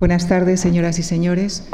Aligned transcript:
Buenas 0.00 0.28
tardes, 0.28 0.60
señoras 0.60 1.00
y 1.00 1.02
señores. 1.02 1.64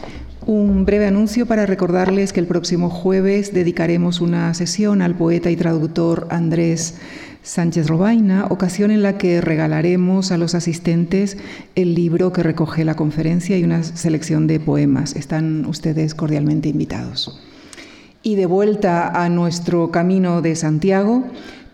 Un 0.46 0.86
breve 0.86 1.06
anuncio 1.06 1.44
para 1.44 1.66
recordarles 1.66 2.32
que 2.32 2.40
el 2.40 2.46
próximo 2.46 2.88
jueves 2.88 3.52
dedicaremos 3.52 4.22
una 4.22 4.54
sesión 4.54 5.02
al 5.02 5.14
poeta 5.14 5.50
y 5.50 5.56
traductor 5.56 6.26
Andrés 6.30 6.94
Sánchez 7.42 7.86
Robaina, 7.86 8.46
ocasión 8.48 8.90
en 8.90 9.02
la 9.02 9.18
que 9.18 9.42
regalaremos 9.42 10.32
a 10.32 10.38
los 10.38 10.54
asistentes 10.54 11.36
el 11.74 11.94
libro 11.94 12.32
que 12.32 12.42
recoge 12.42 12.86
la 12.86 12.96
conferencia 12.96 13.58
y 13.58 13.64
una 13.64 13.82
selección 13.82 14.46
de 14.46 14.58
poemas. 14.58 15.16
Están 15.16 15.66
ustedes 15.66 16.14
cordialmente 16.14 16.70
invitados. 16.70 17.42
Y 18.22 18.36
de 18.36 18.46
vuelta 18.46 19.22
a 19.22 19.28
nuestro 19.28 19.90
camino 19.90 20.40
de 20.40 20.56
Santiago, 20.56 21.24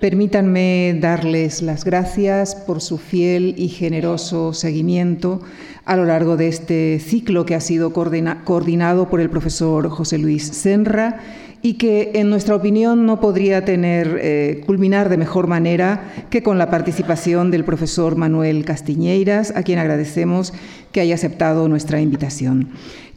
Permítanme 0.00 0.96
darles 0.98 1.60
las 1.60 1.84
gracias 1.84 2.54
por 2.54 2.80
su 2.80 2.96
fiel 2.96 3.54
y 3.58 3.68
generoso 3.68 4.54
seguimiento 4.54 5.42
a 5.84 5.94
lo 5.94 6.06
largo 6.06 6.38
de 6.38 6.48
este 6.48 6.98
ciclo 7.00 7.44
que 7.44 7.54
ha 7.54 7.60
sido 7.60 7.92
coordinado 7.92 9.10
por 9.10 9.20
el 9.20 9.28
profesor 9.28 9.90
José 9.90 10.16
Luis 10.16 10.46
Senra 10.46 11.20
y 11.60 11.74
que, 11.74 12.12
en 12.14 12.30
nuestra 12.30 12.56
opinión, 12.56 13.04
no 13.04 13.20
podría 13.20 13.66
tener, 13.66 14.18
eh, 14.22 14.62
culminar 14.64 15.10
de 15.10 15.18
mejor 15.18 15.48
manera 15.48 16.10
que 16.30 16.42
con 16.42 16.56
la 16.56 16.70
participación 16.70 17.50
del 17.50 17.66
profesor 17.66 18.16
Manuel 18.16 18.64
Castiñeiras, 18.64 19.52
a 19.54 19.62
quien 19.62 19.78
agradecemos 19.78 20.54
que 20.92 21.02
haya 21.02 21.16
aceptado 21.16 21.68
nuestra 21.68 22.00
invitación 22.00 22.70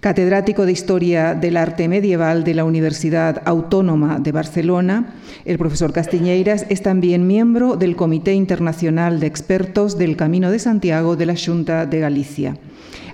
catedrático 0.04 0.66
de 0.66 0.74
Historia 0.74 1.34
del 1.34 1.56
Arte 1.56 1.88
Medieval 1.88 2.44
de 2.44 2.54
la 2.54 2.66
Universidad 2.66 3.42
Autónoma 3.46 4.20
de 4.20 4.34
Barcelona. 4.34 5.14
El 5.46 5.58
profesor 5.58 5.94
Castiñeiras 5.94 6.66
es 6.68 6.82
también 6.82 7.26
miembro 7.26 7.78
del 7.78 7.96
Comité 7.96 8.34
Internacional 8.34 9.22
de 9.22 9.28
Expertos 9.28 9.98
del 9.98 10.18
Camino 10.18 10.52
de 10.52 10.60
Santiago 10.60 11.16
de 11.16 11.26
la 11.26 11.36
Junta 11.38 11.86
de 11.86 12.02
Galicia. 12.02 12.58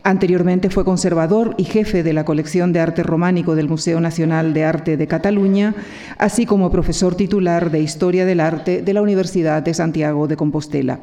Anteriormente 0.02 0.72
fue 0.72 0.84
conservador 0.84 1.54
y 1.60 1.66
jefe 1.66 2.02
de 2.02 2.14
la 2.14 2.26
colección 2.26 2.74
de 2.74 2.80
arte 2.80 3.04
románico 3.04 3.54
del 3.54 3.70
Museo 3.70 4.00
Nacional 4.00 4.56
de 4.56 4.66
Arte 4.66 4.98
de 4.98 5.06
Cataluña, 5.06 5.76
así 6.18 6.48
como 6.48 6.72
profesor 6.72 7.14
titular 7.14 7.70
de 7.70 7.82
Historia 7.82 8.26
del 8.26 8.40
Arte 8.40 8.82
de 8.82 8.94
la 8.96 9.04
Universidad 9.04 9.62
de 9.62 9.76
Santiago 9.76 10.28
de 10.28 10.38
Compostela. 10.38 11.02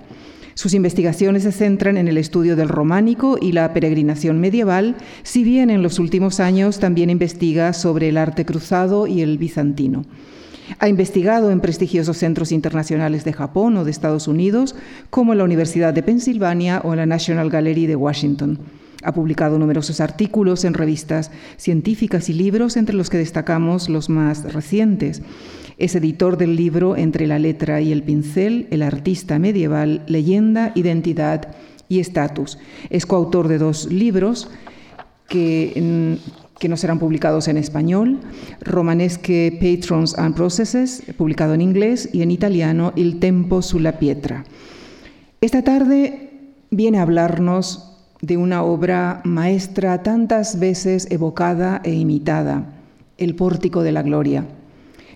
Sus 0.56 0.72
investigaciones 0.72 1.42
se 1.42 1.52
centran 1.52 1.98
en 1.98 2.08
el 2.08 2.16
estudio 2.16 2.56
del 2.56 2.70
románico 2.70 3.36
y 3.38 3.52
la 3.52 3.74
peregrinación 3.74 4.40
medieval, 4.40 4.96
si 5.22 5.44
bien 5.44 5.68
en 5.68 5.82
los 5.82 5.98
últimos 5.98 6.40
años 6.40 6.78
también 6.78 7.10
investiga 7.10 7.74
sobre 7.74 8.08
el 8.08 8.16
arte 8.16 8.46
cruzado 8.46 9.06
y 9.06 9.20
el 9.20 9.36
bizantino. 9.36 10.06
Ha 10.78 10.88
investigado 10.88 11.50
en 11.50 11.60
prestigiosos 11.60 12.16
centros 12.16 12.52
internacionales 12.52 13.22
de 13.22 13.34
Japón 13.34 13.76
o 13.76 13.84
de 13.84 13.90
Estados 13.90 14.28
Unidos, 14.28 14.74
como 15.10 15.34
la 15.34 15.44
Universidad 15.44 15.92
de 15.92 16.02
Pensilvania 16.02 16.80
o 16.84 16.94
la 16.94 17.04
National 17.04 17.50
Gallery 17.50 17.86
de 17.86 17.96
Washington. 17.96 18.58
Ha 19.02 19.12
publicado 19.12 19.58
numerosos 19.58 20.00
artículos 20.00 20.64
en 20.64 20.72
revistas 20.72 21.30
científicas 21.58 22.30
y 22.30 22.32
libros, 22.32 22.78
entre 22.78 22.96
los 22.96 23.10
que 23.10 23.18
destacamos 23.18 23.90
los 23.90 24.08
más 24.08 24.50
recientes. 24.54 25.20
Es 25.78 25.94
editor 25.94 26.38
del 26.38 26.56
libro 26.56 26.96
Entre 26.96 27.26
la 27.26 27.38
letra 27.38 27.82
y 27.82 27.92
el 27.92 28.02
pincel, 28.02 28.66
El 28.70 28.80
artista 28.80 29.38
medieval, 29.38 30.02
leyenda, 30.06 30.72
identidad 30.74 31.54
y 31.88 32.00
estatus. 32.00 32.58
Es 32.88 33.04
coautor 33.04 33.48
de 33.48 33.58
dos 33.58 33.92
libros 33.92 34.48
que, 35.28 36.18
no 36.66 36.76
serán 36.78 36.98
publicados 36.98 37.48
en 37.48 37.58
español, 37.58 38.20
Romanesque 38.62 39.58
Patrons 39.60 40.18
and 40.18 40.34
Processes, 40.34 41.02
publicado 41.18 41.52
en 41.52 41.60
inglés, 41.60 42.08
y 42.10 42.22
en 42.22 42.30
italiano 42.30 42.94
Il 42.96 43.18
tempo 43.20 43.60
sulla 43.60 43.98
pietra. 43.98 44.44
Esta 45.42 45.62
tarde 45.62 46.30
viene 46.70 46.98
a 46.98 47.02
hablarnos 47.02 47.92
de 48.22 48.38
una 48.38 48.62
obra 48.62 49.20
maestra 49.24 50.02
tantas 50.02 50.58
veces 50.58 51.06
evocada 51.10 51.82
e 51.84 51.92
imitada, 51.92 52.64
El 53.18 53.34
Pórtico 53.34 53.82
de 53.82 53.92
la 53.92 54.02
Gloria 54.02 54.46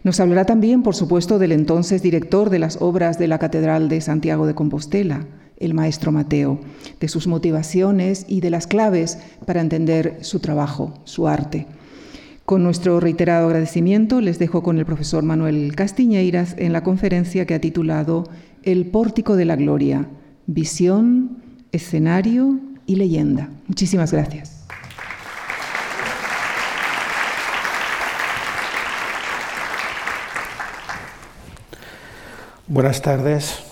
nos 0.02 0.18
hablará 0.18 0.44
también, 0.44 0.82
por 0.82 0.94
supuesto, 0.94 1.38
del 1.38 1.52
entonces 1.52 2.02
director 2.02 2.48
de 2.48 2.58
las 2.58 2.80
obras 2.80 3.18
de 3.18 3.28
la 3.28 3.38
Catedral 3.38 3.88
de 3.88 4.00
Santiago 4.00 4.46
de 4.46 4.54
Compostela, 4.54 5.26
el 5.58 5.74
maestro 5.74 6.10
Mateo, 6.10 6.58
de 7.00 7.08
sus 7.08 7.26
motivaciones 7.26 8.24
y 8.26 8.40
de 8.40 8.50
las 8.50 8.66
claves 8.66 9.18
para 9.44 9.60
entender 9.60 10.18
su 10.22 10.40
trabajo, 10.40 10.94
su 11.04 11.28
arte. 11.28 11.66
Con 12.46 12.62
nuestro 12.62 12.98
reiterado 12.98 13.46
agradecimiento 13.46 14.20
les 14.20 14.38
dejo 14.38 14.62
con 14.62 14.78
el 14.78 14.86
profesor 14.86 15.22
Manuel 15.22 15.76
Castiñeiras 15.76 16.56
en 16.58 16.72
la 16.72 16.82
conferencia 16.82 17.46
que 17.46 17.54
ha 17.54 17.60
titulado 17.60 18.24
El 18.62 18.86
Pórtico 18.86 19.36
de 19.36 19.44
la 19.44 19.56
Gloria, 19.56 20.08
visión, 20.46 21.36
escenario 21.72 22.58
y 22.86 22.96
leyenda. 22.96 23.50
Muchísimas 23.68 24.12
gracias. 24.12 24.59
Buenas 32.72 33.02
tardes. 33.02 33.64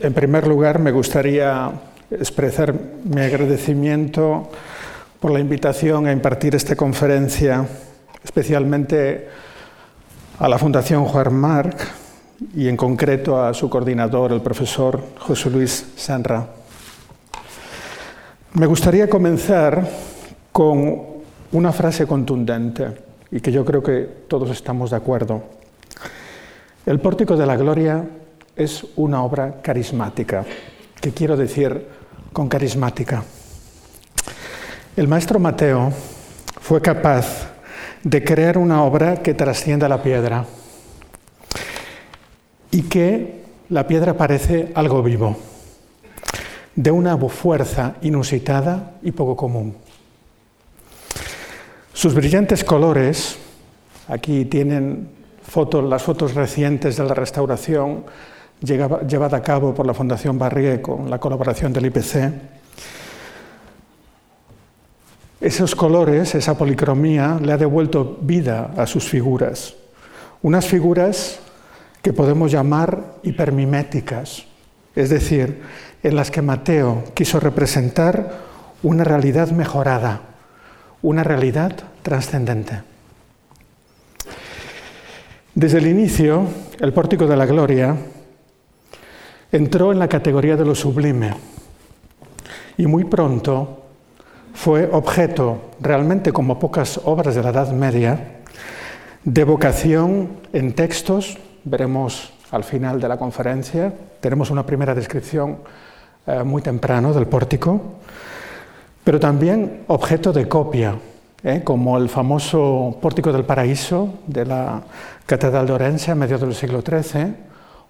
En 0.00 0.14
primer 0.14 0.46
lugar, 0.46 0.78
me 0.78 0.90
gustaría 0.92 1.72
expresar 2.10 2.72
mi 3.04 3.20
agradecimiento 3.20 4.48
por 5.20 5.30
la 5.30 5.40
invitación 5.40 6.06
a 6.06 6.12
impartir 6.12 6.54
esta 6.54 6.74
conferencia, 6.74 7.66
especialmente 8.24 9.28
a 10.38 10.48
la 10.48 10.56
Fundación 10.56 11.04
Juan 11.04 11.34
Marc 11.34 11.86
y 12.56 12.66
en 12.66 12.78
concreto 12.78 13.38
a 13.38 13.52
su 13.52 13.68
coordinador, 13.68 14.32
el 14.32 14.40
profesor 14.40 14.98
José 15.18 15.50
Luis 15.50 15.92
Sanra. 15.96 16.46
Me 18.54 18.64
gustaría 18.64 19.06
comenzar 19.06 19.86
con 20.50 21.02
una 21.52 21.72
frase 21.74 22.06
contundente 22.06 22.86
y 23.30 23.40
que 23.40 23.52
yo 23.52 23.66
creo 23.66 23.82
que 23.82 24.08
todos 24.28 24.48
estamos 24.48 24.92
de 24.92 24.96
acuerdo. 24.96 25.53
El 26.86 27.00
Pórtico 27.00 27.34
de 27.34 27.46
la 27.46 27.56
Gloria 27.56 28.06
es 28.54 28.84
una 28.96 29.22
obra 29.22 29.62
carismática. 29.62 30.44
¿Qué 31.00 31.12
quiero 31.12 31.34
decir 31.34 31.88
con 32.30 32.46
carismática? 32.46 33.24
El 34.94 35.08
maestro 35.08 35.38
Mateo 35.38 35.90
fue 36.60 36.82
capaz 36.82 37.54
de 38.02 38.22
crear 38.22 38.58
una 38.58 38.84
obra 38.84 39.22
que 39.22 39.32
trascienda 39.32 39.88
la 39.88 40.02
piedra 40.02 40.44
y 42.70 42.82
que 42.82 43.44
la 43.70 43.86
piedra 43.86 44.12
parece 44.12 44.70
algo 44.74 45.02
vivo, 45.02 45.38
de 46.76 46.90
una 46.90 47.16
fuerza 47.16 47.94
inusitada 48.02 48.96
y 49.02 49.12
poco 49.12 49.36
común. 49.36 49.74
Sus 51.94 52.12
brillantes 52.14 52.62
colores, 52.62 53.38
aquí 54.06 54.44
tienen 54.44 55.13
las 55.82 56.02
fotos 56.02 56.34
recientes 56.34 56.96
de 56.96 57.04
la 57.04 57.14
restauración 57.14 58.04
llevada 58.60 59.36
a 59.36 59.42
cabo 59.42 59.74
por 59.74 59.86
la 59.86 59.94
Fundación 59.94 60.38
Barrié 60.38 60.80
con 60.80 61.10
la 61.10 61.18
colaboración 61.18 61.72
del 61.72 61.86
IPC. 61.86 62.32
Esos 65.40 65.74
colores, 65.74 66.34
esa 66.34 66.56
policromía, 66.56 67.38
le 67.42 67.52
ha 67.52 67.58
devuelto 67.58 68.18
vida 68.22 68.70
a 68.76 68.86
sus 68.86 69.04
figuras. 69.04 69.74
Unas 70.42 70.66
figuras 70.66 71.38
que 72.00 72.12
podemos 72.12 72.50
llamar 72.50 73.16
hipermiméticas, 73.22 74.44
es 74.94 75.10
decir, 75.10 75.62
en 76.02 76.16
las 76.16 76.30
que 76.30 76.42
Mateo 76.42 77.04
quiso 77.14 77.40
representar 77.40 78.42
una 78.82 79.04
realidad 79.04 79.50
mejorada, 79.50 80.20
una 81.02 81.24
realidad 81.24 81.74
trascendente. 82.02 82.93
Desde 85.54 85.78
el 85.78 85.86
inicio, 85.86 86.48
el 86.80 86.92
Pórtico 86.92 87.28
de 87.28 87.36
la 87.36 87.46
Gloria 87.46 87.96
entró 89.52 89.92
en 89.92 90.00
la 90.00 90.08
categoría 90.08 90.56
de 90.56 90.64
lo 90.64 90.74
sublime 90.74 91.32
y 92.76 92.88
muy 92.88 93.04
pronto 93.04 93.84
fue 94.52 94.88
objeto, 94.90 95.70
realmente 95.80 96.32
como 96.32 96.58
pocas 96.58 97.00
obras 97.04 97.36
de 97.36 97.42
la 97.44 97.50
Edad 97.50 97.70
Media, 97.70 98.40
de 99.22 99.44
vocación 99.44 100.30
en 100.52 100.72
textos, 100.72 101.38
veremos 101.62 102.32
al 102.50 102.64
final 102.64 103.00
de 103.00 103.08
la 103.08 103.16
conferencia, 103.16 103.92
tenemos 104.18 104.50
una 104.50 104.66
primera 104.66 104.92
descripción 104.92 105.58
eh, 106.26 106.42
muy 106.42 106.62
temprano 106.62 107.12
del 107.12 107.28
pórtico, 107.28 107.80
pero 109.04 109.20
también 109.20 109.84
objeto 109.86 110.32
de 110.32 110.48
copia, 110.48 110.96
¿eh? 111.44 111.62
como 111.62 111.98
el 111.98 112.08
famoso 112.08 112.96
Pórtico 113.00 113.32
del 113.32 113.44
Paraíso 113.44 114.14
de 114.26 114.46
la 114.46 114.82
Catedral 115.26 115.66
de 115.66 115.72
Orense 115.72 116.10
a 116.10 116.14
mediados 116.14 116.40
del 116.42 116.54
siglo 116.54 116.82
XIII, 116.82 117.34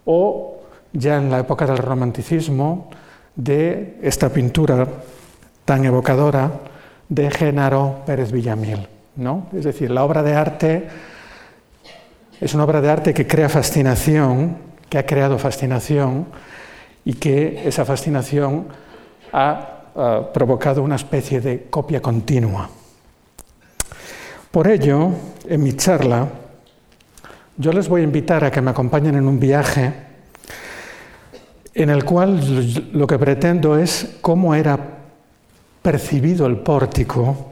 o 0.04 0.58
ya 0.92 1.16
en 1.16 1.30
la 1.30 1.38
época 1.38 1.66
del 1.66 1.78
romanticismo, 1.78 2.90
de 3.34 3.98
esta 4.02 4.28
pintura 4.28 4.86
tan 5.64 5.84
evocadora 5.84 6.50
de 7.08 7.30
Genaro 7.30 8.02
Pérez 8.06 8.30
Villamil. 8.30 8.86
¿no? 9.16 9.46
Es 9.52 9.64
decir, 9.64 9.90
la 9.90 10.04
obra 10.04 10.22
de 10.22 10.34
arte 10.34 10.88
es 12.40 12.54
una 12.54 12.64
obra 12.64 12.80
de 12.80 12.90
arte 12.90 13.14
que 13.14 13.26
crea 13.26 13.48
fascinación, 13.48 14.58
que 14.88 14.98
ha 14.98 15.06
creado 15.06 15.38
fascinación 15.38 16.26
y 17.04 17.14
que 17.14 17.66
esa 17.66 17.84
fascinación 17.84 18.66
ha 19.32 20.30
provocado 20.32 20.82
una 20.82 20.96
especie 20.96 21.40
de 21.40 21.66
copia 21.70 22.00
continua. 22.00 22.68
Por 24.54 24.68
ello, 24.68 25.10
en 25.48 25.64
mi 25.64 25.72
charla, 25.72 26.28
yo 27.56 27.72
les 27.72 27.88
voy 27.88 28.02
a 28.02 28.04
invitar 28.04 28.44
a 28.44 28.52
que 28.52 28.60
me 28.60 28.70
acompañen 28.70 29.16
en 29.16 29.26
un 29.26 29.40
viaje 29.40 29.92
en 31.74 31.90
el 31.90 32.04
cual 32.04 32.40
lo 32.92 33.04
que 33.04 33.18
pretendo 33.18 33.76
es 33.76 34.18
cómo 34.20 34.54
era 34.54 34.78
percibido 35.82 36.46
el 36.46 36.58
pórtico 36.58 37.48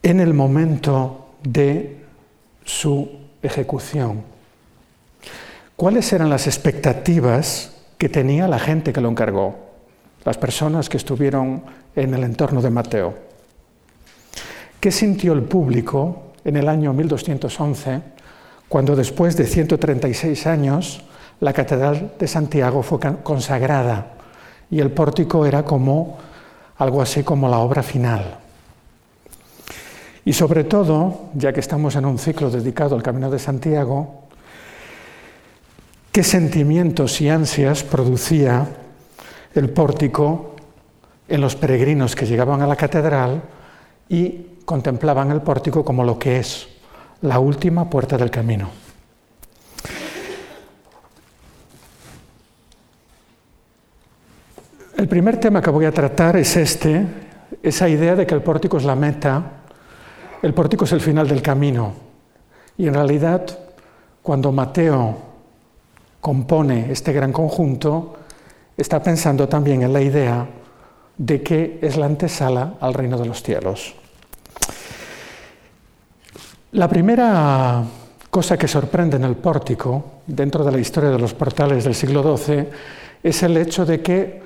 en 0.00 0.20
el 0.20 0.32
momento 0.32 1.30
de 1.42 2.04
su 2.64 3.10
ejecución. 3.42 4.22
¿Cuáles 5.74 6.12
eran 6.12 6.30
las 6.30 6.46
expectativas 6.46 7.82
que 7.98 8.08
tenía 8.08 8.46
la 8.46 8.60
gente 8.60 8.92
que 8.92 9.00
lo 9.00 9.08
encargó? 9.08 9.58
Las 10.24 10.38
personas 10.38 10.88
que 10.88 10.98
estuvieron 10.98 11.64
en 11.96 12.14
el 12.14 12.22
entorno 12.22 12.62
de 12.62 12.70
Mateo. 12.70 13.31
¿Qué 14.82 14.90
sintió 14.90 15.32
el 15.32 15.42
público 15.42 16.32
en 16.44 16.56
el 16.56 16.68
año 16.68 16.92
1211, 16.92 18.02
cuando 18.68 18.96
después 18.96 19.36
de 19.36 19.46
136 19.46 20.44
años 20.48 21.04
la 21.38 21.52
Catedral 21.52 22.14
de 22.18 22.26
Santiago 22.26 22.82
fue 22.82 22.98
consagrada 23.22 24.14
y 24.72 24.80
el 24.80 24.90
pórtico 24.90 25.46
era 25.46 25.64
como 25.64 26.18
algo 26.78 27.00
así 27.00 27.22
como 27.22 27.48
la 27.48 27.58
obra 27.58 27.84
final? 27.84 28.38
Y 30.24 30.32
sobre 30.32 30.64
todo, 30.64 31.26
ya 31.34 31.52
que 31.52 31.60
estamos 31.60 31.94
en 31.94 32.04
un 32.04 32.18
ciclo 32.18 32.50
dedicado 32.50 32.96
al 32.96 33.04
Camino 33.04 33.30
de 33.30 33.38
Santiago, 33.38 34.24
qué 36.10 36.24
sentimientos 36.24 37.20
y 37.20 37.28
ansias 37.28 37.84
producía 37.84 38.66
el 39.54 39.70
pórtico 39.70 40.56
en 41.28 41.40
los 41.40 41.54
peregrinos 41.54 42.16
que 42.16 42.26
llegaban 42.26 42.62
a 42.62 42.66
la 42.66 42.74
catedral 42.74 43.42
y 44.12 44.58
contemplaban 44.66 45.30
el 45.30 45.40
pórtico 45.40 45.82
como 45.82 46.04
lo 46.04 46.18
que 46.18 46.38
es 46.38 46.68
la 47.22 47.38
última 47.38 47.88
puerta 47.88 48.18
del 48.18 48.30
camino. 48.30 48.68
El 54.98 55.08
primer 55.08 55.38
tema 55.38 55.62
que 55.62 55.70
voy 55.70 55.86
a 55.86 55.92
tratar 55.92 56.36
es 56.36 56.54
este, 56.58 57.06
esa 57.62 57.88
idea 57.88 58.14
de 58.14 58.26
que 58.26 58.34
el 58.34 58.42
pórtico 58.42 58.76
es 58.76 58.84
la 58.84 58.94
meta, 58.94 59.42
el 60.42 60.52
pórtico 60.52 60.84
es 60.84 60.92
el 60.92 61.00
final 61.00 61.26
del 61.26 61.40
camino. 61.40 61.94
Y 62.76 62.88
en 62.88 62.94
realidad, 62.94 63.46
cuando 64.20 64.52
Mateo 64.52 65.16
compone 66.20 66.92
este 66.92 67.14
gran 67.14 67.32
conjunto, 67.32 68.14
está 68.76 69.02
pensando 69.02 69.48
también 69.48 69.80
en 69.80 69.92
la 69.94 70.02
idea 70.02 70.46
de 71.16 71.42
que 71.42 71.78
es 71.80 71.96
la 71.96 72.04
antesala 72.04 72.74
al 72.78 72.92
reino 72.92 73.16
de 73.16 73.26
los 73.26 73.42
cielos. 73.42 74.01
La 76.72 76.88
primera 76.88 77.84
cosa 78.30 78.56
que 78.56 78.66
sorprende 78.66 79.18
en 79.18 79.24
el 79.24 79.36
pórtico, 79.36 80.22
dentro 80.26 80.64
de 80.64 80.72
la 80.72 80.78
historia 80.78 81.10
de 81.10 81.18
los 81.18 81.34
portales 81.34 81.84
del 81.84 81.94
siglo 81.94 82.34
XII, 82.34 82.66
es 83.22 83.42
el 83.42 83.58
hecho 83.58 83.84
de 83.84 84.00
que 84.00 84.40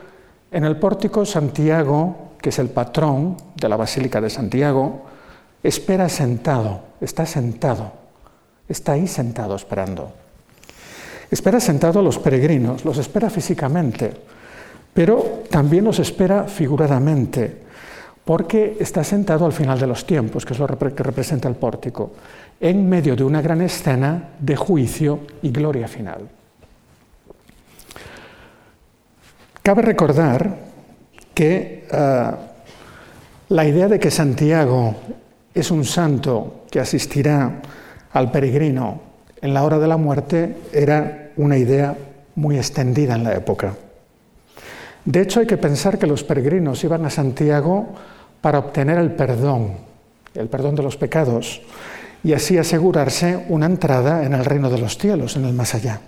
en 0.50 0.64
el 0.64 0.76
pórtico 0.76 1.24
Santiago, 1.24 2.32
que 2.42 2.48
es 2.48 2.58
el 2.58 2.68
patrón 2.70 3.36
de 3.54 3.68
la 3.68 3.76
Basílica 3.76 4.20
de 4.20 4.28
Santiago, 4.28 5.02
espera 5.62 6.08
sentado, 6.08 6.80
está 7.00 7.24
sentado, 7.26 7.92
está 8.68 8.92
ahí 8.92 9.06
sentado 9.06 9.54
esperando. 9.54 10.12
Espera 11.30 11.60
sentado 11.60 12.00
a 12.00 12.02
los 12.02 12.18
peregrinos, 12.18 12.84
los 12.84 12.98
espera 12.98 13.30
físicamente, 13.30 14.12
pero 14.92 15.44
también 15.48 15.84
los 15.84 16.00
espera 16.00 16.44
figuradamente, 16.44 17.65
porque 18.26 18.76
está 18.80 19.04
sentado 19.04 19.46
al 19.46 19.52
final 19.52 19.78
de 19.78 19.86
los 19.86 20.04
tiempos, 20.04 20.44
que 20.44 20.52
es 20.52 20.58
lo 20.58 20.66
que 20.66 21.02
representa 21.04 21.48
el 21.48 21.54
pórtico, 21.54 22.10
en 22.58 22.88
medio 22.88 23.14
de 23.14 23.22
una 23.22 23.40
gran 23.40 23.62
escena 23.62 24.30
de 24.40 24.56
juicio 24.56 25.20
y 25.42 25.50
gloria 25.50 25.86
final. 25.86 26.28
Cabe 29.62 29.82
recordar 29.82 30.58
que 31.32 31.86
eh, 31.88 32.30
la 33.48 33.64
idea 33.64 33.86
de 33.86 34.00
que 34.00 34.10
Santiago 34.10 34.96
es 35.54 35.70
un 35.70 35.84
santo 35.84 36.64
que 36.68 36.80
asistirá 36.80 37.62
al 38.12 38.32
peregrino 38.32 39.02
en 39.40 39.54
la 39.54 39.62
hora 39.62 39.78
de 39.78 39.86
la 39.86 39.96
muerte 39.96 40.56
era 40.72 41.30
una 41.36 41.56
idea 41.56 41.96
muy 42.34 42.56
extendida 42.56 43.14
en 43.14 43.22
la 43.22 43.34
época. 43.34 43.74
De 45.04 45.20
hecho, 45.20 45.38
hay 45.38 45.46
que 45.46 45.58
pensar 45.58 45.96
que 45.96 46.08
los 46.08 46.24
peregrinos 46.24 46.82
iban 46.82 47.04
a 47.04 47.10
Santiago 47.10 47.94
para 48.40 48.58
obtener 48.58 48.98
el 48.98 49.12
perdón, 49.12 49.72
el 50.34 50.48
perdón 50.48 50.74
de 50.74 50.82
los 50.82 50.96
pecados, 50.96 51.62
y 52.22 52.32
así 52.32 52.58
asegurarse 52.58 53.44
una 53.48 53.66
entrada 53.66 54.24
en 54.24 54.34
el 54.34 54.44
reino 54.44 54.70
de 54.70 54.78
los 54.78 54.98
cielos, 54.98 55.36
en 55.36 55.44
el 55.44 55.52
más 55.52 55.74
allá. 55.74 56.00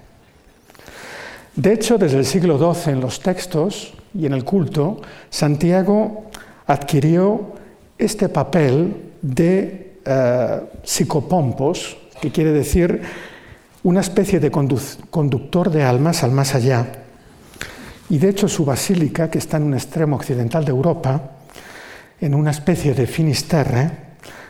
De 1.54 1.72
hecho, 1.72 1.98
desde 1.98 2.18
el 2.18 2.26
siglo 2.26 2.58
XII 2.58 2.92
en 2.92 3.00
los 3.00 3.20
textos 3.20 3.94
y 4.14 4.26
en 4.26 4.32
el 4.32 4.44
culto, 4.44 5.00
Santiago 5.30 6.26
adquirió 6.66 7.52
este 7.98 8.28
papel 8.28 9.12
de 9.22 9.98
eh, 10.04 10.60
psicopompos, 10.84 11.96
que 12.20 12.30
quiere 12.30 12.52
decir 12.52 13.02
una 13.82 14.00
especie 14.00 14.40
de 14.40 14.50
conductor 14.50 15.70
de 15.70 15.82
almas 15.82 16.22
al 16.22 16.32
más 16.32 16.54
allá. 16.54 16.86
Y 18.10 18.18
de 18.18 18.28
hecho 18.28 18.48
su 18.48 18.64
basílica, 18.64 19.30
que 19.30 19.38
está 19.38 19.56
en 19.56 19.64
un 19.64 19.74
extremo 19.74 20.16
occidental 20.16 20.64
de 20.64 20.70
Europa, 20.70 21.20
en 22.20 22.34
una 22.34 22.50
especie 22.50 22.94
de 22.94 23.06
Finisterre, 23.06 23.90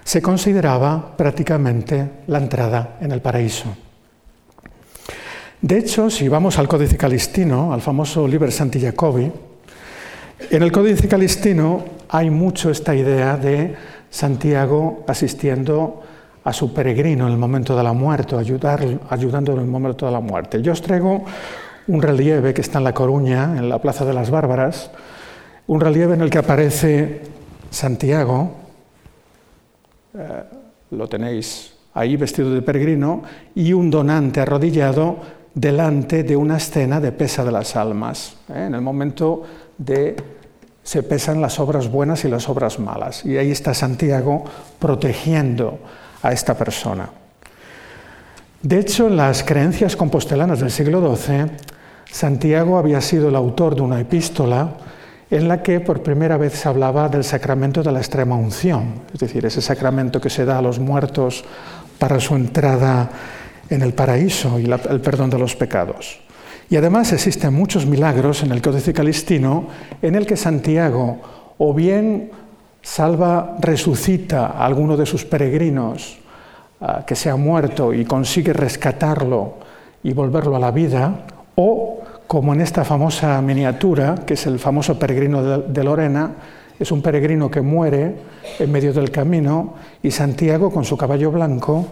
se 0.04 0.22
consideraba 0.22 1.16
prácticamente 1.16 2.22
la 2.28 2.38
entrada 2.38 2.96
en 3.00 3.12
el 3.12 3.20
paraíso. 3.20 3.66
De 5.60 5.76
hecho, 5.76 6.08
si 6.08 6.28
vamos 6.28 6.58
al 6.58 6.68
Códice 6.68 6.96
Calistino, 6.96 7.72
al 7.72 7.82
famoso 7.82 8.26
Liber 8.26 8.52
Santi 8.52 8.80
Jacobi, 8.80 9.30
en 10.50 10.62
el 10.62 10.72
Códice 10.72 11.08
Calistino 11.08 11.84
hay 12.08 12.30
mucho 12.30 12.70
esta 12.70 12.94
idea 12.94 13.36
de 13.36 13.74
Santiago 14.08 15.04
asistiendo 15.06 16.02
a 16.44 16.52
su 16.52 16.72
peregrino 16.72 17.26
en 17.26 17.32
el 17.32 17.38
momento 17.38 17.76
de 17.76 17.82
la 17.82 17.92
muerte, 17.92 18.36
ayudando 18.36 19.52
en 19.52 19.58
el 19.58 19.66
momento 19.66 20.06
de 20.06 20.12
la 20.12 20.20
muerte. 20.20 20.62
Yo 20.62 20.72
os 20.72 20.80
traigo 20.80 21.24
un 21.88 22.00
relieve 22.00 22.54
que 22.54 22.60
está 22.60 22.78
en 22.78 22.84
La 22.84 22.94
Coruña, 22.94 23.56
en 23.58 23.68
la 23.68 23.80
Plaza 23.80 24.04
de 24.04 24.14
las 24.14 24.30
Bárbaras, 24.30 24.90
un 25.66 25.80
relieve 25.80 26.14
en 26.14 26.22
el 26.22 26.30
que 26.30 26.38
aparece 26.38 27.22
Santiago, 27.70 28.50
eh, 30.14 30.44
lo 30.90 31.08
tenéis 31.08 31.74
ahí 31.94 32.16
vestido 32.16 32.52
de 32.52 32.62
peregrino, 32.62 33.22
y 33.54 33.72
un 33.72 33.90
donante 33.90 34.40
arrodillado 34.40 35.16
delante 35.54 36.22
de 36.22 36.36
una 36.36 36.56
escena 36.56 37.00
de 37.00 37.12
pesa 37.12 37.44
de 37.44 37.52
las 37.52 37.74
almas, 37.76 38.36
¿eh? 38.48 38.66
en 38.66 38.74
el 38.74 38.80
momento 38.80 39.42
de 39.76 40.16
se 40.88 41.02
pesan 41.02 41.42
las 41.42 41.60
obras 41.60 41.90
buenas 41.90 42.24
y 42.24 42.28
las 42.28 42.48
obras 42.48 42.78
malas. 42.78 43.22
Y 43.22 43.36
ahí 43.36 43.50
está 43.50 43.74
Santiago 43.74 44.44
protegiendo 44.78 45.80
a 46.22 46.32
esta 46.32 46.56
persona. 46.56 47.10
De 48.62 48.78
hecho, 48.78 49.08
en 49.08 49.16
las 49.18 49.42
creencias 49.42 49.96
compostelanas 49.96 50.60
del 50.60 50.70
siglo 50.70 51.14
XII, 51.14 51.50
Santiago 52.10 52.78
había 52.78 53.02
sido 53.02 53.28
el 53.28 53.36
autor 53.36 53.74
de 53.74 53.82
una 53.82 54.00
epístola 54.00 54.70
en 55.30 55.48
la 55.48 55.62
que 55.62 55.80
por 55.80 56.02
primera 56.02 56.36
vez 56.36 56.54
se 56.54 56.68
hablaba 56.68 57.08
del 57.08 57.24
sacramento 57.24 57.82
de 57.82 57.92
la 57.92 57.98
extrema 57.98 58.36
unción, 58.36 59.02
es 59.12 59.20
decir, 59.20 59.44
ese 59.44 59.60
sacramento 59.60 60.20
que 60.20 60.30
se 60.30 60.44
da 60.44 60.58
a 60.58 60.62
los 60.62 60.78
muertos 60.78 61.44
para 61.98 62.18
su 62.20 62.34
entrada 62.34 63.10
en 63.68 63.82
el 63.82 63.92
paraíso 63.92 64.58
y 64.58 64.64
el 64.64 65.00
perdón 65.00 65.30
de 65.30 65.38
los 65.38 65.54
pecados. 65.54 66.20
Y 66.70 66.76
además 66.76 67.12
existen 67.12 67.54
muchos 67.54 67.86
milagros 67.86 68.42
en 68.42 68.52
el 68.52 68.62
Códice 68.62 68.92
Calistino 68.92 69.68
en 70.00 70.14
el 70.14 70.26
que 70.26 70.36
Santiago 70.36 71.20
o 71.58 71.74
bien 71.74 72.30
salva, 72.82 73.56
resucita 73.60 74.46
a 74.46 74.64
alguno 74.64 74.96
de 74.96 75.06
sus 75.06 75.24
peregrinos 75.24 76.18
ah, 76.80 77.04
que 77.06 77.16
se 77.16 77.28
ha 77.28 77.36
muerto 77.36 77.92
y 77.92 78.04
consigue 78.04 78.52
rescatarlo 78.52 79.54
y 80.02 80.12
volverlo 80.12 80.56
a 80.56 80.60
la 80.60 80.70
vida, 80.70 81.26
o 81.56 81.97
como 82.28 82.52
en 82.52 82.60
esta 82.60 82.84
famosa 82.84 83.40
miniatura, 83.42 84.14
que 84.26 84.34
es 84.34 84.46
el 84.46 84.58
famoso 84.58 84.98
peregrino 84.98 85.60
de 85.60 85.84
Lorena, 85.84 86.30
es 86.78 86.92
un 86.92 87.02
peregrino 87.02 87.50
que 87.50 87.62
muere 87.62 88.14
en 88.58 88.70
medio 88.70 88.92
del 88.92 89.10
camino 89.10 89.74
y 90.02 90.10
Santiago 90.10 90.70
con 90.70 90.84
su 90.84 90.96
caballo 90.96 91.32
blanco 91.32 91.86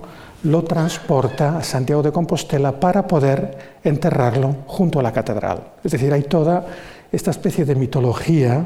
lo 0.45 0.63
transporta 0.63 1.59
a 1.59 1.65
Santiago 1.65 2.03
de 2.03 2.13
Compostela 2.13 2.79
para 2.79 3.07
poder 3.07 3.79
enterrarlo 3.83 4.57
junto 4.67 5.01
a 5.01 5.03
la 5.03 5.13
catedral. 5.13 5.73
Es 5.83 5.93
decir, 5.93 6.13
hay 6.13 6.23
toda 6.25 6.67
esta 7.11 7.31
especie 7.31 7.65
de 7.65 7.75
mitología 7.75 8.65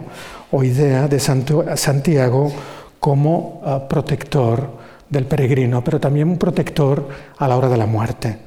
o 0.51 0.65
idea 0.65 1.09
de 1.09 1.21
Santiago 1.21 2.53
como 2.99 3.63
ah, 3.65 3.87
protector 3.89 4.69
del 5.09 5.25
peregrino, 5.25 5.83
pero 5.83 6.01
también 6.01 6.29
un 6.29 6.37
protector 6.37 7.09
a 7.39 7.49
la 7.49 7.57
hora 7.57 7.69
de 7.69 7.77
la 7.77 7.87
muerte. 7.87 8.39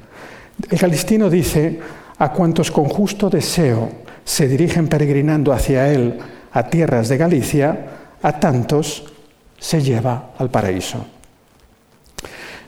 El 0.70 0.78
Calistino 0.78 1.28
dice, 1.28 1.80
a 2.18 2.32
cuantos 2.32 2.70
con 2.70 2.84
justo 2.84 3.28
deseo 3.28 3.90
se 4.24 4.48
dirigen 4.48 4.88
peregrinando 4.88 5.52
hacia 5.52 5.92
él 5.92 6.18
a 6.52 6.62
tierras 6.64 7.08
de 7.08 7.16
Galicia, 7.18 7.86
a 8.22 8.40
tantos 8.40 9.04
se 9.58 9.82
lleva 9.82 10.30
al 10.38 10.50
paraíso. 10.50 11.04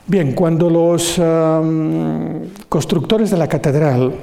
Bien, 0.05 0.33
cuando 0.33 0.69
los 0.69 1.17
um, 1.17 2.47
constructores 2.69 3.31
de 3.31 3.37
la 3.37 3.47
catedral, 3.47 4.13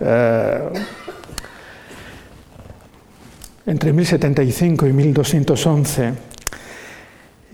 eh, 0.00 0.68
entre 3.66 3.92
1075 3.92 4.86
y 4.86 4.92
1211, 4.92 6.12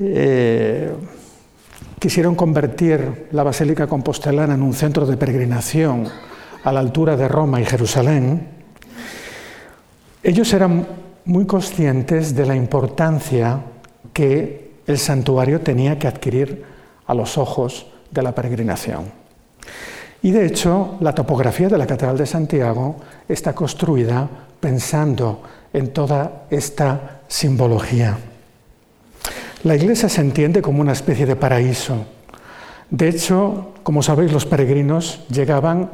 eh, 0.01 0.93
quisieron 1.99 2.35
convertir 2.35 3.29
la 3.33 3.43
Basílica 3.43 3.87
Compostelana 3.87 4.55
en 4.55 4.63
un 4.63 4.75
centro 4.75 5.07
de 5.07 5.17
peregrinación 5.17 6.09
a 6.65 6.73
la 6.73 6.81
altura 6.81 7.17
de 7.17 7.29
Roma 7.29 7.61
y 7.61 7.65
Jerusalén, 7.65 8.49
ellos 10.23 10.53
eran 10.55 10.87
muy 11.27 11.47
conscientes 11.47 12.35
de 12.35 12.47
la 12.47 12.57
importancia 12.57 13.61
que 14.13 14.73
el 14.87 14.99
santuario 14.99 15.61
tenía 15.61 15.99
que 15.99 16.09
adquirir 16.09 16.65
a 17.07 17.15
los 17.15 17.37
ojos 17.37 17.87
de 18.11 18.23
la 18.23 18.35
peregrinación. 18.35 19.05
Y 20.23 20.31
de 20.31 20.47
hecho, 20.47 20.97
la 21.01 21.15
topografía 21.15 21.69
de 21.69 21.77
la 21.77 21.87
Catedral 21.87 22.17
de 22.17 22.27
Santiago 22.27 22.97
está 23.29 23.55
construida 23.55 24.27
pensando 24.59 25.43
en 25.73 25.93
toda 25.93 26.47
esta 26.49 27.21
simbología. 27.29 28.17
La 29.65 29.77
iglesia 29.77 30.09
se 30.09 30.23
entiende 30.23 30.63
como 30.63 30.81
una 30.81 30.93
especie 30.93 31.27
de 31.27 31.37
paraíso. 31.37 32.07
De 32.89 33.09
hecho, 33.09 33.73
como 33.83 34.03
sabéis, 34.03 34.33
los 34.33 34.47
peregrinos 34.47 35.27
llegaban 35.29 35.91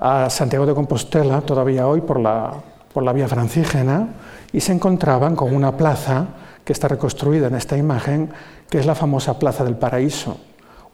a 0.00 0.30
Santiago 0.30 0.64
de 0.64 0.74
Compostela, 0.74 1.42
todavía 1.42 1.86
hoy 1.86 2.00
por 2.00 2.18
la, 2.18 2.54
por 2.92 3.02
la 3.02 3.12
vía 3.12 3.28
francígena, 3.28 4.08
y 4.50 4.60
se 4.60 4.72
encontraban 4.72 5.36
con 5.36 5.54
una 5.54 5.76
plaza 5.76 6.26
que 6.64 6.72
está 6.72 6.88
reconstruida 6.88 7.48
en 7.48 7.54
esta 7.54 7.76
imagen, 7.76 8.30
que 8.70 8.78
es 8.78 8.86
la 8.86 8.94
famosa 8.94 9.38
Plaza 9.38 9.62
del 9.62 9.76
Paraíso. 9.76 10.38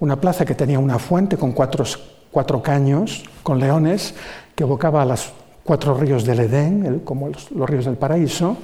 Una 0.00 0.20
plaza 0.20 0.44
que 0.44 0.56
tenía 0.56 0.80
una 0.80 0.98
fuente 0.98 1.36
con 1.36 1.52
cuatro, 1.52 1.84
cuatro 2.32 2.60
caños, 2.60 3.24
con 3.44 3.60
leones, 3.60 4.14
que 4.56 4.64
evocaba 4.64 5.02
a 5.02 5.06
los 5.06 5.32
cuatro 5.62 5.94
ríos 5.94 6.24
del 6.24 6.40
Edén, 6.40 7.00
como 7.04 7.28
los, 7.28 7.48
ríos 7.50 7.84
del 7.84 7.96
paraíso, 7.96 8.56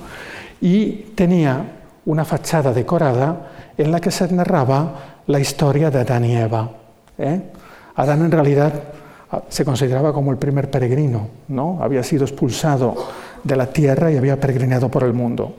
y 0.61 1.13
tenía 1.15 1.65
una 2.05 2.25
fachada 2.25 2.73
decorada 2.73 3.73
en 3.79 3.93
la 3.93 4.01
que 4.01 4.11
se 4.11 4.31
narraba 4.33 5.21
la 5.27 5.39
historia 5.39 5.91
de 5.91 6.01
Adán 6.01 6.25
y 6.25 6.37
Eva. 6.37 6.69
¿eh? 7.17 7.43
Adán 7.95 8.25
en 8.25 8.33
realidad 8.33 8.73
se 9.49 9.65
consideraba 9.65 10.13
como 10.13 10.31
el 10.31 10.39
primer 10.39 10.71
peregrino, 10.71 11.29
¿no? 11.49 11.79
había 11.81 12.03
sido 12.03 12.25
expulsado 12.25 12.95
de 13.43 13.57
la 13.57 13.67
tierra 13.67 14.11
y 14.13 14.17
había 14.17 14.39
peregrinado 14.39 14.89
por 14.89 15.05
el 15.05 15.13
mundo. 15.13 15.55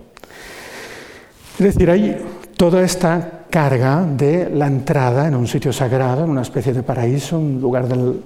Es 1.59 1.65
decir, 1.65 1.89
hay 1.89 2.17
toda 2.57 2.81
esta 2.81 3.45
carga 3.49 4.03
de 4.03 4.49
la 4.49 4.67
entrada 4.67 5.27
en 5.27 5.35
un 5.35 5.47
sitio 5.47 5.71
sagrado, 5.71 6.23
en 6.23 6.31
una 6.31 6.41
especie 6.41 6.73
de 6.73 6.81
paraíso, 6.81 7.37
un 7.37 7.61
lugar 7.61 7.87
del, 7.87 8.21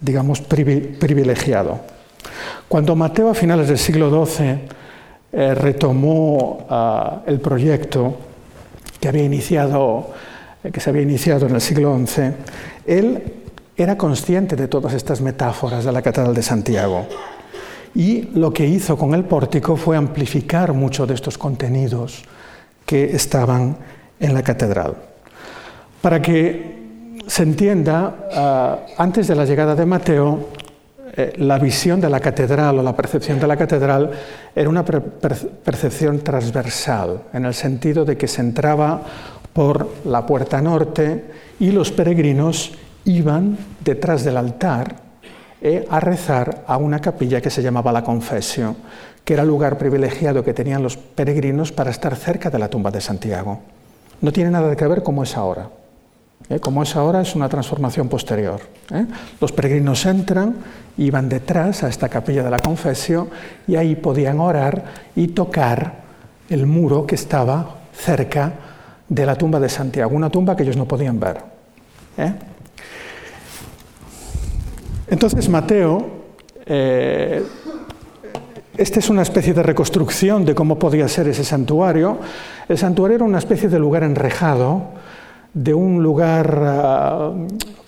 digamos, 0.00 0.40
privilegiado. 0.40 1.80
Cuando 2.68 2.96
Mateo 2.96 3.30
a 3.30 3.34
finales 3.34 3.68
del 3.68 3.78
siglo 3.78 4.24
XII 4.24 4.58
eh, 5.32 5.54
retomó 5.54 6.66
ah, 6.70 7.22
el 7.26 7.40
proyecto 7.40 8.16
que, 9.00 9.08
había 9.08 9.24
iniciado, 9.24 10.10
eh, 10.64 10.70
que 10.70 10.80
se 10.80 10.90
había 10.90 11.02
iniciado 11.02 11.46
en 11.46 11.54
el 11.54 11.60
siglo 11.60 11.98
XI, 12.06 12.22
él 12.86 13.39
era 13.82 13.96
consciente 13.96 14.56
de 14.56 14.68
todas 14.68 14.92
estas 14.92 15.22
metáforas 15.22 15.84
de 15.84 15.92
la 15.92 16.02
Catedral 16.02 16.34
de 16.34 16.42
Santiago. 16.42 17.06
Y 17.94 18.22
lo 18.34 18.52
que 18.52 18.66
hizo 18.66 18.96
con 18.96 19.14
el 19.14 19.24
pórtico 19.24 19.74
fue 19.76 19.96
amplificar 19.96 20.74
mucho 20.74 21.06
de 21.06 21.14
estos 21.14 21.38
contenidos 21.38 22.22
que 22.84 23.16
estaban 23.16 23.76
en 24.20 24.34
la 24.34 24.42
catedral. 24.42 24.94
Para 26.02 26.20
que 26.20 27.16
se 27.26 27.42
entienda, 27.42 28.28
ah, 28.34 28.78
antes 28.98 29.26
de 29.28 29.34
la 29.34 29.46
llegada 29.46 29.74
de 29.74 29.86
Mateo, 29.86 30.48
eh, 31.16 31.32
la 31.38 31.58
visión 31.58 32.00
de 32.00 32.10
la 32.10 32.20
catedral 32.20 32.78
o 32.78 32.82
la 32.82 32.94
percepción 32.94 33.40
de 33.40 33.46
la 33.46 33.56
catedral 33.56 34.10
era 34.54 34.68
una 34.68 34.84
percepción 34.84 36.20
transversal, 36.20 37.22
en 37.32 37.46
el 37.46 37.54
sentido 37.54 38.04
de 38.04 38.16
que 38.16 38.28
se 38.28 38.42
entraba 38.42 39.02
por 39.52 39.88
la 40.04 40.26
puerta 40.26 40.60
norte 40.60 41.24
y 41.58 41.72
los 41.72 41.90
peregrinos 41.90 42.72
iban 43.04 43.58
detrás 43.84 44.24
del 44.24 44.36
altar 44.36 44.96
eh, 45.62 45.86
a 45.90 46.00
rezar 46.00 46.64
a 46.66 46.76
una 46.76 47.00
capilla 47.00 47.40
que 47.40 47.50
se 47.50 47.62
llamaba 47.62 47.92
la 47.92 48.04
Confesión, 48.04 48.76
que 49.24 49.34
era 49.34 49.42
el 49.42 49.48
lugar 49.48 49.78
privilegiado 49.78 50.44
que 50.44 50.54
tenían 50.54 50.82
los 50.82 50.96
peregrinos 50.96 51.72
para 51.72 51.90
estar 51.90 52.16
cerca 52.16 52.50
de 52.50 52.58
la 52.58 52.68
tumba 52.68 52.90
de 52.90 53.00
Santiago 53.00 53.60
no 54.20 54.32
tiene 54.32 54.50
nada 54.50 54.74
que 54.76 54.86
ver 54.86 55.02
como 55.02 55.22
es 55.22 55.36
ahora. 55.36 55.68
¿eh? 56.48 56.60
Como 56.60 56.82
es 56.82 56.94
ahora 56.96 57.22
es 57.22 57.34
una 57.34 57.48
transformación 57.48 58.08
posterior. 58.08 58.60
¿eh? 58.92 59.06
Los 59.40 59.52
peregrinos 59.52 60.04
entran 60.06 60.56
y 60.96 61.10
van 61.10 61.28
detrás 61.28 61.82
a 61.82 61.88
esta 61.88 62.08
capilla 62.08 62.42
de 62.42 62.50
la 62.50 62.58
confesión 62.58 63.28
y 63.66 63.76
ahí 63.76 63.96
podían 63.96 64.40
orar 64.40 64.84
y 65.16 65.28
tocar 65.28 66.00
el 66.48 66.66
muro 66.66 67.06
que 67.06 67.14
estaba 67.14 67.76
cerca 67.94 68.52
de 69.08 69.26
la 69.26 69.36
tumba 69.36 69.58
de 69.58 69.68
Santiago, 69.68 70.14
una 70.14 70.30
tumba 70.30 70.56
que 70.56 70.62
ellos 70.62 70.76
no 70.76 70.86
podían 70.86 71.18
ver. 71.18 71.38
¿eh? 72.18 72.32
Entonces 75.10 75.48
Mateo 75.48 76.20
esta 78.80 78.98
es 78.98 79.10
una 79.10 79.20
especie 79.20 79.52
de 79.52 79.62
reconstrucción 79.62 80.46
de 80.46 80.54
cómo 80.54 80.78
podía 80.78 81.06
ser 81.06 81.28
ese 81.28 81.44
santuario. 81.44 82.16
El 82.66 82.78
santuario 82.78 83.16
era 83.16 83.24
una 83.26 83.36
especie 83.36 83.68
de 83.68 83.78
lugar 83.78 84.04
enrejado, 84.04 84.84
de 85.52 85.74
un 85.74 86.02
lugar 86.02 86.62
ah, 86.64 87.30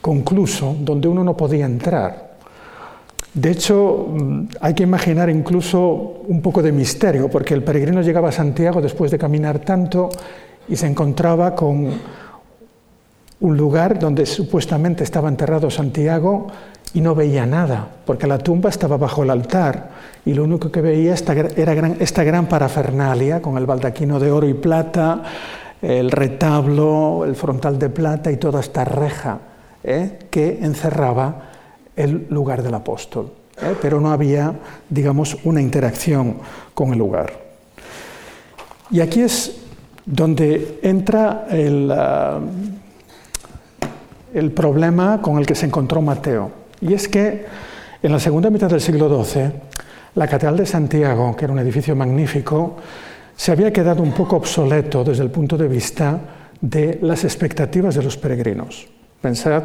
concluso, 0.03 0.77
donde 0.81 1.09
uno 1.09 1.25
no 1.25 1.35
podía 1.35 1.65
entrar. 1.65 2.33
De 3.33 3.53
hecho, 3.53 4.09
mm, 4.11 4.43
hay 4.61 4.75
que 4.75 4.83
imaginar 4.83 5.31
incluso 5.31 5.81
un 6.27 6.43
poco 6.43 6.61
de 6.61 6.73
misterio, 6.73 7.31
porque 7.31 7.55
el 7.55 7.65
peregrino 7.65 8.03
llegaba 8.03 8.29
a 8.29 8.33
Santiago 8.33 8.83
después 8.83 9.11
de 9.11 9.17
caminar 9.17 9.61
tanto 9.61 10.11
y 10.69 10.77
se 10.77 10.89
encontraba 10.89 11.55
con 11.55 11.89
un 13.41 13.57
lugar 13.57 13.99
donde 13.99 14.27
supuestamente 14.27 15.05
estaba 15.05 15.31
enterrado 15.31 15.71
Santiago 15.71 16.49
y 16.95 17.01
no 17.01 17.15
veía 17.15 17.47
nada, 17.47 17.89
porque 18.05 18.27
la 18.27 18.39
tumba 18.39 18.69
estaba 18.71 18.97
bajo 18.97 19.23
el 19.23 19.31
altar 19.31 19.91
y 20.25 20.35
lo 20.35 20.45
único 20.45 20.71
que 20.71 20.81
veía 20.81 21.15
era 21.57 21.73
esta 21.99 22.25
gran 22.25 22.47
parafernalia 22.47 23.41
con 23.41 23.57
el 23.57 23.67
baldaquino 23.67 24.21
de 24.21 24.31
oro 24.31 24.47
y 24.47 24.55
plata, 24.55 25.23
el 25.81 26.11
retablo, 26.11 27.25
el 27.25 27.35
frontal 27.35 27.79
de 27.79 27.89
plata 27.89 28.31
y 28.31 28.37
toda 28.37 28.61
esta 28.61 28.85
reja 28.85 29.39
¿eh? 29.83 30.19
que 30.31 30.59
encerraba 30.63 31.51
el 31.97 32.27
lugar 32.31 32.63
del 32.63 32.75
apóstol. 32.75 33.33
¿eh? 33.61 33.75
Pero 33.81 34.01
no 34.01 34.13
había, 34.13 34.55
digamos, 34.89 35.39
una 35.45 35.61
interacción 35.61 36.37
con 36.75 36.93
el 36.93 36.99
lugar. 36.99 37.33
Y 38.91 39.01
aquí 39.01 39.23
es 39.23 39.57
donde 40.05 40.79
entra 40.83 41.47
el, 41.51 41.91
ah, 41.91 42.39
el 44.35 44.51
problema 44.53 45.21
con 45.21 45.39
el 45.39 45.47
que 45.47 45.55
se 45.55 45.67
encontró 45.67 46.01
Mateo. 46.01 46.62
Y 46.83 46.95
es 46.95 47.09
que 47.09 47.47
en 48.03 48.13
la 48.13 48.19
segunda 48.19 48.51
mitad 48.51 48.69
del 48.69 48.81
siglo 48.81 49.25
XII, 49.25 49.53
la 50.17 50.27
Catedral 50.27 50.57
de 50.57 50.67
Santiago, 50.67 51.35
que 51.37 51.45
era 51.45 51.55
un 51.55 51.61
edificio 51.61 51.95
magnífico, 51.95 52.77
se 53.37 53.53
había 53.53 53.73
quedado 53.73 54.03
un 54.03 54.13
poco 54.13 54.37
obsoleto 54.37 55.05
desde 55.05 55.23
el 55.23 55.31
punto 55.31 55.57
de 55.57 55.69
vista 55.69 56.21
de 56.61 56.99
las 57.01 57.23
expectativas 57.23 57.95
de 57.95 58.03
los 58.03 58.17
peregrinos. 58.17 58.89
Pensad 59.21 59.63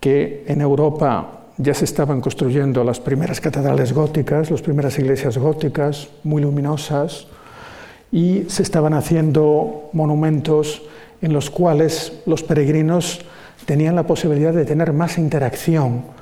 que 0.00 0.44
en 0.46 0.62
Europa 0.62 1.44
ya 1.58 1.74
se 1.74 1.84
estaban 1.84 2.22
construyendo 2.22 2.82
las 2.84 3.00
primeras 3.00 3.38
catedrales 3.38 3.92
góticas, 3.92 4.50
las 4.50 4.62
primeras 4.62 4.98
iglesias 4.98 5.36
góticas 5.36 6.08
muy 6.24 6.40
luminosas, 6.40 7.26
y 8.10 8.44
se 8.48 8.62
estaban 8.62 8.94
haciendo 8.94 9.90
monumentos 9.92 10.82
en 11.20 11.34
los 11.34 11.50
cuales 11.50 12.14
los 12.24 12.42
peregrinos 12.42 13.20
tenían 13.66 13.94
la 13.94 14.06
posibilidad 14.06 14.54
de 14.54 14.64
tener 14.64 14.94
más 14.94 15.18
interacción 15.18 16.18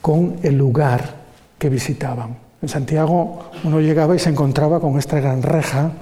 con 0.00 0.36
el 0.42 0.56
lugar 0.56 1.14
que 1.58 1.68
visitaban. 1.68 2.36
En 2.60 2.68
Santiago 2.68 3.50
uno 3.64 3.80
llegaba 3.80 4.16
y 4.16 4.18
se 4.18 4.30
encontraba 4.30 4.80
con 4.80 4.98
esta 4.98 5.20
gran 5.20 5.42
reja 5.42 5.92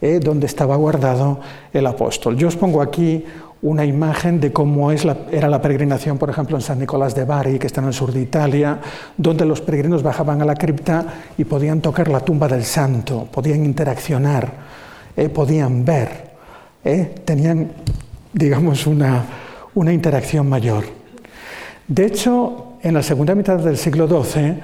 eh, 0.00 0.20
donde 0.22 0.46
estaba 0.46 0.76
guardado 0.76 1.40
el 1.72 1.86
apóstol. 1.86 2.36
Yo 2.36 2.48
os 2.48 2.56
pongo 2.56 2.82
aquí 2.82 3.24
una 3.62 3.84
imagen 3.84 4.38
de 4.38 4.52
cómo 4.52 4.92
es 4.92 5.06
era 5.32 5.48
la 5.48 5.62
peregrinación, 5.62 6.18
por 6.18 6.30
ejemplo, 6.30 6.56
en 6.56 6.62
San 6.62 6.78
Nicolás 6.78 7.14
de 7.14 7.24
Bari, 7.24 7.58
que 7.58 7.66
está 7.66 7.80
en 7.80 7.88
el 7.88 7.94
sur 7.94 8.12
de 8.12 8.20
Italia, 8.20 8.78
donde 9.16 9.44
los 9.44 9.60
peregrinos 9.60 10.02
bajaban 10.02 10.42
a 10.42 10.44
la 10.44 10.54
cripta 10.54 11.04
y 11.38 11.44
podían 11.44 11.80
tocar 11.80 12.08
la 12.08 12.20
tumba 12.20 12.46
del 12.46 12.64
santo, 12.64 13.26
podían 13.32 13.64
interaccionar, 13.64 14.52
eh, 15.16 15.28
podían 15.30 15.84
ver, 15.84 16.30
eh, 16.84 17.14
tenían, 17.24 17.72
digamos, 18.32 18.86
una, 18.86 19.24
una 19.74 19.92
interacción 19.92 20.48
mayor. 20.48 20.84
De 21.88 22.06
hecho, 22.06 22.65
en 22.86 22.94
la 22.94 23.02
segunda 23.02 23.34
mitad 23.34 23.58
del 23.58 23.76
siglo 23.76 24.06
XII 24.06 24.60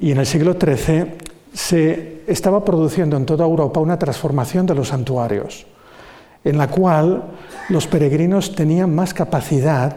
y 0.00 0.12
en 0.12 0.18
el 0.18 0.26
siglo 0.26 0.54
XIII 0.54 1.06
se 1.52 2.22
estaba 2.28 2.64
produciendo 2.64 3.16
en 3.16 3.26
toda 3.26 3.44
Europa 3.44 3.80
una 3.80 3.98
transformación 3.98 4.64
de 4.64 4.76
los 4.76 4.88
santuarios, 4.88 5.66
en 6.44 6.56
la 6.56 6.68
cual 6.68 7.24
los 7.68 7.88
peregrinos 7.88 8.54
tenían 8.54 8.94
más 8.94 9.12
capacidad 9.12 9.96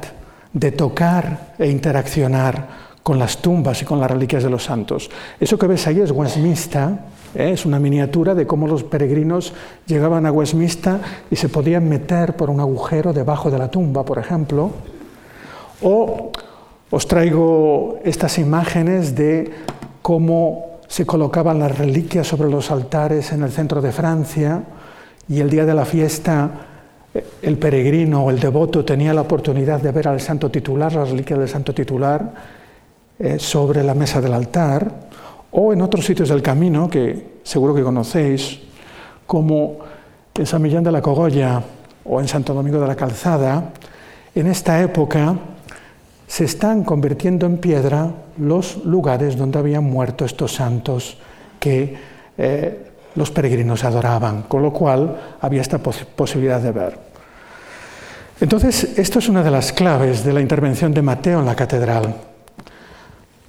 de 0.53 0.71
tocar 0.71 1.53
e 1.59 1.69
interaccionar 1.69 2.89
con 3.03 3.19
las 3.19 3.37
tumbas 3.37 3.79
y 3.83 3.85
con 3.85 3.99
las 3.99 4.09
reliquias 4.09 4.41
de 4.41 4.49
los 4.49 4.63
santos. 4.63 5.11
Eso 5.39 5.59
que 5.59 5.67
ves 5.67 5.85
ahí 5.85 5.99
es 5.99 6.09
Westminster, 6.09 6.89
¿eh? 7.35 7.51
es 7.51 7.63
una 7.63 7.77
miniatura 7.79 8.33
de 8.33 8.47
cómo 8.47 8.67
los 8.67 8.83
peregrinos 8.83 9.53
llegaban 9.85 10.25
a 10.25 10.31
Westminster 10.31 10.99
y 11.29 11.35
se 11.35 11.49
podían 11.49 11.87
meter 11.87 12.35
por 12.35 12.49
un 12.49 12.59
agujero 12.59 13.13
debajo 13.13 13.51
de 13.51 13.59
la 13.59 13.69
tumba, 13.69 14.03
por 14.03 14.17
ejemplo. 14.17 14.71
O 15.83 16.31
os 16.91 17.07
traigo 17.07 17.99
estas 18.03 18.37
imágenes 18.37 19.15
de 19.15 19.51
cómo 20.01 20.79
se 20.87 21.05
colocaban 21.05 21.59
las 21.59 21.77
reliquias 21.77 22.27
sobre 22.27 22.49
los 22.49 22.71
altares 22.71 23.31
en 23.31 23.43
el 23.43 23.51
centro 23.51 23.81
de 23.81 23.91
Francia 23.91 24.63
y 25.27 25.39
el 25.39 25.49
día 25.49 25.65
de 25.65 25.73
la 25.75 25.85
fiesta 25.85 26.65
el 27.41 27.57
peregrino 27.57 28.23
o 28.23 28.29
el 28.29 28.39
devoto 28.39 28.85
tenía 28.85 29.13
la 29.13 29.21
oportunidad 29.21 29.81
de 29.81 29.91
ver 29.91 30.07
al 30.07 30.21
santo 30.21 30.49
titular, 30.49 30.93
la 30.93 31.05
reliquia 31.05 31.37
del 31.37 31.49
santo 31.49 31.73
titular, 31.73 32.33
eh, 33.17 33.39
sobre 33.39 33.83
la 33.83 33.93
mesa 33.93 34.21
del 34.21 34.33
altar, 34.33 35.09
o 35.51 35.73
en 35.73 35.81
otros 35.81 36.05
sitios 36.05 36.29
del 36.29 36.41
camino 36.41 36.89
que 36.89 37.39
seguro 37.43 37.73
que 37.73 37.83
conocéis, 37.83 38.59
como 39.25 39.77
en 40.35 40.45
San 40.45 40.61
Millán 40.61 40.83
de 40.83 40.91
la 40.91 41.01
Cogolla 41.01 41.61
o 42.05 42.21
en 42.21 42.27
Santo 42.27 42.53
Domingo 42.53 42.79
de 42.79 42.87
la 42.87 42.95
Calzada, 42.95 43.71
en 44.33 44.47
esta 44.47 44.81
época 44.81 45.35
se 46.29 46.45
están 46.45 46.83
convirtiendo 46.83 47.47
en 47.47 47.57
piedra 47.57 48.11
los 48.37 48.85
lugares 48.85 49.35
donde 49.35 49.57
habían 49.57 49.83
muerto 49.83 50.25
estos 50.25 50.53
santos 50.53 51.17
que 51.59 51.97
eh, 52.37 52.91
los 53.15 53.31
peregrinos 53.31 53.83
adoraban, 53.83 54.43
con 54.43 54.61
lo 54.61 54.71
cual 54.71 55.19
había 55.41 55.61
esta 55.61 55.79
posibilidad 55.79 56.61
de 56.61 56.71
ver. 56.71 56.99
Entonces, 58.39 58.99
esto 58.99 59.17
es 59.17 59.27
una 59.27 59.41
de 59.41 59.49
las 59.49 59.73
claves 59.73 60.23
de 60.23 60.31
la 60.31 60.39
intervención 60.39 60.93
de 60.93 61.01
Mateo 61.01 61.39
en 61.39 61.47
la 61.47 61.55
catedral. 61.55 62.13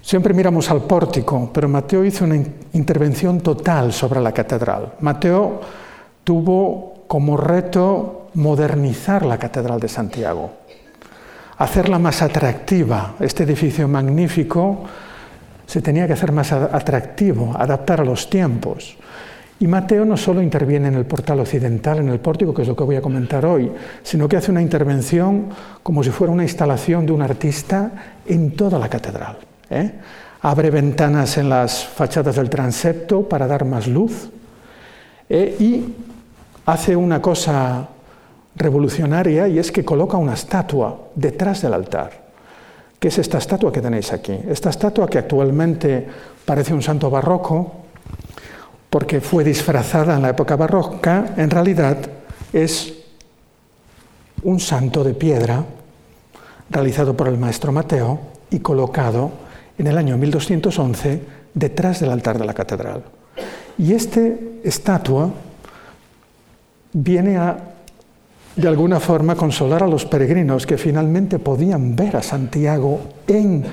Siempre 0.01 0.33
miramos 0.33 0.71
al 0.71 0.85
pórtico, 0.85 1.51
pero 1.53 1.69
Mateo 1.69 2.03
hizo 2.03 2.25
una 2.25 2.43
intervención 2.73 3.43
total 3.43 3.93
sobre 3.93 4.23
la 4.23 4.33
catedral. 4.33 4.95
Mateo 5.01 5.61
tuvo 6.25 7.05
como 7.07 7.37
reto 7.37 8.31
modernizar 8.33 9.27
la 9.27 9.37
catedral 9.37 9.79
de 9.79 9.89
Santiago, 9.89 10.60
hacerla 11.61 11.99
más 11.99 12.23
atractiva. 12.23 13.17
Este 13.21 13.45
edificio 13.45 13.87
magnífico 13.87 14.83
se 15.67 15.83
tenía 15.83 16.07
que 16.07 16.15
hacer 16.15 16.33
más 16.33 16.53
atractivo, 16.53 17.55
adaptar 17.55 18.01
a 18.01 18.05
los 18.05 18.31
tiempos. 18.31 18.97
Y 19.61 19.67
Mateo 19.67 20.07
no 20.07 20.17
solo 20.17 20.41
interviene 20.41 20.89
en 20.89 20.95
el 20.95 21.05
portal 21.05 21.41
occidental, 21.41 21.99
en 21.99 22.09
el 22.09 22.19
pórtico, 22.19 22.55
que 22.55 22.63
es 22.63 22.69
lo 22.69 22.75
que 22.75 22.85
voy 22.85 22.97
a 22.97 23.03
comentar 23.03 23.45
hoy, 23.45 23.71
sino 24.03 24.27
que 24.27 24.39
hace 24.39 24.51
una 24.51 24.63
intervención 24.63 25.51
como 25.83 26.03
si 26.03 26.09
fuera 26.09 26.33
una 26.33 26.45
instalación 26.45 27.05
de 27.05 27.13
un 27.13 27.21
artista 27.21 27.93
en 28.27 28.57
toda 28.57 28.79
la 28.79 28.89
catedral. 28.89 29.37
¿eh? 29.69 29.93
Abre 30.41 30.71
ventanas 30.71 31.37
en 31.37 31.51
las 31.51 31.85
fachadas 31.85 32.37
del 32.37 32.49
transepto 32.49 33.29
para 33.29 33.47
dar 33.47 33.67
más 33.67 33.87
luz 33.87 34.31
¿eh? 35.29 35.57
y 35.61 35.95
hace 36.65 36.97
una 36.97 37.21
cosa 37.21 37.87
revolucionaria 38.57 39.49
y 39.49 39.59
es 39.59 39.71
que 39.73 39.85
coloca 39.85 40.17
una 40.17 40.35
estatua 40.35 41.09
detrás 41.15 41.63
del 41.63 41.75
altar. 41.75 42.31
¿Qué 42.99 43.09
es 43.09 43.19
esta 43.19 43.39
estatua 43.39 43.73
que 43.73 43.81
tenéis 43.81 44.13
aquí? 44.13 44.39
Esta 44.49 44.71
estatua 44.71 45.09
que 45.09 45.19
actualmente 45.19 46.07
parece 46.45 46.75
un 46.75 46.83
santo 46.83 47.09
barroco, 47.09 47.73
porque 48.91 49.21
fue 49.21 49.45
disfrazada 49.45 50.17
en 50.17 50.23
la 50.23 50.31
época 50.31 50.57
barroca, 50.57 51.35
en 51.37 51.49
realidad 51.49 51.97
es 52.53 52.95
un 54.43 54.59
santo 54.61 55.05
de 55.05 55.15
piedra 55.15 55.65
realizado 56.69 57.17
por 57.17 57.29
el 57.29 57.39
maestro 57.39 57.73
Mateo 57.73 58.21
y 58.51 58.61
colocado 58.61 59.31
en 59.79 59.87
el 59.87 59.97
año 59.97 60.17
1211 60.17 61.23
detrás 61.55 62.01
del 62.01 62.11
altar 62.11 62.39
de 62.39 62.45
la 62.45 62.55
catedral. 62.55 63.05
Y 63.79 63.95
esta 63.95 64.21
estatua 64.63 65.31
viene 66.93 67.39
a, 67.39 67.70
de 68.61 68.69
alguna 68.69 69.01
forma, 69.01 69.35
consolar 69.35 69.83
a 69.83 69.87
los 69.87 70.05
peregrinos 70.05 70.67
que 70.67 70.79
finalmente 70.79 71.39
podían 71.39 71.97
ver 71.97 72.17
a 72.17 72.23
Santiago 72.23 73.01
en 73.27 73.65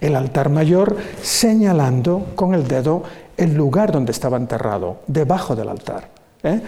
el 0.00 0.16
altar 0.16 0.48
mayor, 0.48 0.96
señalando 1.22 2.32
con 2.34 2.54
el 2.54 2.66
dedo 2.66 3.04
el 3.36 3.54
lugar 3.54 3.92
donde 3.92 4.12
estaba 4.12 4.36
enterrado, 4.36 4.98
debajo 5.06 5.54
del 5.54 5.68
altar. 5.68 6.08
¿eh? 6.42 6.60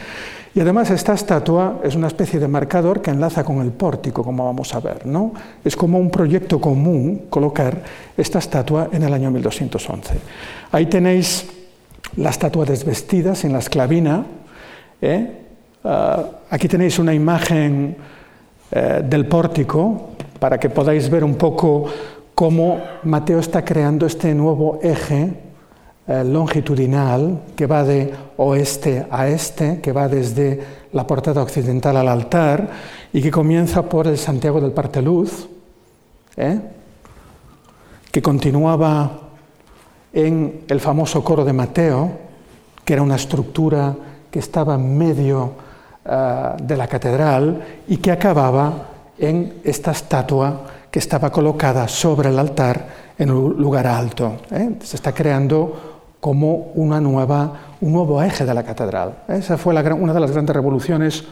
Y 0.54 0.60
además 0.60 0.90
esta 0.90 1.14
estatua 1.14 1.80
es 1.82 1.96
una 1.96 2.06
especie 2.06 2.38
de 2.38 2.46
marcador 2.46 3.02
que 3.02 3.10
enlaza 3.10 3.44
con 3.44 3.60
el 3.60 3.72
pórtico, 3.72 4.22
como 4.22 4.44
vamos 4.44 4.72
a 4.74 4.80
ver. 4.80 5.04
¿no? 5.04 5.32
Es 5.64 5.76
como 5.76 5.98
un 5.98 6.10
proyecto 6.10 6.60
común 6.60 7.26
colocar 7.28 7.82
esta 8.16 8.38
estatua 8.38 8.88
en 8.92 9.02
el 9.02 9.12
año 9.12 9.32
1211. 9.32 10.14
Ahí 10.70 10.87
tenéis 10.87 11.46
la 12.16 12.30
estatua 12.30 12.64
desvestida, 12.64 13.34
sin 13.34 13.52
la 13.52 13.58
esclavina. 13.58 14.24
¿eh? 15.02 15.43
Ah, 15.87 16.25
aquí 16.49 16.66
tenéis 16.66 16.99
una 16.99 17.12
imagen 17.12 17.94
eh, 18.70 19.03
del 19.05 19.27
pórtico 19.27 20.12
para 20.40 20.59
que 20.59 20.70
podáis 20.70 21.11
ver 21.11 21.23
un 21.23 21.35
poco 21.35 21.85
cómo 22.35 22.81
Mateo 23.03 23.38
está 23.38 23.62
creando 23.62 24.07
este 24.07 24.33
nuevo 24.35 24.79
eje 24.83 25.35
eh, 26.07 26.25
longitudinal 26.25 27.42
que 27.55 27.66
va 27.66 27.85
de 27.85 28.14
oeste 28.38 29.07
a 29.11 29.29
este, 29.29 29.83
que 29.83 29.92
va 29.92 30.09
desde 30.09 30.59
la 30.92 31.07
portada 31.07 31.42
occidental 31.42 31.99
al 31.99 32.09
altar 32.09 32.66
y 33.12 33.20
que 33.20 33.31
comienza 33.31 33.83
por 33.83 34.07
el 34.07 34.16
Santiago 34.16 34.62
del 34.62 34.73
Parteluz, 34.73 35.51
¿eh? 36.38 36.61
que 38.11 38.23
continuaba 38.23 39.20
en 40.14 40.62
el 40.66 40.81
famoso 40.81 41.23
coro 41.23 41.44
de 41.44 41.53
Mateo, 41.53 42.11
que 42.87 42.94
era 42.94 43.03
una 43.03 43.16
estructura 43.16 43.94
que 44.31 44.38
estaba 44.38 44.77
en 44.77 44.97
medio 44.97 45.63
eh, 46.05 46.51
de 46.62 46.77
la 46.77 46.87
catedral 46.87 47.62
y 47.88 47.97
que 47.97 48.11
acababa 48.11 48.73
en 49.19 49.61
esta 49.64 49.93
estatua 49.93 50.61
que 50.90 50.99
estaba 50.99 51.31
colocada 51.31 51.88
sobre 51.88 52.29
el 52.29 52.38
altar 52.38 52.87
en 53.19 53.31
un 53.31 53.55
lugar 53.57 53.87
alto. 53.87 54.37
¿eh? 54.51 54.77
Se 54.83 54.97
está 54.97 55.12
creando 55.12 55.95
como 56.21 56.73
una 56.75 57.01
nueva, 57.01 57.53
un 57.81 57.93
nuevo 57.93 58.23
eje 58.23 58.45
de 58.45 58.55
la 58.55 58.62
catedral. 58.62 59.25
Esa 59.29 59.59
fue 59.59 59.75
una 59.75 60.14
de 60.14 60.21
las 60.21 60.31
grandes 60.31 60.55
revoluciones 60.55 61.25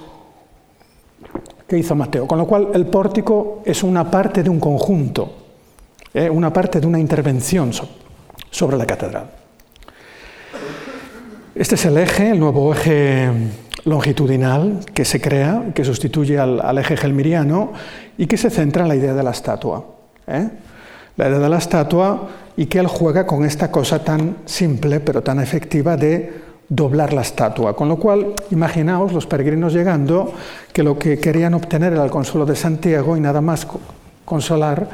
que 1.67 1.79
hizo 1.79 1.95
Mateo. 1.95 2.27
Con 2.27 2.39
lo 2.39 2.47
cual, 2.47 2.69
el 2.75 2.87
pórtico 2.87 3.63
es 3.65 3.83
una 3.83 4.11
parte 4.11 4.43
de 4.43 4.51
un 4.51 4.61
conjunto, 4.61 5.33
¿eh? 6.13 6.29
una 6.29 6.53
parte 6.53 6.81
de 6.81 6.87
una 6.87 6.99
intervención 6.99 7.71
sobre 8.51 8.77
la 8.77 8.87
catedral. 8.87 9.42
Este 11.55 11.75
es 11.75 11.85
el 11.85 11.99
eje, 11.99 12.31
el 12.31 12.41
nuevo 12.41 12.73
eje 12.73 13.29
longitudinal 13.85 14.81
que 14.95 15.05
se 15.05 15.21
crea, 15.21 15.65
que 15.75 15.85
sustituye 15.85 16.39
al, 16.39 16.79
eje 16.79 16.97
gelmiriano 16.97 17.75
y 18.17 18.27
que 18.27 18.39
se 18.39 18.49
centra 18.49 18.85
en 18.85 18.89
la 18.89 18.97
idea 18.97 19.13
de 19.13 19.23
la 19.23 19.33
estatua. 19.33 19.85
¿eh? 20.27 20.49
La 21.19 21.29
idea 21.29 21.39
de 21.39 21.49
la 21.51 21.59
estatua 21.59 22.27
y 22.57 22.67
que 22.67 22.79
él 22.79 22.87
juega 22.87 23.27
con 23.27 23.45
esta 23.45 23.71
cosa 23.71 24.03
tan 24.03 24.39
simple 24.47 25.01
pero 25.01 25.23
tan 25.23 25.41
efectiva 25.41 25.95
de 25.99 26.41
doblar 26.71 27.13
la 27.13 27.21
estatua. 27.21 27.77
Con 27.77 27.91
lo 27.91 27.97
cual, 27.97 28.33
imaginaos 28.51 29.13
los 29.13 29.27
peregrinos 29.27 29.75
llegando 29.75 30.33
que 30.73 30.83
lo 30.83 30.99
que 30.99 31.19
querían 31.19 31.53
obtener 31.53 31.93
era 31.93 32.05
el 32.05 32.11
consuelo 32.11 32.47
de 32.47 32.57
Santiago 32.57 33.15
y 33.15 33.21
nada 33.21 33.43
más 33.43 33.69
consolar 34.25 34.89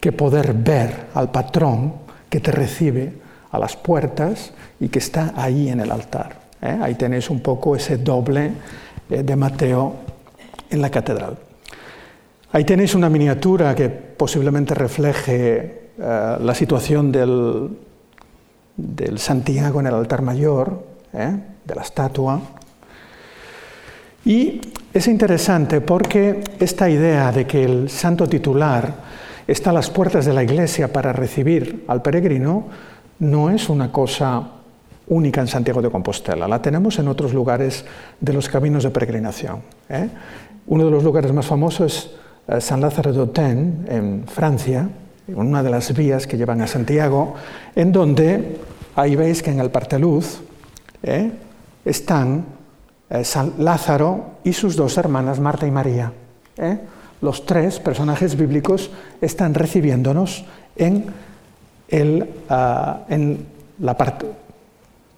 que 0.00 0.12
poder 0.12 0.54
ver 0.54 1.08
al 1.12 1.30
patrón 1.30 1.92
que 2.30 2.40
te 2.40 2.50
recibe 2.50 3.27
a 3.50 3.58
las 3.58 3.76
puertas 3.76 4.52
y 4.80 4.88
que 4.88 4.98
está 4.98 5.32
ahí 5.36 5.68
en 5.68 5.80
el 5.80 5.90
altar. 5.90 6.40
¿eh? 6.62 6.78
Ahí 6.80 6.94
tenéis 6.94 7.30
un 7.30 7.40
poco 7.40 7.76
ese 7.76 7.98
doble 7.98 8.52
eh, 9.10 9.22
de 9.22 9.36
Mateo 9.36 9.94
en 10.70 10.82
la 10.82 10.90
catedral. 10.90 11.36
Ahí 12.52 12.64
tenéis 12.64 12.94
una 12.94 13.08
miniatura 13.08 13.74
que 13.74 13.88
posiblemente 13.88 14.74
refleje 14.74 15.90
eh, 15.98 16.36
la 16.40 16.54
situación 16.54 17.12
del, 17.12 17.70
del, 18.76 19.18
Santiago 19.18 19.80
en 19.80 19.86
el 19.86 19.94
altar 19.94 20.22
mayor, 20.22 20.86
de 21.12 21.74
la 21.74 21.82
estatua. 21.82 22.40
Y 24.24 24.60
es 24.92 25.08
interesante 25.08 25.80
porque 25.80 26.44
esta 26.60 26.88
idea 26.88 27.32
de 27.32 27.46
que 27.46 27.64
el 27.64 27.88
santo 27.88 28.28
titular 28.28 28.94
está 29.46 29.70
a 29.70 29.72
las 29.72 29.88
puertas 29.88 30.26
de 30.26 30.34
la 30.34 30.42
iglesia 30.42 30.92
para 30.92 31.12
recibir 31.12 31.84
al 31.88 32.02
peregrino 32.02 32.66
no 33.18 33.50
es 33.50 33.68
una 33.68 33.90
cosa 33.90 34.42
única 35.08 35.40
en 35.40 35.46
Santiago 35.46 35.82
de 35.82 35.90
Compostela. 35.90 36.46
La 36.46 36.60
tenemos 36.60 36.98
en 36.98 37.08
otros 37.08 37.32
lugares 37.32 37.84
de 38.20 38.32
los 38.32 38.48
caminos 38.48 38.84
de 38.84 38.90
peregrinación. 38.90 39.62
¿eh? 39.88 40.08
Uno 40.66 40.84
de 40.84 40.90
los 40.90 41.02
lugares 41.02 41.32
más 41.32 41.46
famosos 41.46 41.92
es 42.48 42.56
eh, 42.56 42.60
San 42.60 42.80
Lázaro 42.80 43.12
d'Autun, 43.12 43.86
en 43.88 44.24
Francia, 44.26 44.88
en 45.26 45.38
una 45.38 45.62
de 45.62 45.70
las 45.70 45.94
vías 45.94 46.26
que 46.26 46.36
llevan 46.36 46.60
a 46.60 46.66
Santiago, 46.66 47.34
en 47.74 47.92
donde 47.92 48.58
ahí 48.96 49.16
veis 49.16 49.42
que 49.42 49.50
en 49.50 49.60
el 49.60 49.70
Parteluz 49.70 50.40
¿eh? 51.02 51.30
están 51.84 52.58
San 53.22 53.54
Lázaro 53.58 54.38
y 54.44 54.52
sus 54.52 54.76
dos 54.76 54.98
hermanas, 54.98 55.40
Marta 55.40 55.66
y 55.66 55.70
María. 55.70 56.12
Los 57.22 57.46
tres 57.46 57.80
personajes 57.80 58.36
bíblicos 58.36 58.90
están 59.22 59.54
recibiéndonos 59.54 60.44
en, 60.76 61.06
el, 61.88 62.28
ah, 62.48 63.00
en 63.08 63.38
la 63.80 63.96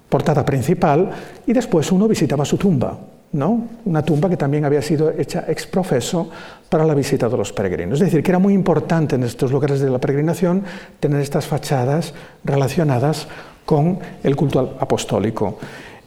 portada 0.09 0.45
principal 0.45 1.11
y 1.47 1.53
después 1.53 1.91
uno 1.93 2.09
visitaba 2.09 2.45
su 2.45 2.57
tumba. 2.57 2.99
¿no? 3.33 3.69
Una 3.85 4.03
tumba 4.03 4.29
que 4.29 4.37
también 4.37 4.65
había 4.65 4.83
sido 4.83 5.11
hecha 5.11 5.45
ex 5.47 5.67
profeso 5.67 6.29
para 6.69 6.85
la 6.85 6.95
visita 6.95 7.29
de 7.29 7.37
los 7.37 7.53
peregrinos. 7.53 8.01
Es 8.01 8.07
decir, 8.07 8.23
que 8.23 8.31
era 8.31 8.39
muy 8.39 8.55
importante 8.55 9.15
en 9.15 9.23
estos 9.23 9.53
lugares 9.53 9.81
de 9.81 9.91
la 9.91 9.99
peregrinación 9.99 10.65
tener 10.99 11.21
estas 11.21 11.47
fachadas 11.47 12.13
relacionadas 12.45 13.29
con 13.65 13.99
el 14.23 14.35
culto 14.35 14.77
apostólico. 14.81 15.59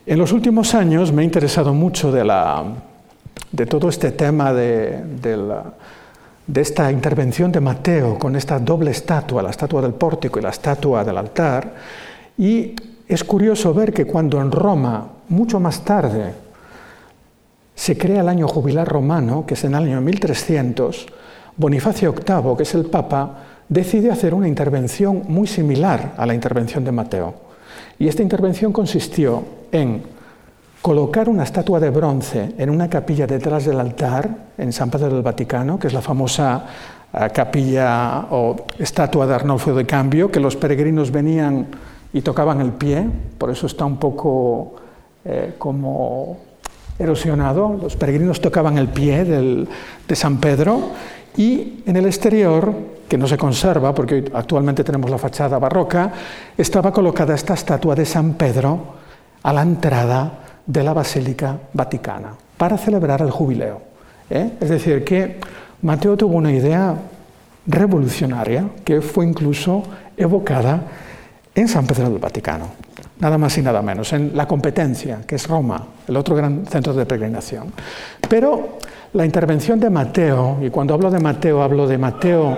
En 0.05 0.19
los 0.19 0.33
últimos 0.33 0.75
años 0.75 1.13
me 1.13 1.21
he 1.21 1.25
interesado 1.25 1.73
mucho 1.73 2.11
de, 2.11 2.25
la, 2.25 2.63
de 3.51 3.65
todo 3.65 3.87
este 3.87 4.11
tema 4.11 4.51
de, 4.51 5.01
de, 5.21 5.37
esta 6.53 6.91
intervención 6.91 7.51
de 7.51 7.61
Mateo 7.61 8.17
con 8.19 8.35
esta 8.35 8.59
doble 8.59 8.91
estatua, 8.91 9.41
la 9.41 9.49
estatua 9.49 9.81
del 9.81 9.93
pórtico 9.93 10.39
y 10.39 10.41
la 10.41 10.49
estatua 10.49 11.03
del 11.03 11.17
altar, 11.17 11.73
y 12.37 12.75
es 13.07 13.23
curioso 13.23 13.73
ver 13.73 13.93
que 13.93 14.05
cuando 14.05 14.41
en 14.41 14.51
Roma, 14.51 15.07
mucho 15.29 15.59
más 15.59 15.83
tarde, 15.83 16.33
se 17.75 17.97
crea 17.97 18.21
el 18.21 18.29
año 18.29 18.47
jubilar 18.47 18.87
romano, 18.87 19.45
que 19.45 19.55
es 19.55 19.63
en 19.63 19.75
el 19.75 19.83
año 19.83 20.01
1300, 20.01 21.07
Bonifacio 21.55 22.13
VIII, 22.13 22.55
que 22.57 22.63
es 22.63 22.73
el 22.75 22.85
Papa, 22.85 23.43
decide 23.69 24.11
hacer 24.11 24.33
una 24.33 24.47
intervención 24.47 25.23
muy 25.27 25.47
similar 25.47 26.13
a 26.17 26.25
la 26.25 26.33
intervención 26.33 26.83
de 26.83 26.91
Mateo. 26.91 27.33
Y 27.99 28.07
esta 28.07 28.21
intervención 28.21 28.73
consistió 28.73 29.43
en 29.71 30.03
colocar 30.83 31.29
una 31.29 31.43
estatua 31.43 31.79
de 31.79 31.89
bronce 31.89 32.55
en 32.57 32.69
una 32.69 32.89
capilla 32.89 33.25
detrás 33.25 33.63
del 33.63 33.79
altar 33.79 34.51
en 34.57 34.73
San 34.73 34.91
Pedro 34.91 35.13
del 35.13 35.21
Vaticano, 35.21 35.79
que 35.79 35.87
es 35.87 35.93
la 35.93 36.01
famosa 36.01 36.65
eh, 37.13 37.29
capilla 37.33 38.27
o 38.31 38.65
estatua 38.77 39.25
de 39.25 39.33
Arnolfo 39.33 39.73
de 39.73 39.85
Cambio, 39.85 40.29
que 40.29 40.41
los 40.41 40.57
peregrinos 40.57 41.09
venían 41.09 41.67
y 42.11 42.21
tocaban 42.21 42.59
el 42.59 42.73
pie, 42.73 43.07
por 43.37 43.49
eso 43.49 43.65
está 43.65 43.85
un 43.85 43.95
poco 43.95 44.75
eh, 45.23 45.55
como 45.57 46.39
erosionado, 46.99 47.79
los 47.81 47.95
peregrinos 47.95 48.41
tocaban 48.41 48.77
el 48.77 48.89
pie 48.89 49.23
de 49.23 50.15
San 50.17 50.41
Pedro 50.41 50.91
y 51.37 51.81
en 51.85 51.95
el 51.95 52.05
exterior, 52.05 52.73
que 53.07 53.17
no 53.17 53.25
se 53.29 53.37
conserva 53.37 53.95
porque 53.95 54.29
actualmente 54.33 54.83
tenemos 54.83 55.09
la 55.09 55.17
fachada 55.17 55.57
barroca, 55.59 56.11
estaba 56.57 56.91
colocada 56.91 57.35
esta 57.35 57.53
estatua 57.53 57.95
de 57.95 58.05
San 58.05 58.33
Pedro 58.33 58.95
a 59.43 59.53
la 59.53 59.61
entrada 59.61 60.42
de 60.65 60.83
la 60.83 60.93
Basílica 60.93 61.57
Vaticana 61.73 62.33
para 62.57 62.77
celebrar 62.77 63.21
el 63.21 63.31
jubileo. 63.31 63.81
¿eh? 64.29 64.51
Es 64.59 64.69
decir, 64.69 65.03
que 65.03 65.39
Mateo 65.81 66.15
tuvo 66.15 66.37
una 66.37 66.51
idea 66.51 66.95
revolucionaria 67.65 68.65
que 68.83 69.01
fue 69.01 69.25
incluso 69.25 69.83
evocada 70.17 70.81
en 71.55 71.67
San 71.67 71.85
Pedro 71.85 72.09
del 72.09 72.19
Vaticano 72.19 72.83
nada 73.23 73.37
más 73.37 73.57
y 73.57 73.61
nada 73.61 73.81
menos, 73.81 74.11
en 74.11 74.35
la 74.35 74.45
competencia, 74.45 75.21
que 75.25 75.35
es 75.35 75.47
Roma, 75.47 75.81
el 76.07 76.17
otro 76.17 76.35
gran 76.35 76.65
centro 76.65 76.93
de 76.93 77.05
peregrinación. 77.05 77.71
Pero 78.27 78.79
la 79.13 79.25
intervención 79.25 79.79
de 79.79 79.89
Mateo, 79.89 80.57
y 80.61 80.69
cuando 80.69 80.93
hablo 80.93 81.09
de 81.09 81.21
Mateo, 81.21 81.63
hablo 81.63 81.87
de 81.87 81.97
Mateo 81.97 82.57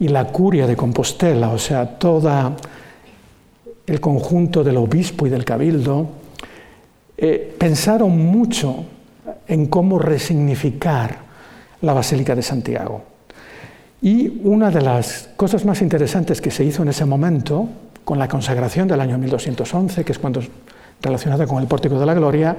y 0.00 0.08
la 0.08 0.24
curia 0.26 0.66
de 0.66 0.76
Compostela, 0.76 1.50
o 1.50 1.58
sea, 1.58 1.98
todo 1.98 2.56
el 3.86 4.00
conjunto 4.00 4.64
del 4.64 4.78
obispo 4.78 5.28
y 5.28 5.30
del 5.30 5.44
cabildo, 5.44 6.08
eh, 7.20 7.54
pensaron 7.58 8.16
mucho 8.18 8.84
en 9.46 9.66
cómo 9.66 9.98
resignificar 9.98 11.18
la 11.82 11.92
Basílica 11.92 12.34
de 12.34 12.42
Santiago. 12.42 13.02
Y 14.02 14.40
una 14.44 14.70
de 14.70 14.80
las 14.80 15.28
cosas 15.36 15.64
más 15.66 15.82
interesantes 15.82 16.40
que 16.40 16.50
se 16.50 16.64
hizo 16.64 16.82
en 16.82 16.88
ese 16.88 17.04
momento 17.04 17.68
con 18.04 18.18
la 18.18 18.28
consagración 18.28 18.88
del 18.88 19.00
año 19.00 19.18
1211, 19.18 20.04
que 20.04 20.12
es 20.12 20.18
cuando 20.18 20.40
relacionada 21.02 21.46
con 21.46 21.60
el 21.60 21.68
Pórtico 21.68 21.98
de 21.98 22.06
la 22.06 22.14
Gloria, 22.14 22.56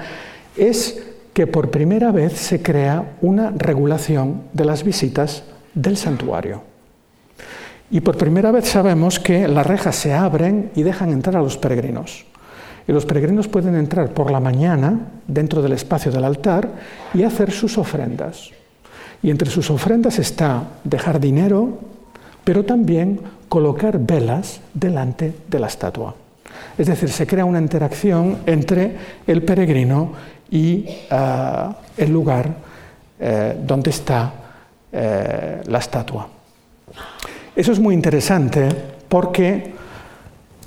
es 0.55 1.01
que 1.33 1.47
por 1.47 1.71
primera 1.71 2.11
vez 2.11 2.33
se 2.33 2.61
crea 2.61 3.17
una 3.21 3.51
regulación 3.55 4.43
de 4.53 4.65
las 4.65 4.83
visitas 4.83 5.43
del 5.73 5.97
santuario. 5.97 6.61
Y 7.89 8.01
por 8.01 8.17
primera 8.17 8.51
vez 8.51 8.67
sabemos 8.67 9.19
que 9.19 9.47
las 9.47 9.65
rejas 9.65 9.95
se 9.95 10.13
abren 10.13 10.71
y 10.75 10.83
dejan 10.83 11.11
entrar 11.11 11.37
a 11.37 11.41
los 11.41 11.57
peregrinos. 11.57 12.25
Y 12.91 12.93
los 12.93 13.05
peregrinos 13.05 13.47
pueden 13.47 13.75
entrar 13.75 14.09
por 14.09 14.29
la 14.31 14.41
mañana 14.41 14.99
dentro 15.25 15.61
del 15.61 15.71
espacio 15.71 16.11
del 16.11 16.25
altar 16.25 16.67
y 17.13 17.23
hacer 17.23 17.49
sus 17.49 17.77
ofrendas. 17.77 18.49
Y 19.23 19.29
entre 19.29 19.49
sus 19.49 19.71
ofrendas 19.71 20.19
está 20.19 20.63
dejar 20.83 21.21
dinero, 21.21 21.79
pero 22.43 22.65
también 22.65 23.21
colocar 23.47 23.97
velas 23.97 24.59
delante 24.73 25.33
de 25.47 25.59
la 25.59 25.67
estatua. 25.67 26.15
Es 26.77 26.87
decir, 26.87 27.07
se 27.07 27.25
crea 27.25 27.45
una 27.45 27.59
interacción 27.59 28.39
entre 28.45 28.97
el 29.25 29.41
peregrino 29.43 30.11
y 30.51 30.83
eh, 30.85 31.69
el 31.95 32.11
lugar 32.11 32.53
eh, 33.21 33.55
donde 33.65 33.89
está 33.89 34.33
eh, 34.91 35.61
la 35.65 35.77
estatua. 35.77 36.27
Eso 37.55 37.71
es 37.71 37.79
muy 37.79 37.95
interesante 37.95 38.67
porque 39.07 39.79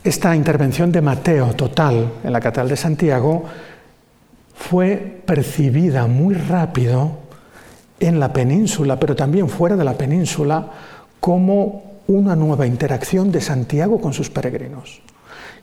esta 0.05 0.37
intervención 0.37 0.93
de 0.93 1.01
Mateo 1.01 1.55
total 1.55 2.13
en 2.23 2.33
la 2.33 2.41
Catedral 2.41 2.69
de 2.69 2.77
Santiago 2.77 3.45
fue 4.55 5.23
percibida 5.25 6.07
muy 6.07 6.35
rápido 6.35 7.19
en 7.99 8.21
la 8.21 8.31
península, 8.31 9.01
pero 9.01 9.17
también 9.17 9.49
fuera 9.49 9.77
de 9.77 9.85
la 9.85 9.95
península, 9.95 10.71
como 11.21 11.95
una 12.07 12.37
nueva 12.37 12.67
interacción 12.67 13.33
de 13.33 13.41
Santiago 13.41 13.99
con 13.99 14.13
sus 14.13 14.29
peregrinos. 14.29 15.01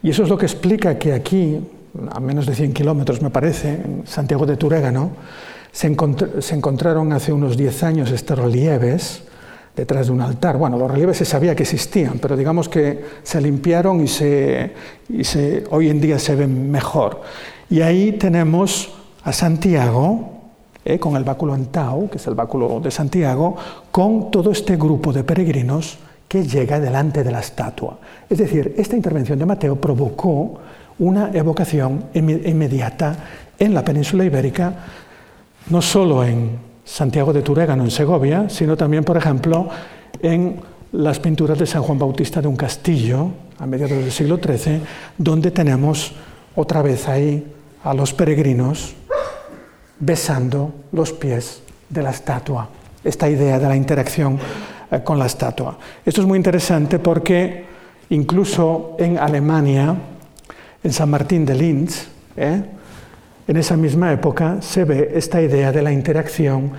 Y 0.02 0.10
eso 0.10 0.24
es 0.24 0.30
lo 0.30 0.40
que 0.40 0.48
explica 0.48 0.98
que 0.98 1.14
aquí, 1.14 1.62
a 2.10 2.20
menos 2.20 2.48
de 2.48 2.56
100 2.56 2.74
kilómetros 2.74 3.22
me 3.22 3.30
parece, 3.30 3.70
en 3.74 4.04
Santiago 4.08 4.48
de 4.48 4.58
Turégano, 4.58 5.12
se, 5.72 5.86
encontraron 5.88 7.14
hace 7.14 7.32
unos 7.32 7.56
10 7.58 7.84
años 7.84 8.12
estos 8.12 8.40
relieves 8.40 9.22
detrás 9.76 10.08
de 10.08 10.14
un 10.14 10.22
altar. 10.22 10.58
Bueno, 10.58 10.78
los 10.78 10.90
relieves 10.90 11.18
se 11.18 11.26
sabía 11.26 11.56
que 11.56 11.64
existían, 11.64 12.20
pero 12.20 12.36
digamos 12.36 12.70
que 12.70 13.04
se 13.24 13.42
limpiaron 13.42 14.02
y, 14.02 14.08
se, 14.08 14.74
hoy 15.70 15.90
en 15.90 16.02
día 16.02 16.20
se 16.20 16.36
ven 16.36 16.70
mejor. 16.70 17.22
Y 17.70 17.82
ahí 17.82 18.14
tenemos 18.14 18.94
a 19.24 19.32
Santiago, 19.32 20.32
eh, 20.84 21.00
con 21.00 21.16
el 21.16 21.24
báculo 21.24 21.54
Antau, 21.54 22.10
que 22.10 22.18
es 22.18 22.28
el 22.28 22.36
báculo 22.36 22.80
de 22.80 22.92
Santiago, 22.92 23.56
con 23.92 24.32
todo 24.32 24.52
este 24.52 24.76
grupo 24.76 25.14
de 25.14 25.24
peregrinos 25.24 25.98
que 26.28 26.44
llega 26.44 26.80
delante 26.80 27.24
de 27.24 27.32
la 27.32 27.40
estatua. 27.40 28.00
Es 28.30 28.38
decir, 28.38 28.74
esta 28.78 28.96
intervención 28.96 29.38
de 29.38 29.46
Mateo 29.46 29.76
provocó 29.76 30.60
una 31.00 31.30
evocación 31.34 32.06
inmediata 32.14 33.16
en 33.60 33.74
la 33.74 33.84
península 33.84 34.24
ibérica, 34.24 34.74
no 35.70 35.82
solo 35.82 36.24
en 36.24 36.71
Santiago 36.84 37.34
de 37.34 37.42
Turégano, 37.42 37.84
en 37.84 37.92
Segovia, 37.92 38.50
sino 38.50 38.76
también, 38.76 39.04
por 39.04 39.18
ejemplo, 39.18 39.70
en 40.22 40.60
las 40.94 41.20
pinturas 41.20 41.58
de 41.58 41.66
San 41.66 41.84
Juan 41.84 42.00
Bautista 42.00 42.42
de 42.42 42.48
un 42.48 42.56
castillo, 42.56 43.30
a 43.60 43.66
mediados 43.66 43.98
del 43.98 44.12
siglo 44.12 44.38
XIII, 44.38 44.82
donde 45.18 45.52
tenemos 45.52 46.14
otra 46.56 46.82
vez 46.82 47.08
ahí 47.08 47.46
a 47.84 47.94
los 47.94 48.14
peregrinos 48.14 48.94
besando 50.00 50.74
los 50.92 51.14
pies 51.14 51.62
de 51.90 52.02
la 52.02 52.10
estatua. 52.10 52.70
Esta 53.04 53.30
idea 53.30 53.60
de 53.60 53.68
la 53.68 53.76
interacción 53.76 54.40
eh, 54.92 55.02
con 55.04 55.18
la 55.18 55.28
estatua. 55.28 55.78
Esto 56.06 56.22
es 56.22 56.28
muy 56.28 56.38
interesante 56.38 57.00
porque 57.00 57.66
incluso 58.10 58.96
en 59.00 59.18
Alemania, 59.18 59.96
en 60.84 60.94
San 60.94 61.10
Martín 61.10 61.46
de 61.46 61.56
Linz, 61.56 62.08
¿eh? 62.36 62.62
En 63.48 63.58
esa 63.58 63.76
misma 63.78 64.12
época 64.12 64.62
se 64.62 64.84
ve 64.86 65.12
esta 65.16 65.42
idea 65.42 65.72
de 65.72 65.82
la 65.82 65.92
interacción 65.92 66.72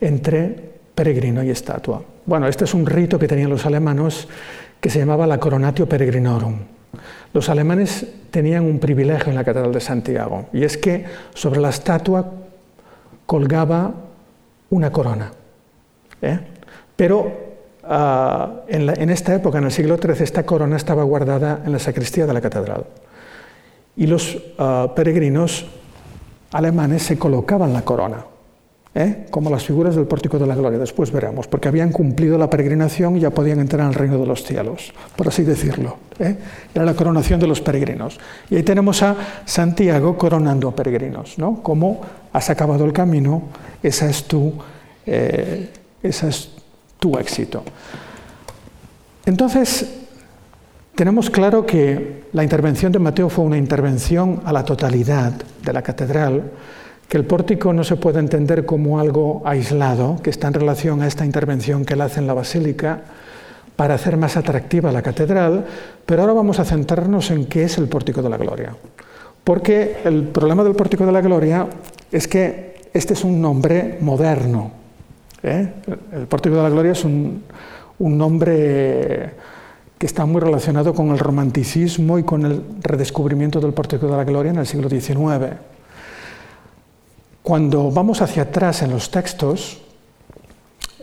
entre 0.00 0.72
peregrino 0.94 1.42
y 1.42 1.50
estatua. 1.50 2.02
Bueno, 2.26 2.46
este 2.46 2.64
es 2.64 2.74
un 2.74 2.86
rito 2.86 3.18
que 3.18 3.28
tenían 3.28 3.50
los 3.50 3.66
alemanes 3.66 4.28
que 4.80 4.90
se 4.90 4.98
llamaba 4.98 5.26
la 5.26 5.38
Coronatio 5.38 5.88
Peregrinorum. 5.88 6.56
Los 7.32 7.48
alemanes 7.48 8.06
tenían 8.30 8.64
un 8.64 8.78
privilegio 8.78 9.30
en 9.30 9.34
la 9.34 9.44
Catedral 9.44 9.72
de 9.72 9.80
Santiago, 9.80 10.46
y 10.52 10.64
es 10.64 10.78
que 10.78 11.04
sobre 11.34 11.60
la 11.60 11.70
estatua 11.70 12.30
colgaba 13.26 13.92
una 14.70 14.92
corona. 14.92 15.32
¿eh? 16.22 16.38
Pero 16.94 17.54
Ah, 17.86 18.62
en, 18.66 19.10
esta 19.10 19.34
época, 19.34 19.58
en 19.58 19.64
el 19.64 19.70
siglo 19.70 19.98
XIII, 19.98 20.24
esta 20.24 20.44
corona 20.44 20.76
estaba 20.76 21.02
guardada 21.02 21.62
en 21.66 21.72
la 21.72 21.78
sacristía 21.78 22.26
de 22.26 22.32
la 22.32 22.40
catedral. 22.40 22.86
Y 23.96 24.06
los 24.06 24.38
ah, 24.58 24.92
peregrinos 24.96 25.66
alemanes 26.54 27.02
se 27.02 27.18
colocaban 27.18 27.72
la 27.72 27.82
corona 27.82 28.24
¿eh? 28.94 29.26
como 29.30 29.50
las 29.50 29.64
figuras 29.64 29.96
del 29.96 30.06
pórtico 30.06 30.38
de 30.38 30.46
la 30.46 30.54
gloria, 30.54 30.78
después 30.78 31.10
veremos, 31.10 31.48
porque 31.48 31.68
habían 31.68 31.90
cumplido 31.90 32.38
la 32.38 32.48
peregrinación 32.48 33.16
y 33.16 33.20
ya 33.20 33.30
podían 33.30 33.58
entrar 33.58 33.86
al 33.86 33.94
reino 33.94 34.18
de 34.18 34.26
los 34.26 34.44
cielos, 34.44 34.92
por 35.16 35.28
así 35.28 35.42
decirlo. 35.42 35.96
¿eh? 36.18 36.36
Era 36.72 36.84
la 36.84 36.94
coronación 36.94 37.40
de 37.40 37.46
los 37.46 37.60
peregrinos. 37.60 38.18
Y 38.50 38.56
ahí 38.56 38.62
tenemos 38.62 39.02
a 39.02 39.16
Santiago 39.44 40.16
coronando 40.16 40.68
a 40.68 40.76
peregrinos, 40.76 41.38
¿no? 41.38 41.62
Como 41.62 42.00
has 42.32 42.50
acabado 42.50 42.84
el 42.84 42.92
camino, 42.92 43.42
esa 43.82 44.08
es 44.08 44.24
tu, 44.24 44.52
eh, 45.06 45.70
esa 46.02 46.28
es 46.28 46.50
tu 47.00 47.18
éxito. 47.18 47.64
Entonces, 49.26 50.03
tenemos 50.94 51.30
claro 51.30 51.66
que 51.66 52.24
la 52.32 52.42
intervención 52.42 52.92
de 52.92 52.98
Mateo 52.98 53.28
fue 53.28 53.44
una 53.44 53.58
intervención 53.58 54.40
a 54.44 54.52
la 54.52 54.64
totalidad 54.64 55.32
de 55.62 55.72
la 55.72 55.82
catedral, 55.82 56.52
que 57.08 57.16
el 57.16 57.24
pórtico 57.24 57.72
no 57.72 57.84
se 57.84 57.96
puede 57.96 58.20
entender 58.20 58.64
como 58.64 58.98
algo 58.98 59.42
aislado, 59.44 60.20
que 60.22 60.30
está 60.30 60.48
en 60.48 60.54
relación 60.54 61.02
a 61.02 61.06
esta 61.06 61.24
intervención 61.24 61.84
que 61.84 61.94
él 61.94 62.00
hace 62.00 62.20
en 62.20 62.26
la 62.26 62.34
basílica 62.34 63.02
para 63.76 63.94
hacer 63.94 64.16
más 64.16 64.36
atractiva 64.36 64.92
la 64.92 65.02
catedral, 65.02 65.64
pero 66.06 66.22
ahora 66.22 66.32
vamos 66.32 66.60
a 66.60 66.64
centrarnos 66.64 67.30
en 67.30 67.46
qué 67.46 67.64
es 67.64 67.76
el 67.78 67.88
pórtico 67.88 68.22
de 68.22 68.30
la 68.30 68.36
gloria. 68.36 68.76
Porque 69.42 69.98
el 70.04 70.28
problema 70.28 70.64
del 70.64 70.74
pórtico 70.74 71.04
de 71.04 71.12
la 71.12 71.20
gloria 71.20 71.66
es 72.10 72.28
que 72.28 72.74
este 72.94 73.14
es 73.14 73.24
un 73.24 73.42
nombre 73.42 73.98
moderno. 74.00 74.70
¿eh? 75.42 75.72
El 76.12 76.26
pórtico 76.26 76.56
de 76.56 76.62
la 76.62 76.70
gloria 76.70 76.92
es 76.92 77.04
un, 77.04 77.42
un 77.98 78.16
nombre 78.16 79.32
que 79.98 80.06
está 80.06 80.26
muy 80.26 80.40
relacionado 80.40 80.94
con 80.94 81.10
el 81.10 81.18
romanticismo 81.18 82.18
y 82.18 82.24
con 82.24 82.44
el 82.44 82.62
redescubrimiento 82.80 83.60
del 83.60 83.72
pórtico 83.72 84.06
de 84.06 84.16
la 84.16 84.24
gloria 84.24 84.50
en 84.50 84.58
el 84.58 84.66
siglo 84.66 84.88
XIX. 84.88 85.56
Cuando 87.42 87.90
vamos 87.90 88.20
hacia 88.22 88.44
atrás 88.44 88.82
en 88.82 88.90
los 88.90 89.10
textos, 89.10 89.78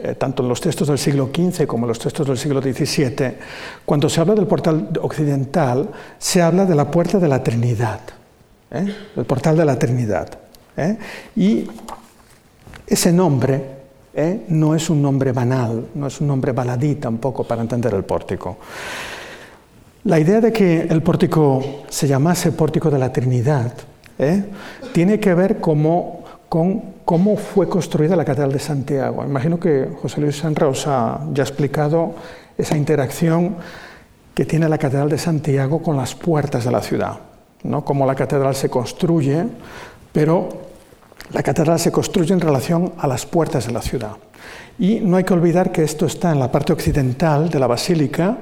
eh, 0.04 0.16
tanto 0.16 0.44
en 0.44 0.50
los 0.50 0.60
textos 0.60 0.88
del 0.88 0.98
siglo 0.98 1.30
XV 1.34 1.68
como 1.68 1.86
en 1.86 1.90
los 1.90 2.00
textos 2.00 2.28
del 2.28 2.38
siglo 2.38 2.62
XVII, 2.62 3.38
cuando 3.86 4.10
se 4.10 4.20
habla 4.20 4.36
del 4.36 4.48
portal 4.48 4.90
occidental, 5.02 5.90
se 6.18 6.42
habla 6.42 6.66
de 6.66 6.76
la 6.76 6.90
puerta 6.90 7.20
de 7.20 7.28
la 7.28 7.44
Trinidad, 7.44 8.00
¿eh? 8.72 8.94
el 9.16 9.26
portal 9.26 9.56
de 9.56 9.66
la 9.66 9.78
Trinidad. 9.78 10.40
¿eh? 10.76 10.98
Y 11.36 11.68
ese 12.88 13.12
nombre 13.14 13.81
no 14.50 14.76
es 14.76 14.90
un 14.90 15.02
nombre 15.02 15.32
banal, 15.32 15.88
no 15.96 16.08
es 16.08 16.20
un 16.22 16.28
nombre 16.28 16.52
baladí 16.52 16.96
tampoco 16.96 17.44
para 17.44 17.62
entender 17.62 17.94
el 17.94 18.04
pórtico. 18.04 18.58
La 20.04 20.20
idea 20.20 20.42
de 20.42 20.52
que 20.52 20.82
el 20.82 21.02
pórtico 21.04 21.84
se 21.90 22.08
llamase 22.08 22.52
pórtico 22.52 22.90
de 22.90 23.00
la 23.00 23.14
Trinidad 23.14 23.74
tiene 24.94 25.20
que 25.20 25.34
ver 25.34 25.60
con 25.60 26.84
cómo 27.06 27.38
fue 27.38 27.70
construida 27.70 28.16
la 28.16 28.26
Catedral 28.26 28.52
de 28.52 28.60
Santiago. 28.60 29.24
Imagino 29.24 29.60
que 29.60 29.90
José 30.02 30.22
Luis 30.22 30.38
Sanra 30.38 30.68
os 30.68 30.86
ha 30.88 31.22
ya 31.34 31.44
explicado 31.44 32.16
esa 32.58 32.78
interacción 32.78 33.56
que 34.34 34.46
tiene 34.46 34.68
la 34.70 34.78
Catedral 34.78 35.10
de 35.10 35.18
Santiago 35.18 35.82
con 35.82 35.98
las 35.98 36.16
puertas 36.16 36.66
de 36.66 36.72
la 36.72 36.82
ciudad, 36.82 37.20
¿no? 37.64 37.86
cómo 37.86 38.06
la 38.06 38.16
catedral 38.16 38.56
se 38.56 38.70
construye, 38.70 39.46
pero 40.12 40.71
la 41.34 41.44
catedral 41.44 41.80
se 41.80 41.92
construye 41.92 42.34
en 42.34 42.42
relación 42.42 42.94
a 42.98 43.08
las 43.08 43.26
puertas 43.26 43.66
de 43.68 43.74
la 43.74 43.82
ciudad. 43.82 44.12
Y 44.80 45.00
no 45.00 45.18
hay 45.18 45.24
que 45.24 45.34
olvidar 45.34 45.72
que 45.72 45.84
esto 45.84 46.06
está 46.06 46.32
en 46.32 46.40
la 46.40 46.52
parte 46.52 46.74
occidental 46.74 47.50
de 47.50 47.60
la 47.60 47.68
basílica, 47.68 48.38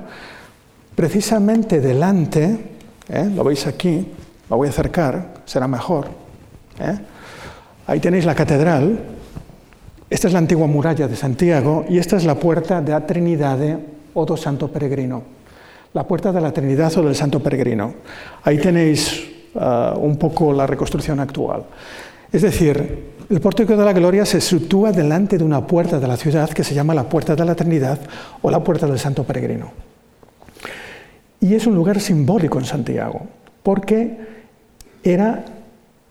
precisamente 0.96 1.82
delante, 1.82 2.58
¿eh? 3.10 3.30
lo 3.34 3.44
veis 3.44 3.68
aquí, 3.68 4.08
lo 4.50 4.58
voy 4.58 4.68
a 4.68 4.72
acercar, 4.72 5.42
será 5.46 5.68
mejor. 5.68 6.08
¿eh? 6.80 6.98
Ahí 7.88 8.00
tenéis 8.00 8.26
la 8.26 8.36
catedral, 8.36 9.00
esta 10.10 10.28
es 10.28 10.34
la 10.34 10.40
antigua 10.40 10.68
muralla 10.68 11.08
de 11.08 11.16
Santiago 11.16 11.86
y 11.88 12.00
esta 12.00 12.18
es 12.18 12.26
la 12.26 12.36
puerta 12.36 12.82
de 12.82 12.92
la 12.92 13.06
Trinidad 13.06 13.60
o 14.14 14.26
do 14.26 14.36
Santo 14.36 14.68
Peregrino, 14.68 15.22
la 15.94 16.08
puerta 16.08 16.32
de 16.32 16.42
la 16.42 16.52
Trinidad 16.52 16.96
o 16.98 17.04
del 17.04 17.16
Santo 17.16 17.40
Peregrino. 17.40 17.94
Ahí 18.44 18.58
tenéis 18.58 19.22
uh, 19.54 19.98
un 20.00 20.18
poco 20.18 20.52
la 20.52 20.66
reconstrucción 20.66 21.20
actual. 21.20 21.64
Es 22.32 22.42
decir, 22.42 23.10
el 23.30 23.42
pórtico 23.42 23.76
de 23.76 23.86
la 23.86 23.94
gloria 23.94 24.26
se 24.26 24.42
sitúa 24.42 24.92
delante 24.92 25.38
de 25.38 25.44
una 25.44 25.66
puerta 25.66 26.00
de 26.00 26.08
la 26.08 26.18
ciudad 26.18 26.50
que 26.50 26.64
se 26.64 26.74
llama 26.74 26.94
la 26.94 27.08
puerta 27.08 27.36
de 27.36 27.46
la 27.46 27.56
Trinidad 27.56 28.00
o 28.42 28.50
la 28.50 28.64
puerta 28.64 28.88
del 28.88 29.00
Santo 29.00 29.24
Peregrino. 29.24 29.72
Y 31.42 31.54
es 31.54 31.66
un 31.68 31.76
lugar 31.76 32.00
simbólico 32.00 32.60
en 32.60 32.66
Santiago, 32.66 33.22
porque 33.64 34.18
era 35.04 35.46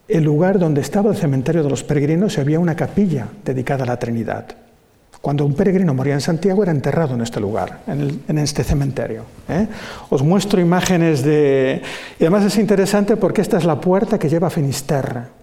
el 0.08 0.24
lugar 0.24 0.58
donde 0.58 0.80
estaba 0.80 1.10
el 1.10 1.16
cementerio 1.16 1.62
de 1.62 1.70
los 1.70 1.84
peregrinos 1.84 2.38
había 2.38 2.58
una 2.58 2.74
capilla 2.74 3.26
dedicada 3.44 3.84
a 3.84 3.88
la 3.88 3.98
Trinidad. 3.98 4.46
Cuando 5.20 5.44
un 5.44 5.54
peregrino 5.54 5.92
moría 5.94 6.14
en 6.14 6.20
Santiago 6.20 6.62
era 6.62 6.72
enterrado 6.72 7.14
en 7.14 7.20
este 7.20 7.40
lugar, 7.40 7.80
en, 7.88 8.38
este 8.38 8.62
cementerio. 8.62 9.24
¿eh? 9.48 9.66
Os 10.08 10.22
muestro 10.22 10.60
imágenes 10.60 11.24
de... 11.24 11.82
Y 12.18 12.24
además 12.24 12.44
es 12.44 12.56
interesante 12.56 13.16
porque 13.16 13.42
esta 13.42 13.58
es 13.58 13.64
la 13.64 13.80
puerta 13.80 14.18
que 14.18 14.28
lleva 14.28 14.46
a 14.46 14.50
Finisterre. 14.50 15.37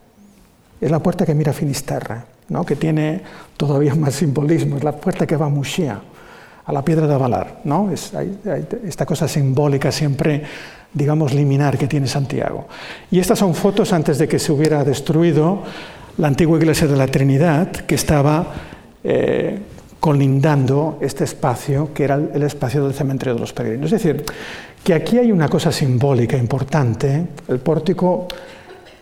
Es 0.86 0.91
la 0.91 1.00
puerta 1.00 1.26
que 1.26 1.34
mira 1.34 1.50
a 1.50 1.54
Finisterre, 1.54 2.17
¿no? 2.50 2.63
que 2.63 2.76
tiene 2.76 3.21
todavía 3.58 3.95
más 3.95 4.13
simbolismo. 4.13 4.78
Es 4.78 4.84
la 4.84 4.91
puerta 4.91 5.26
que 5.26 5.36
va 5.36 5.48
a 5.48 5.50
Muxía, 5.50 6.00
a 6.63 6.71
la 6.71 6.86
piedra 6.86 7.08
de 7.08 7.13
Avalar. 7.15 7.62
¿no? 7.63 7.91
Es, 7.91 8.13
hay, 8.13 8.38
esta 8.86 9.04
cosa 9.04 9.28
simbólica 9.28 9.91
siempre 9.91 10.43
digamos, 10.93 11.34
liminar 11.34 11.76
que 11.76 11.88
tiene 11.88 12.08
Santiago. 12.08 12.67
Y 13.10 13.19
estas 13.19 13.39
son 13.39 13.56
fotos 13.56 13.91
antes 13.93 14.19
de 14.19 14.28
que 14.28 14.38
se 14.38 14.52
hubiera 14.52 14.84
destruido 14.84 15.63
la 16.17 16.28
antigua 16.28 16.60
iglesia 16.60 16.88
de 16.88 16.95
la 16.95 17.08
Trinidad, 17.08 17.71
que 17.71 17.95
estaba 17.95 18.45
eh, 19.04 19.60
colindando 20.00 21.00
este 21.02 21.24
espacio, 21.24 21.93
que 21.95 22.04
era 22.04 22.15
el 22.15 22.43
espacio 22.43 22.86
del 22.86 22.93
cementerio 22.93 23.34
de 23.34 23.39
los 23.39 23.54
peregrinos. 23.54 23.91
Es 23.91 24.04
decir, 24.04 24.24
que 24.84 24.93
aquí 24.93 25.17
hay 25.17 25.32
una 25.32 25.50
cosa 25.50 25.71
simbólica 25.71 26.38
importante. 26.38 27.26
El 27.48 27.58
pórtico 27.58 28.28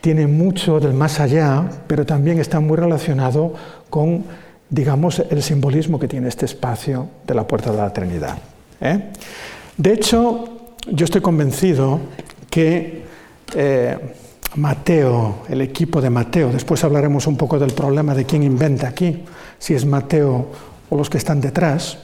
tiene 0.03 0.27
mucho 0.27 0.81
del 0.81 0.93
más 0.93 1.21
allá, 1.21 1.63
pero 1.87 2.05
también 2.05 2.37
está 2.37 2.59
muy 2.59 2.75
relacionado 2.75 3.53
con, 3.89 4.25
digamos, 4.69 5.19
el 5.29 5.41
simbolismo 5.41 5.97
que 5.97 6.09
tiene 6.09 6.27
este 6.27 6.43
espacio 6.43 7.07
de 7.25 7.33
la 7.33 7.47
puerta 7.47 7.71
de 7.71 7.77
la 7.77 7.93
Trinidad. 7.93 8.37
¿eh? 8.81 9.11
De 9.77 9.93
hecho, 9.93 10.73
yo 10.91 11.05
estoy 11.05 11.21
convencido 11.21 12.01
que 12.49 13.03
eh, 13.55 13.97
Mateo, 14.55 15.43
el 15.47 15.61
equipo 15.61 16.01
de 16.01 16.09
Mateo, 16.09 16.51
después 16.51 16.83
hablaremos 16.83 17.25
un 17.25 17.37
poco 17.37 17.57
del 17.57 17.71
problema 17.71 18.13
de 18.13 18.25
quién 18.25 18.43
inventa 18.43 18.89
aquí, 18.89 19.23
si 19.57 19.73
es 19.73 19.85
Mateo 19.85 20.47
o 20.89 20.97
los 20.97 21.09
que 21.09 21.17
están 21.17 21.39
detrás, 21.39 21.97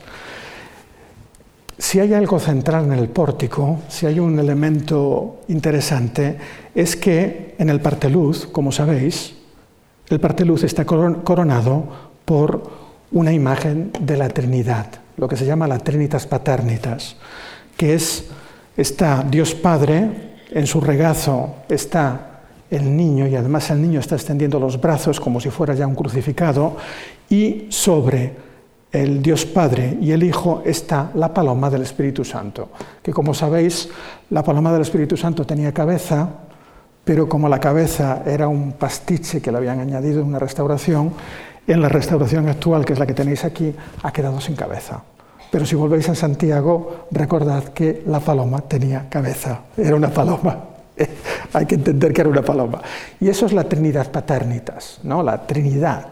si 1.80 2.02
hay 2.02 2.13
algo 2.13 2.39
central 2.39 2.86
en 2.86 2.92
el 2.92 3.08
pórtico, 3.08 3.80
si 3.88 4.06
hay 4.06 4.20
un 4.20 4.38
elemento 4.38 5.39
interesante, 5.48 6.38
es 6.76 6.98
que 6.98 7.56
en 7.58 7.70
el 7.70 7.80
parteluz, 7.80 8.48
como 8.48 8.74
sabéis, 8.74 9.34
el 10.10 10.20
parteluz 10.20 10.65
está 10.65 10.86
coronado 10.86 11.86
por 12.26 12.70
una 13.13 13.32
imagen 13.32 13.92
de 14.02 14.18
la 14.18 14.28
Trinidad, 14.28 14.88
lo 15.15 15.30
que 15.30 15.38
se 15.38 15.46
llama 15.46 15.68
la 15.68 15.80
Trinitas 15.80 16.28
Paternitas, 16.28 17.15
que 17.78 17.94
es 17.94 18.26
está 18.76 19.24
Dios 19.24 19.56
Padre, 19.56 20.36
en 20.52 20.68
su 20.68 20.82
regazo 20.82 21.56
está 21.70 22.42
el 22.70 22.96
niño 22.96 23.26
y 23.28 23.36
además 23.36 23.70
el 23.72 23.82
niño 23.82 24.02
está 24.02 24.15
extendiendo 24.15 24.60
los 24.60 24.82
brazos 24.82 25.20
como 25.20 25.39
si 25.39 25.50
fuera 25.50 25.74
ya 25.74 25.88
un 25.88 25.96
crucificado 25.96 26.76
y 27.30 27.68
sobre 27.70 28.49
el 28.91 29.21
Dios 29.21 29.45
Padre 29.45 29.97
y 30.02 30.12
el 30.12 30.23
Hijo 30.23 30.63
está 30.65 31.12
la 31.13 31.34
paloma 31.34 31.69
del 31.69 31.84
Espíritu 31.84 32.25
Santo, 32.25 32.69
que 33.04 33.13
como 33.13 33.34
sabéis, 33.34 33.89
la 34.32 34.43
paloma 34.43 34.71
del 34.71 34.82
Espíritu 34.82 35.15
Santo 35.15 35.45
tenía 35.45 35.73
cabeza, 35.73 36.28
pero 37.04 37.30
como 37.30 37.47
la 37.47 37.60
cabeza 37.60 38.23
era 38.25 38.47
un 38.47 38.73
pastiche 38.73 39.41
que 39.41 39.52
le 39.52 39.58
habían 39.58 39.80
añadido 39.80 40.21
en 40.21 40.28
una 40.28 40.39
restauración, 40.39 41.13
en 41.67 41.82
la 41.82 41.89
restauración 41.89 42.47
actual, 42.49 42.84
que 42.84 42.93
es 42.93 42.99
la 42.99 43.06
que 43.06 43.13
tenéis 43.13 43.45
aquí, 43.45 43.75
ha 44.02 44.12
quedado 44.12 44.41
sin 44.41 44.56
cabeza. 44.56 45.04
Pero 45.52 45.65
si 45.65 45.75
volvéis 45.75 46.10
a 46.10 46.15
Santiago, 46.15 47.08
recordad 47.12 47.65
que 47.65 48.04
la 48.08 48.19
paloma 48.19 48.62
tenía 48.62 49.08
cabeza, 49.10 49.62
era 49.78 49.95
una 49.95 50.10
paloma. 50.10 50.65
Hay 51.54 51.65
que 51.65 51.75
entender 51.75 52.13
que 52.13 52.21
era 52.21 52.30
una 52.30 52.41
paloma. 52.41 52.82
Y 53.19 53.30
eso 53.30 53.45
es 53.45 53.54
la 53.54 53.63
Trinidad 53.63 54.12
Paternitas, 54.12 54.99
¿no? 55.04 55.23
la 55.23 55.45
Trinidad. 55.45 56.08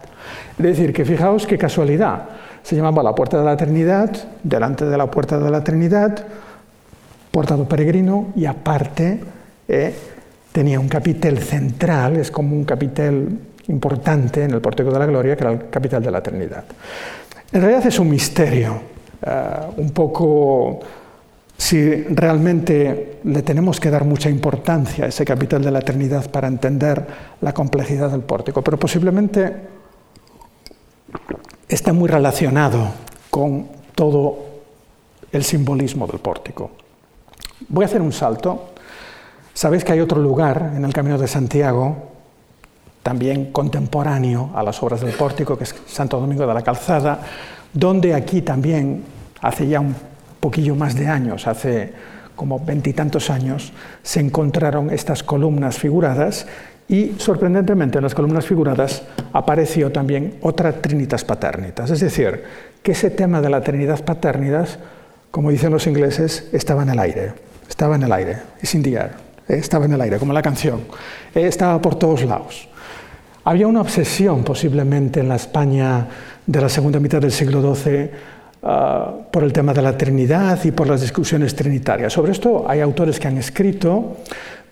Es 0.58 0.64
decir, 0.64 0.94
que 0.94 1.06
fijaos 1.06 1.46
qué 1.46 1.58
casualidad. 1.58 2.30
Se 2.68 2.76
llamaba 2.76 3.02
la 3.02 3.16
Puerta 3.16 3.40
de 3.40 3.46
la 3.46 3.56
Trinidad, 3.56 4.12
delante 4.44 4.84
de 4.84 4.98
la 4.98 5.10
Puerta 5.10 5.40
de 5.40 5.50
la 5.50 5.64
Trinidad, 5.64 6.22
portado 7.32 7.66
peregrino, 7.66 8.34
y 8.36 8.46
aparte 8.46 9.22
eh, 9.70 9.96
tenía 10.52 10.78
un 10.78 10.90
capitel 10.90 11.38
central, 11.38 12.18
es 12.18 12.30
como 12.30 12.58
un 12.58 12.66
capitel 12.66 13.40
importante 13.70 14.44
en 14.44 14.52
el 14.52 14.60
Pórtico 14.60 14.92
de 14.92 15.00
la 15.00 15.06
Gloria, 15.06 15.38
que 15.38 15.44
era 15.46 15.54
el 15.54 15.70
capital 15.70 16.04
de 16.04 16.12
la 16.12 16.22
Trinidad. 16.22 16.66
En 17.54 17.62
realidad 17.62 17.88
es 17.88 18.00
un 18.00 18.10
misterio, 18.10 18.82
eh, 19.26 19.32
un 19.78 19.92
poco 19.92 20.82
si 21.56 22.04
realmente 22.04 23.20
le 23.24 23.44
tenemos 23.44 23.80
que 23.80 23.90
dar 23.90 24.04
mucha 24.04 24.30
importancia 24.30 25.06
a 25.06 25.08
ese 25.08 25.24
capital 25.24 25.64
de 25.64 25.72
la 25.72 25.80
eternidad 25.80 26.30
para 26.30 26.50
entender 26.50 27.02
la 27.40 27.54
complejidad 27.54 28.12
del 28.12 28.24
pórtico, 28.24 28.62
pero 28.62 28.78
posiblemente 28.78 29.54
está 31.68 31.94
muy 31.94 32.08
relacionado 32.08 32.88
con 33.30 33.68
todo 33.94 34.46
el 35.32 35.44
simbolismo 35.44 36.08
del 36.08 36.20
pórtico. 36.20 36.72
Voy 37.68 37.84
a 37.84 37.88
hacer 37.88 38.02
un 38.02 38.14
salto. 38.14 38.70
Sabéis 39.54 39.84
que 39.84 39.94
hay 39.94 40.00
otro 40.00 40.22
lugar 40.22 40.74
en 40.76 40.86
el 40.86 40.94
Camino 40.94 41.18
de 41.18 41.28
Santiago, 41.28 42.12
también 43.04 43.52
contemporáneo 43.52 44.52
a 44.54 44.64
las 44.64 44.82
obras 44.84 45.02
del 45.02 45.14
pórtico, 45.14 45.58
que 45.58 45.64
es 45.64 45.76
Santo 45.88 46.20
Domingo 46.20 46.46
de 46.46 46.54
la 46.54 46.62
Calzada, 46.62 47.20
donde 47.74 48.14
aquí 48.14 48.42
también, 48.42 49.04
hace 49.42 49.68
ya 49.68 49.80
un 49.80 49.96
poquillo 50.40 50.76
más 50.76 50.96
de 50.96 51.08
años, 51.08 51.48
hace 51.48 51.94
como 52.36 52.60
veintitantos 52.60 53.30
años, 53.30 53.74
se 54.04 54.20
encontraron 54.20 54.92
estas 54.92 55.24
columnas 55.24 55.78
figuradas 55.78 56.46
y 56.90 57.16
sorprendentemente 57.18 57.98
en 57.98 58.04
las 58.04 58.16
columnas 58.16 58.46
figuradas 58.46 59.04
apareció 59.34 59.92
también 59.92 60.36
otra 60.42 60.72
Trinitas 60.74 61.26
Paternitas, 61.26 61.90
es 61.90 62.00
decir, 62.00 62.44
que 62.82 62.94
ese 62.94 63.10
tema 63.10 63.42
de 63.42 63.50
la 63.50 63.62
Trinidad 63.62 64.04
Paternitas, 64.04 64.80
como 65.32 65.52
dicen 65.52 65.72
los 65.72 65.88
ingleses, 65.88 66.48
estaba 66.54 66.84
en 66.84 66.90
el 66.90 67.00
aire, 67.00 67.34
estaba 67.68 67.96
en 67.96 68.04
el 68.04 68.12
aire, 68.12 68.38
es 68.62 68.74
in 68.76 68.86
eh, 68.86 69.10
estaba 69.48 69.86
en 69.86 69.94
el 69.94 70.02
aire, 70.02 70.18
como 70.18 70.34
la 70.34 70.42
canción, 70.42 70.82
eh, 71.36 71.48
estaba 71.48 71.82
por 71.82 71.96
todos 71.96 72.24
lados. 72.24 72.70
Había 73.44 73.68
una 73.68 73.82
obsesión 73.82 74.44
posiblemente 74.44 75.22
en 75.22 75.30
la 75.30 75.36
España 75.36 76.08
de 76.46 76.62
la 76.62 76.68
segunda 76.68 77.00
mitad 77.00 77.22
del 77.22 77.32
siglo 77.32 77.76
XII 77.76 78.10
ah, 78.64 79.14
por 79.32 79.44
el 79.44 79.54
tema 79.54 79.74
de 79.74 79.82
la 79.82 79.98
Trinidad 79.98 80.60
y 80.66 80.72
por 80.72 80.88
las 80.88 81.00
discusiones 81.00 81.56
trinitarias. 81.56 82.12
Sobre 82.12 82.34
esto 82.34 82.66
hay 82.68 82.82
autores 82.82 83.20
que 83.20 83.28
han 83.30 83.38
escrito, 83.38 84.18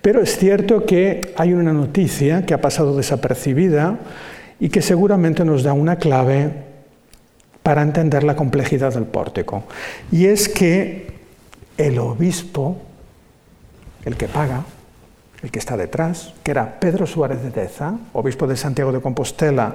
pero 0.06 0.22
es 0.22 0.38
cierto 0.38 0.86
que 0.86 1.34
hay 1.36 1.52
una 1.52 1.72
noticia 1.72 2.46
que 2.46 2.54
ha 2.54 2.60
pasado 2.60 2.96
desapercibida 2.96 3.98
y 4.60 4.68
que 4.68 4.80
seguramente 4.80 5.44
nos 5.44 5.64
da 5.64 5.72
una 5.72 5.96
clave 5.96 6.52
para 7.64 7.82
entender 7.82 8.22
la 8.22 8.36
complejidad 8.36 8.94
del 8.94 9.06
pórtico. 9.06 9.64
Y 10.12 10.26
es 10.26 10.48
que 10.48 11.08
el 11.76 11.98
obispo, 11.98 12.78
el 14.04 14.16
que 14.16 14.28
paga, 14.28 14.62
el 15.42 15.50
que 15.50 15.58
está 15.58 15.76
detrás, 15.76 16.34
que 16.44 16.52
era 16.52 16.78
Pedro 16.78 17.04
Suárez 17.08 17.42
de 17.42 17.50
Deza, 17.50 17.98
obispo 18.12 18.46
de 18.46 18.56
Santiago 18.56 18.92
de 18.92 19.00
Compostela 19.00 19.74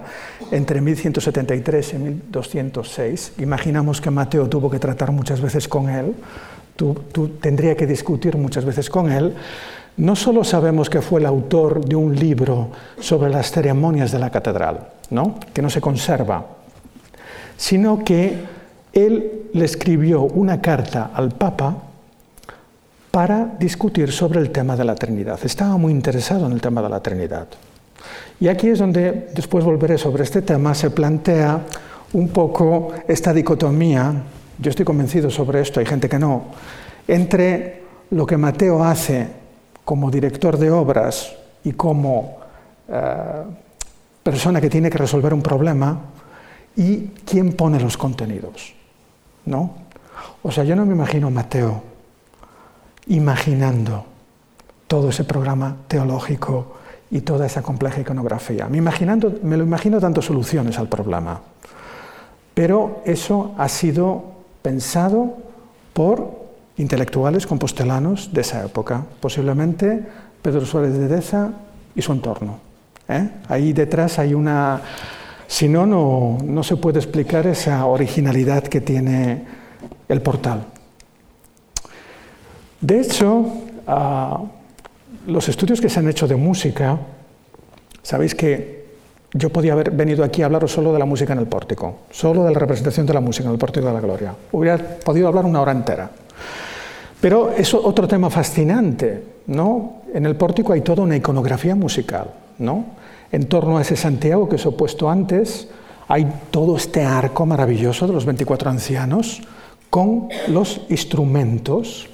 entre 0.49 0.79
1173 0.79 1.93
y 1.93 1.97
1206. 1.97 3.33
Imaginamos 3.39 3.99
que 3.99 4.11
Mateo 4.11 4.47
tuvo 4.47 4.71
que 4.71 4.79
tratar 4.79 5.11
muchas 5.11 5.41
veces 5.41 5.67
con 5.67 5.89
él, 5.89 6.15
tendría 7.41 7.75
que 7.75 7.85
discutir 7.85 8.37
muchas 8.37 8.63
veces 8.63 8.89
con 8.89 9.11
él. 9.11 9.35
No 9.97 10.15
solo 10.15 10.43
sabemos 10.43 10.89
que 10.89 11.01
fue 11.01 11.19
el 11.19 11.25
autor 11.25 11.83
de 11.85 11.95
un 11.95 12.15
libro 12.15 12.69
sobre 12.99 13.29
las 13.29 13.51
ceremonias 13.51 14.11
de 14.11 14.19
la 14.19 14.29
catedral, 14.29 14.87
¿no? 15.09 15.35
que 15.53 15.61
no 15.61 15.69
se 15.69 15.81
conserva, 15.81 16.45
sino 17.57 18.03
que 18.03 18.39
él 18.93 19.49
le 19.53 19.65
escribió 19.65 20.21
una 20.21 20.61
carta 20.61 21.11
al 21.13 21.31
Papa 21.31 21.75
para 23.11 23.45
discutir 23.59 24.11
sobre 24.11 24.39
el 24.39 24.51
tema 24.51 24.75
de 24.75 24.85
la 24.85 24.95
Trinidad. 24.95 25.39
Estaba 25.43 25.77
muy 25.77 25.91
interesado 25.91 26.45
en 26.45 26.53
el 26.53 26.61
tema 26.61 26.81
de 26.81 26.89
la 26.89 27.01
Trinidad. 27.01 27.47
Y 28.39 28.47
aquí 28.47 28.69
es 28.69 28.79
donde, 28.79 29.29
después 29.35 29.63
volveré 29.63 29.97
sobre 29.97 30.23
este 30.23 30.41
tema, 30.41 30.73
se 30.73 30.89
plantea 30.89 31.61
un 32.13 32.29
poco 32.29 32.93
esta 33.07 33.33
dicotomía, 33.33 34.13
yo 34.57 34.69
estoy 34.69 34.85
convencido 34.85 35.29
sobre 35.29 35.61
esto, 35.61 35.79
hay 35.79 35.85
gente 35.85 36.09
que 36.09 36.17
no, 36.17 36.45
entre 37.07 37.83
lo 38.09 38.25
que 38.25 38.37
Mateo 38.37 38.83
hace 38.83 39.40
como 39.83 40.11
director 40.11 40.57
de 40.57 40.71
obras 40.71 41.33
y 41.63 41.73
como 41.73 42.37
eh, 42.87 43.43
persona 44.23 44.61
que 44.61 44.69
tiene 44.69 44.89
que 44.89 44.97
resolver 44.97 45.33
un 45.33 45.41
problema 45.41 45.99
y 46.75 47.07
quién 47.25 47.53
pone 47.53 47.79
los 47.79 47.97
contenidos. 47.97 48.73
¿no? 49.45 49.73
O 50.43 50.51
sea, 50.51 50.63
yo 50.63 50.75
no 50.75 50.85
me 50.85 50.93
imagino 50.93 51.27
a 51.27 51.31
Mateo 51.31 51.83
imaginando 53.07 54.05
todo 54.87 55.09
ese 55.09 55.23
programa 55.23 55.77
teológico 55.87 56.75
y 57.09 57.21
toda 57.21 57.45
esa 57.45 57.61
compleja 57.61 58.01
iconografía. 58.01 58.67
Me, 58.67 58.77
imaginando, 58.77 59.39
me 59.43 59.57
lo 59.57 59.63
imagino 59.63 59.99
dando 59.99 60.21
soluciones 60.21 60.77
al 60.77 60.87
problema. 60.87 61.41
Pero 62.53 63.01
eso 63.05 63.53
ha 63.57 63.67
sido 63.67 64.23
pensado 64.61 65.37
por 65.93 66.40
intelectuales 66.77 67.45
compostelanos 67.45 68.33
de 68.33 68.41
esa 68.41 68.65
época, 68.65 69.05
posiblemente 69.19 70.03
Pedro 70.41 70.65
Suárez 70.65 70.97
de 70.97 71.07
Deza 71.07 71.51
y 71.95 72.01
su 72.01 72.11
entorno. 72.11 72.59
¿eh? 73.07 73.29
Ahí 73.47 73.73
detrás 73.73 74.19
hay 74.19 74.33
una... 74.33 74.81
Si 75.47 75.67
no, 75.67 75.85
no 75.85 76.63
se 76.63 76.77
puede 76.77 76.99
explicar 76.99 77.45
esa 77.45 77.85
originalidad 77.85 78.63
que 78.63 78.79
tiene 78.79 79.43
el 80.07 80.21
portal. 80.21 80.65
De 82.79 83.01
hecho, 83.01 83.45
ah, 83.85 84.41
los 85.27 85.49
estudios 85.49 85.81
que 85.81 85.89
se 85.89 85.99
han 85.99 86.07
hecho 86.07 86.25
de 86.27 86.35
música, 86.35 86.97
sabéis 88.01 88.33
que 88.33 88.81
yo 89.33 89.49
podía 89.49 89.73
haber 89.73 89.91
venido 89.91 90.23
aquí 90.23 90.41
a 90.41 90.45
hablaros 90.45 90.71
solo 90.71 90.91
de 90.91 90.99
la 90.99 91.05
música 91.05 91.33
en 91.33 91.39
el 91.39 91.47
pórtico, 91.47 91.99
solo 92.11 92.43
de 92.43 92.51
la 92.51 92.59
representación 92.59 93.05
de 93.05 93.13
la 93.13 93.21
música 93.21 93.47
en 93.47 93.53
el 93.53 93.59
pórtico 93.59 93.87
de 93.87 93.93
la 93.93 94.01
gloria. 94.01 94.35
Hubiera 94.51 94.77
podido 94.77 95.27
hablar 95.27 95.45
una 95.45 95.61
hora 95.61 95.71
entera. 95.71 96.09
Pero 97.19 97.51
es 97.51 97.73
otro 97.73 98.07
tema 98.07 98.29
fascinante, 98.29 99.23
¿no? 99.47 100.01
En 100.13 100.25
el 100.25 100.35
pórtico 100.35 100.73
hay 100.73 100.81
toda 100.81 101.03
una 101.03 101.15
iconografía 101.15 101.75
musical, 101.75 102.31
¿no? 102.59 102.85
En 103.31 103.45
torno 103.45 103.77
a 103.77 103.81
ese 103.81 103.95
Santiago 103.95 104.49
que 104.49 104.55
os 104.55 104.65
he 104.65 104.71
puesto 104.71 105.09
antes, 105.09 105.67
hay 106.07 106.27
todo 106.51 106.75
este 106.75 107.03
arco 107.03 107.45
maravilloso 107.45 108.07
de 108.07 108.13
los 108.13 108.25
24 108.25 108.69
ancianos 108.69 109.41
con 109.89 110.29
los 110.47 110.81
instrumentos 110.89 112.09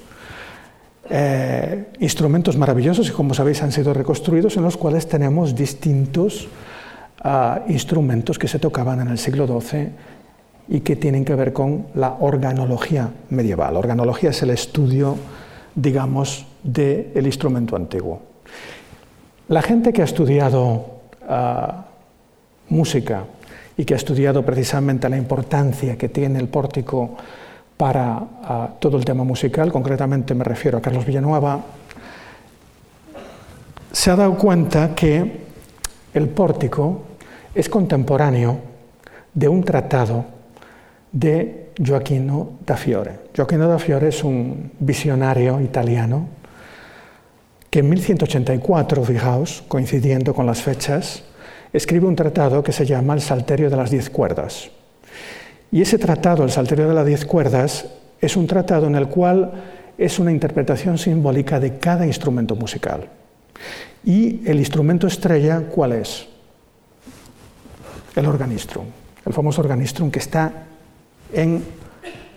eh, 1.10 1.86
instrumentos 2.00 2.58
maravillosos 2.58 3.08
y 3.08 3.12
como 3.12 3.32
sabéis 3.32 3.62
han 3.62 3.72
sido 3.72 3.94
reconstruidos 3.94 4.58
en 4.58 4.62
los 4.62 4.76
cuales 4.76 5.08
tenemos 5.08 5.54
distintos 5.54 6.48
ah, 7.24 7.62
instrumentos 7.68 8.38
que 8.38 8.46
se 8.46 8.58
tocaban 8.58 9.00
en 9.00 9.08
el 9.08 9.16
siglo 9.16 9.46
XII 9.46 9.88
y 10.68 10.80
que 10.80 10.96
tienen 10.96 11.24
que 11.24 11.34
ver 11.34 11.52
con 11.52 11.86
la 11.94 12.16
organología 12.20 13.10
medieval. 13.30 13.76
Organología 13.76 14.30
es 14.30 14.42
el 14.42 14.50
estudio, 14.50 15.16
digamos, 15.74 16.46
del 16.62 17.24
instrumento 17.24 17.74
antiguo. 17.74 18.20
La 19.48 19.62
gente 19.62 19.92
que 19.92 20.02
ha 20.02 20.04
estudiado 20.04 20.84
ah, 21.26 21.86
música 22.68 23.24
y 23.76 23.84
que 23.84 23.94
ha 23.94 23.96
estudiado 23.96 24.44
precisamente 24.44 25.08
la 25.08 25.16
importancia 25.16 25.96
que 25.96 26.08
tiene 26.08 26.38
el 26.38 26.48
pórtico 26.48 27.16
para 27.76 28.74
todo 28.80 28.96
el 28.96 29.04
tema 29.04 29.22
musical, 29.22 29.70
concretamente 29.72 30.34
me 30.34 30.42
refiero 30.42 30.78
a 30.78 30.82
Carlos 30.82 31.06
Villanueva, 31.06 31.60
se 33.92 34.10
ha 34.10 34.16
dado 34.16 34.34
cuenta 34.34 34.96
que 34.96 35.46
el 36.12 36.28
pórtico 36.28 37.02
es 37.54 37.68
contemporáneo 37.68 38.58
de 39.32 39.48
un 39.48 39.62
tratado 39.62 40.37
de 41.12 41.70
Gioacchino 41.76 42.58
da 42.66 42.76
Fiore. 42.76 43.30
Gioacchino 43.34 43.68
da 43.68 43.78
Fiore 43.78 44.08
es 44.08 44.24
un 44.24 44.72
visionario 44.78 45.60
italiano 45.60 46.28
que 47.70 47.80
en 47.80 47.90
1184, 47.90 49.04
fijaos, 49.04 49.62
coincidiendo 49.68 50.34
con 50.34 50.46
las 50.46 50.62
fechas, 50.62 51.22
escribe 51.72 52.06
un 52.06 52.16
tratado 52.16 52.62
que 52.62 52.72
se 52.72 52.86
llama 52.86 53.14
El 53.14 53.20
Salterio 53.20 53.68
de 53.68 53.76
las 53.76 53.90
Diez 53.90 54.08
Cuerdas. 54.08 54.70
Y 55.70 55.82
ese 55.82 55.98
tratado, 55.98 56.44
el 56.44 56.50
Salterio 56.50 56.88
de 56.88 56.94
las 56.94 57.06
Diez 57.06 57.26
Cuerdas, 57.26 57.86
es 58.20 58.36
un 58.36 58.46
tratado 58.46 58.86
en 58.86 58.94
el 58.94 59.08
cual 59.08 59.52
es 59.98 60.18
una 60.18 60.32
interpretación 60.32 60.96
simbólica 60.96 61.60
de 61.60 61.76
cada 61.78 62.06
instrumento 62.06 62.56
musical. 62.56 63.08
Y 64.04 64.48
el 64.48 64.58
instrumento 64.58 65.06
estrella, 65.06 65.60
¿cuál 65.68 65.92
es? 65.92 66.26
El 68.16 68.26
organistrum, 68.26 68.86
el 69.26 69.32
famoso 69.32 69.60
organistrum 69.60 70.10
que 70.10 70.20
está 70.20 70.52
en 71.32 71.64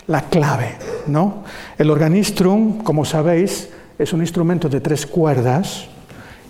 la 0.08 0.23
clave. 0.23 0.75
¿no? 1.08 1.43
El 1.77 1.89
organistrum, 1.89 2.84
como 2.84 3.06
sabéis, 3.06 3.69
es 3.97 4.13
un 4.13 4.22
instrumento 4.22 4.70
de 4.70 4.82
tres 4.82 5.05
cuerdas 5.05 5.86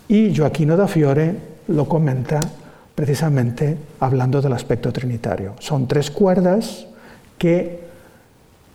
y 0.07 0.35
Joaquino 0.35 0.75
da 0.75 0.87
Fiore 0.87 1.35
lo 1.67 1.87
comenta 1.87 2.39
precisamente 2.95 3.77
hablando 3.99 4.41
del 4.41 4.53
aspecto 4.53 4.91
trinitario. 4.91 5.55
Son 5.59 5.87
tres 5.87 6.11
cuerdas 6.11 6.87
que 7.37 7.79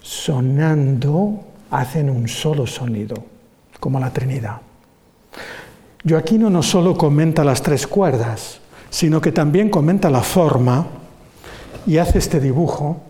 sonando 0.00 1.44
hacen 1.70 2.10
un 2.10 2.28
solo 2.28 2.66
sonido, 2.66 3.16
como 3.80 4.00
la 4.00 4.10
Trinidad. 4.10 4.60
Joaquino 6.08 6.48
no 6.48 6.62
solo 6.62 6.96
comenta 6.96 7.44
las 7.44 7.62
tres 7.62 7.86
cuerdas, 7.86 8.60
sino 8.90 9.20
que 9.20 9.32
también 9.32 9.68
comenta 9.68 10.08
la 10.08 10.22
forma 10.22 10.86
y 11.86 11.98
hace 11.98 12.18
este 12.18 12.40
dibujo, 12.40 13.00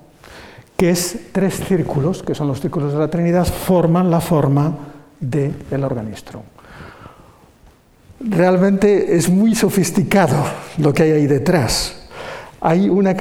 que 0.76 0.90
es 0.90 1.18
tres 1.32 1.54
círculos, 1.66 2.22
que 2.22 2.34
son 2.34 2.48
los 2.48 2.60
círculos 2.60 2.92
de 2.92 2.98
la 2.98 3.08
Trinidad, 3.08 3.46
forman 3.46 4.10
la 4.10 4.20
forma 4.20 4.76
del 5.20 5.54
el 5.70 5.84
organistro 5.84 6.42
realmente 8.20 9.16
es 9.16 9.28
muy 9.28 9.54
sofisticado 9.54 10.36
lo 10.78 10.92
que 10.92 11.04
hay 11.04 11.10
ahí 11.12 11.26
detrás. 11.26 12.02
hay 12.60 12.88
una, 12.88 13.14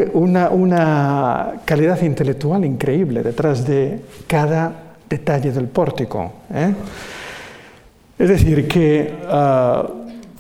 calidad 1.66 2.02
intelectual 2.02 2.66
increíble 2.66 3.22
detrás 3.22 3.66
de 3.68 4.00
cada 4.28 4.96
detalle 5.10 5.52
del 5.52 5.68
pórtico. 5.68 6.32
¿eh? 6.54 6.74
Es 8.18 8.30
decir, 8.30 8.68
que 8.68 9.14
ah, 9.28 9.88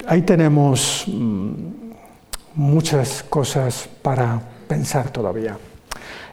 ahí 0.07 0.22
tenemos 0.22 1.03
mm, 1.07 1.51
muchas 2.55 3.24
cosas 3.24 3.88
para 4.01 4.41
pensar 4.68 5.09
todavía. 5.09 5.57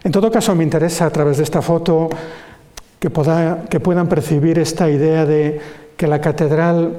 En 0.03 0.11
todo 0.11 0.29
caso, 0.29 0.53
me 0.53 0.63
interesa 0.63 1.05
a 1.05 1.09
través 1.09 1.37
de 1.37 1.43
esta 1.43 1.61
foto 1.61 2.09
que, 2.99 3.09
puedan 3.09 4.07
percibir 4.07 4.59
esta 4.59 4.89
idea 4.89 5.25
de 5.25 5.59
que 5.95 6.07
la 6.07 6.19
catedral 6.19 6.97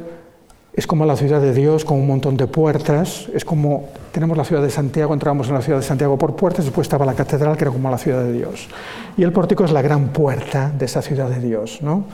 es 0.72 0.86
como 0.86 1.04
la 1.04 1.14
ciudad 1.14 1.40
de 1.40 1.52
Dios, 1.52 1.84
con 1.84 1.98
un 1.98 2.06
montón 2.06 2.36
de 2.36 2.46
puertas. 2.46 3.28
Es 3.34 3.44
como 3.44 3.90
tenemos 4.10 4.36
la 4.36 4.44
ciudad 4.44 4.62
de 4.62 4.70
Santiago, 4.70 5.12
entramos 5.12 5.48
en 5.48 5.54
la 5.54 5.62
ciudad 5.62 5.78
de 5.78 5.84
Santiago 5.84 6.16
por 6.16 6.34
puertas, 6.34 6.64
después 6.64 6.86
estaba 6.86 7.04
la 7.04 7.14
catedral, 7.14 7.56
que 7.56 7.64
era 7.64 7.70
como 7.70 7.90
la 7.90 7.98
ciudad 7.98 8.22
de 8.22 8.32
Dios. 8.32 8.68
Y 9.16 9.22
el 9.22 9.32
pórtico 9.32 9.64
es 9.64 9.72
la 9.72 9.82
gran 9.82 10.08
puerta 10.08 10.72
de 10.76 10.86
esa 10.86 11.02
ciudad 11.02 11.28
de 11.28 11.40
Dios. 11.40 11.80
¿no? 11.82 12.04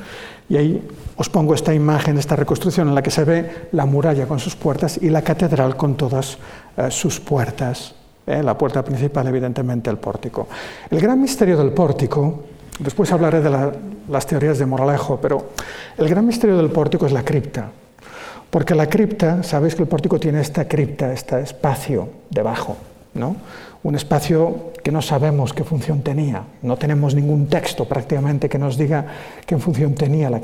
Y 0.49 0.57
ahí 0.57 0.88
os 1.16 1.28
pongo 1.28 1.55
esta 1.55 1.72
imagen, 1.72 2.18
esta 2.18 2.34
reconstrucción 2.34 2.88
en 2.88 2.95
la 2.97 3.03
que 3.03 3.12
se 3.12 3.24
ve 3.24 3.68
la 3.72 3.86
muralla 3.86 4.26
con 4.26 4.41
sus 4.41 4.57
puertas 4.57 4.99
y 5.01 5.09
la 5.09 5.22
catedral 5.22 5.76
con 5.76 5.95
todas 5.95 6.38
eh, 6.76 6.91
sus 6.91 7.20
puertas. 7.20 7.95
¿Eh? 8.27 8.43
La 8.43 8.57
puerta 8.57 8.85
principal, 8.85 9.27
evidentemente, 9.27 9.91
el 9.91 9.99
pórtico. 9.99 10.49
El 10.91 11.01
gran 11.01 11.21
misterio 11.21 11.57
del 11.57 11.73
pórtico, 11.73 12.45
después 12.79 13.11
hablaré 13.12 13.41
de 13.41 13.51
las 14.09 14.27
teorías 14.27 14.59
de 14.59 14.66
Moralejo, 14.66 15.18
pero 15.21 15.51
el 15.99 16.09
gran 16.09 16.27
misterio 16.27 16.57
del 16.57 16.71
pórtico 16.71 17.07
es 17.07 17.12
la 17.12 17.25
cripta. 17.25 17.71
Porque 18.51 18.75
la 18.75 18.89
cripta, 18.89 19.43
sabéis 19.43 19.75
que 19.75 19.83
el 19.83 19.89
pórtico 19.89 20.18
tiene 20.18 20.41
esta 20.41 20.66
cripta, 20.66 21.12
este 21.12 21.41
espacio 21.41 22.09
debajo, 22.31 22.77
¿no? 23.14 23.37
un 23.83 23.95
espacio 23.95 24.73
que 24.83 24.93
no 24.93 25.01
sabemos 25.01 25.55
qué 25.55 25.64
función 25.64 26.03
tenía, 26.03 26.43
no 26.62 26.77
tenemos 26.77 27.14
ningún 27.14 27.47
texto 27.47 27.87
prácticamente 27.87 28.49
que 28.49 28.59
nos 28.59 28.77
diga 28.77 29.07
qué 29.47 29.57
función 29.57 29.95
tenía 29.95 30.29
la, 30.29 30.41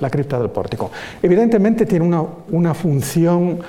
la 0.00 0.10
cripta 0.10 0.38
del 0.38 0.50
pórtico. 0.50 0.90
Evidentemente 1.22 1.86
tiene 1.86 2.04
una, 2.04 2.24
una 2.50 2.74
función 2.74 3.60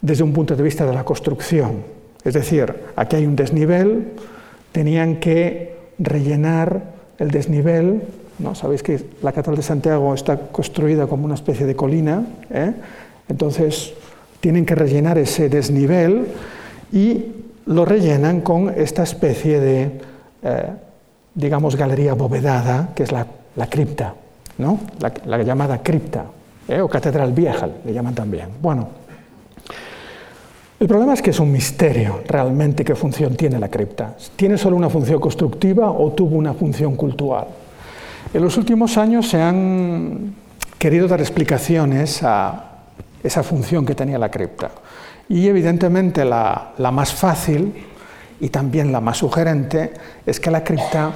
desde 0.00 0.24
un 0.24 0.32
punto 0.32 0.56
de 0.56 0.62
vista 0.62 0.84
de 0.84 0.92
la 0.92 1.04
construcción, 1.04 1.97
es 2.28 2.34
decir, 2.34 2.74
aquí 2.96 3.16
hay 3.16 3.26
un 3.26 3.36
desnivel, 3.36 4.12
tenían 4.72 5.16
que 5.16 5.76
rellenar 5.98 6.82
el 7.18 7.30
desnivel 7.30 8.02
¿no? 8.38 8.54
Sabéis 8.54 8.82
que 8.82 9.04
la 9.22 9.32
Catedral 9.32 9.56
de 9.56 9.62
Santiago 9.62 10.14
está 10.14 10.36
construida 10.36 11.06
como 11.06 11.24
una 11.24 11.34
especie 11.34 11.66
de 11.66 11.74
colina, 11.74 12.24
¿eh? 12.50 12.72
Entonces, 13.28 13.92
tienen 14.40 14.64
que 14.64 14.74
rellenar 14.74 15.18
ese 15.18 15.48
desnivel 15.48 16.26
y 16.92 17.24
lo 17.66 17.84
rellenan 17.84 18.40
con 18.40 18.70
esta 18.70 19.02
especie 19.02 19.60
de, 19.60 19.82
eh, 20.42 20.62
digamos, 21.34 21.76
galería 21.76 22.12
abovedada, 22.12 22.90
que 22.94 23.02
es 23.02 23.12
la, 23.12 23.26
cripta, 23.68 24.14
¿no? 24.58 24.78
la, 25.00 25.42
llamada 25.42 25.82
cripta, 25.82 26.26
¿eh? 26.68 26.80
o 26.80 26.88
catedral 26.88 27.32
vieja, 27.32 27.68
le 27.84 27.92
llaman 27.92 28.14
también. 28.14 28.48
Bueno, 28.62 28.88
el 30.80 30.86
problema 30.86 31.14
es 31.14 31.22
que 31.22 31.30
es 31.30 31.40
un 31.40 31.50
misterio 31.50 32.22
realmente 32.26 32.84
qué 32.84 32.94
función 32.94 33.36
tiene 33.36 33.58
la 33.58 33.68
cripta. 33.68 34.14
¿Tiene 34.36 34.56
solo 34.56 34.76
una 34.76 34.88
función 34.88 35.20
constructiva 35.20 35.90
o 35.90 36.12
tuvo 36.12 36.36
una 36.36 36.54
función 36.54 36.94
cultural? 36.94 37.46
En 38.32 38.42
los 38.42 38.56
últimos 38.56 38.96
años 38.96 39.28
se 39.28 39.40
han 39.40 40.34
querido 40.78 41.08
dar 41.08 41.20
explicaciones 41.20 42.22
a 42.22 42.64
esa 43.22 43.42
función 43.42 43.84
que 43.84 43.94
tenía 43.94 44.18
la 44.18 44.30
cripta. 44.30 44.70
Y 45.28 45.48
evidentemente 45.48 46.24
la, 46.24 46.72
más 46.92 47.12
fácil 47.12 47.74
y 48.40 48.48
también 48.50 48.92
la 48.92 49.00
más 49.00 49.18
sugerente 49.18 49.92
es 50.24 50.38
que 50.38 50.50
la 50.50 50.62
cripta 50.62 51.12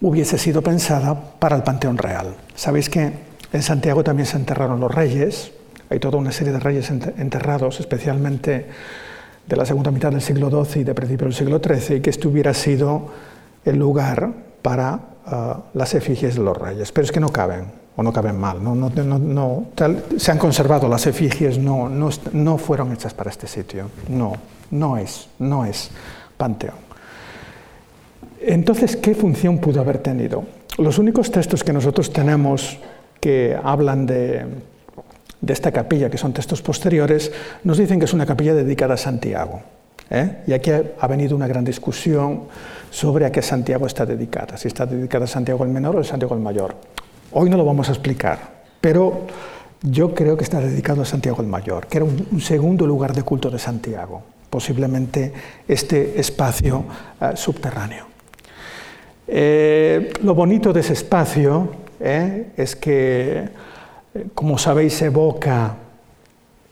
hubiese 0.00 0.36
sido 0.38 0.62
pensada 0.62 1.14
para 1.38 1.56
el 1.56 1.62
Panteón 1.62 1.96
Real. 1.96 2.34
Sabéis 2.54 2.90
que 2.90 3.12
en 3.52 3.62
Santiago 3.62 4.02
también 4.02 4.26
se 4.26 4.36
enterraron 4.36 4.80
los 4.80 4.92
reyes, 4.92 5.52
hay 5.90 5.98
toda 5.98 6.18
una 6.18 6.30
serie 6.30 6.52
de 6.52 6.60
reyes 6.60 6.88
enterrados, 6.90 7.80
especialmente 7.80 8.66
de 9.46 9.56
la 9.56 9.66
segunda 9.66 9.90
mitad 9.90 10.12
del 10.12 10.22
siglo 10.22 10.48
XII 10.64 10.82
y 10.82 10.84
de 10.84 10.94
principio 10.94 11.26
del 11.26 11.34
siglo 11.34 11.60
XIII, 11.60 11.96
y 11.96 12.00
que 12.00 12.10
este 12.10 12.28
hubiera 12.28 12.54
sido 12.54 13.08
el 13.64 13.76
lugar 13.76 14.30
para 14.62 15.00
uh, 15.26 15.76
las 15.76 15.94
efigies 15.94 16.36
de 16.36 16.42
los 16.42 16.56
reyes. 16.56 16.92
Pero 16.92 17.04
es 17.04 17.12
que 17.12 17.18
no 17.18 17.30
caben 17.30 17.64
o 17.96 18.04
no 18.04 18.12
caben 18.12 18.38
mal. 18.38 18.62
No, 18.62 18.76
no, 18.76 18.88
no, 19.18 19.66
se 20.16 20.30
han 20.30 20.38
conservado 20.38 20.88
las 20.88 21.08
efigies, 21.08 21.58
no, 21.58 21.88
no, 21.88 22.58
fueron 22.58 22.92
hechas 22.92 23.12
para 23.12 23.30
este 23.30 23.48
sitio. 23.48 23.90
No, 24.08 24.34
no 24.70 24.96
es, 24.96 25.28
no 25.40 25.64
es 25.64 25.90
panteón. 26.36 26.76
Entonces, 28.40 28.96
¿qué 28.96 29.16
función 29.16 29.58
pudo 29.58 29.80
haber 29.80 29.98
tenido? 29.98 30.44
Los 30.78 30.98
únicos 30.98 31.32
textos 31.32 31.64
que 31.64 31.72
nosotros 31.72 32.12
tenemos 32.12 32.78
que 33.20 33.58
hablan 33.62 34.06
de, 34.06 34.46
de 35.40 35.52
esta 35.52 35.72
capilla, 35.72 36.10
que 36.10 36.18
son 36.18 36.32
textos 36.32 36.62
posteriores, 36.62 37.32
nos 37.64 37.78
dicen 37.78 37.98
que 37.98 38.04
es 38.04 38.12
una 38.12 38.26
capilla 38.26 38.54
dedicada 38.54 38.94
a 38.94 38.96
Santiago. 38.96 39.62
¿eh? 40.10 40.42
Y 40.46 40.52
aquí 40.52 40.70
ha 40.70 41.06
venido 41.06 41.36
una 41.36 41.46
gran 41.46 41.64
discusión 41.64 42.42
sobre 42.90 43.26
a 43.26 43.32
qué 43.32 43.42
Santiago 43.42 43.86
está 43.86 44.04
dedicada, 44.04 44.56
si 44.56 44.68
está 44.68 44.86
dedicada 44.86 45.24
a 45.24 45.28
Santiago 45.28 45.64
el 45.64 45.70
menor 45.70 45.96
o 45.96 46.00
a 46.00 46.04
Santiago 46.04 46.34
el 46.34 46.40
mayor. 46.40 46.74
Hoy 47.32 47.48
no 47.48 47.56
lo 47.56 47.64
vamos 47.64 47.88
a 47.88 47.92
explicar, 47.92 48.38
pero 48.80 49.26
yo 49.82 50.14
creo 50.14 50.36
que 50.36 50.44
está 50.44 50.60
dedicado 50.60 51.02
a 51.02 51.04
Santiago 51.04 51.40
el 51.40 51.48
Mayor, 51.48 51.86
que 51.86 51.98
era 51.98 52.04
un, 52.04 52.40
segundo 52.40 52.86
lugar 52.86 53.14
de 53.14 53.22
culto 53.22 53.50
de 53.50 53.58
Santiago, 53.58 54.22
posiblemente 54.50 55.32
este 55.66 56.20
espacio 56.20 56.84
eh, 57.20 57.30
subterráneo. 57.34 58.04
Eh, 59.26 60.12
lo 60.22 60.34
bonito 60.34 60.72
de 60.72 60.80
ese 60.80 60.92
espacio 60.92 61.70
es 62.00 62.76
que, 62.76 63.48
como 64.34 64.58
sabéis, 64.58 65.00
evoca 65.02 65.76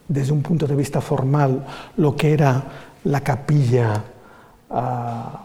desde 0.07 0.31
un 0.31 0.41
punto 0.41 0.67
de 0.67 0.75
vista 0.75 1.01
formal 1.01 1.65
lo 1.97 2.15
que 2.15 2.33
era 2.33 2.63
la 3.03 3.21
capilla 3.21 4.03
ah, 4.69 5.43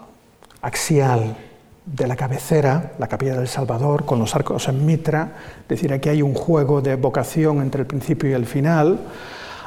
axial 0.62 1.36
de 1.84 2.06
la 2.06 2.16
cabecera, 2.16 2.92
la 2.98 3.08
capilla 3.08 3.36
del 3.36 3.48
Salvador, 3.48 4.06
con 4.06 4.18
los 4.18 4.34
arcos 4.34 4.68
en 4.68 4.86
mitra, 4.86 5.32
es 5.62 5.68
decir, 5.68 5.92
aquí 5.92 6.08
hay 6.08 6.22
un 6.22 6.34
juego 6.34 6.80
de 6.80 6.96
vocación 6.96 7.60
entre 7.60 7.82
el 7.82 7.86
principio 7.86 8.30
y 8.30 8.32
el 8.32 8.46
final. 8.46 9.00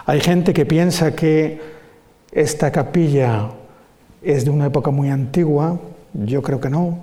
Hay 0.05 0.19
gente 0.19 0.53
que 0.53 0.65
piensa 0.65 1.15
que 1.15 1.61
esta 2.31 2.71
capilla 2.71 3.51
es 4.21 4.45
de 4.45 4.49
una 4.49 4.65
época 4.65 4.89
muy 4.89 5.09
antigua, 5.09 5.77
yo 6.13 6.41
creo 6.41 6.59
que 6.59 6.69
no. 6.69 6.99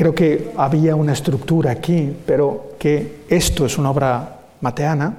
Creo 0.00 0.14
que 0.14 0.52
había 0.56 0.96
una 0.96 1.12
estructura 1.12 1.72
aquí, 1.72 2.10
pero 2.24 2.72
que 2.78 3.26
esto 3.28 3.66
es 3.66 3.76
una 3.76 3.90
obra 3.90 4.40
mateana. 4.62 5.12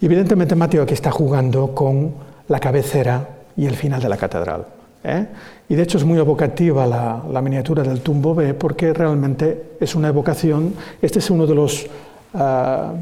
evidentemente 0.00 0.56
Mateo 0.56 0.82
aquí 0.82 0.94
está 0.94 1.12
jugando 1.12 1.72
con 1.72 2.14
la 2.48 2.58
cabecera 2.58 3.28
y 3.56 3.66
el 3.66 3.76
final 3.76 4.02
de 4.02 4.08
la 4.08 4.16
catedral. 4.16 4.66
¿eh? 5.04 5.26
Y 5.68 5.76
de 5.76 5.82
hecho 5.84 5.98
es 5.98 6.04
muy 6.04 6.18
evocativa 6.18 6.84
la, 6.84 7.40
miniatura 7.40 7.84
del 7.84 8.00
tumbo 8.00 8.34
B 8.34 8.54
porque 8.54 8.92
realmente 8.92 9.76
es 9.78 9.94
una 9.94 10.08
evocación, 10.08 10.74
este 11.00 11.20
es 11.20 11.30
uno 11.30 11.46
de 11.46 11.54
los 11.54 11.86
ah, 12.34 12.92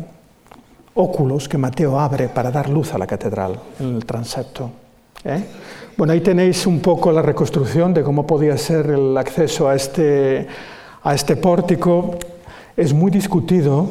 óculos 0.93 1.49
que 1.49 1.57
Mateo 1.57 1.99
abre 1.99 2.29
para 2.29 2.51
dar 2.51 2.69
luz 2.69 2.93
a 2.93 2.99
la 2.99 3.07
catedral 3.07 3.59
en 3.81 3.97
el 3.97 4.05
transepto. 4.05 4.71
¿eh? 5.25 5.47
Bueno, 5.97 6.13
ahí 6.13 6.21
tenéis 6.21 6.67
un 6.67 6.81
poco 6.81 7.13
la 7.13 7.23
reconstrucción 7.23 7.93
de 7.93 8.03
cómo 8.03 8.27
podía 8.27 8.57
ser 8.57 8.87
el 8.87 9.17
acceso 9.17 9.69
a 9.69 9.75
este, 9.75 10.47
a 11.03 11.15
este 11.15 11.37
pórtico. 11.37 12.17
Es 12.77 12.93
muy 12.93 13.11
discutido, 13.11 13.89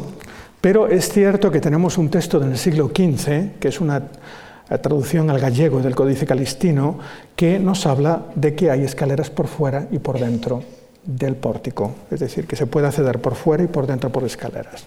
pero 0.59 0.87
es 0.87 1.09
cierto 1.09 1.51
que 1.51 1.59
tenemos 1.59 1.97
un 1.97 2.09
texto 2.09 2.39
del 2.39 2.57
siglo 2.57 2.87
XV, 2.87 3.59
que 3.59 3.67
es 3.67 3.79
una 3.79 4.03
la 4.71 4.81
traducción 4.81 5.29
al 5.29 5.37
gallego 5.37 5.81
del 5.81 5.93
Códice 5.93 6.25
Calistino, 6.25 6.97
que 7.35 7.59
nos 7.59 7.85
habla 7.85 8.27
de 8.35 8.55
que 8.55 8.71
hay 8.71 8.83
escaleras 8.83 9.29
por 9.29 9.47
fuera 9.47 9.87
y 9.91 9.99
por 9.99 10.17
dentro 10.17 10.63
del 11.03 11.35
pórtico, 11.35 11.91
es 12.09 12.21
decir, 12.21 12.47
que 12.47 12.55
se 12.55 12.67
puede 12.67 12.87
acceder 12.87 13.19
por 13.19 13.35
fuera 13.35 13.63
y 13.63 13.67
por 13.67 13.85
dentro 13.85 14.09
por 14.11 14.23
escaleras. 14.23 14.85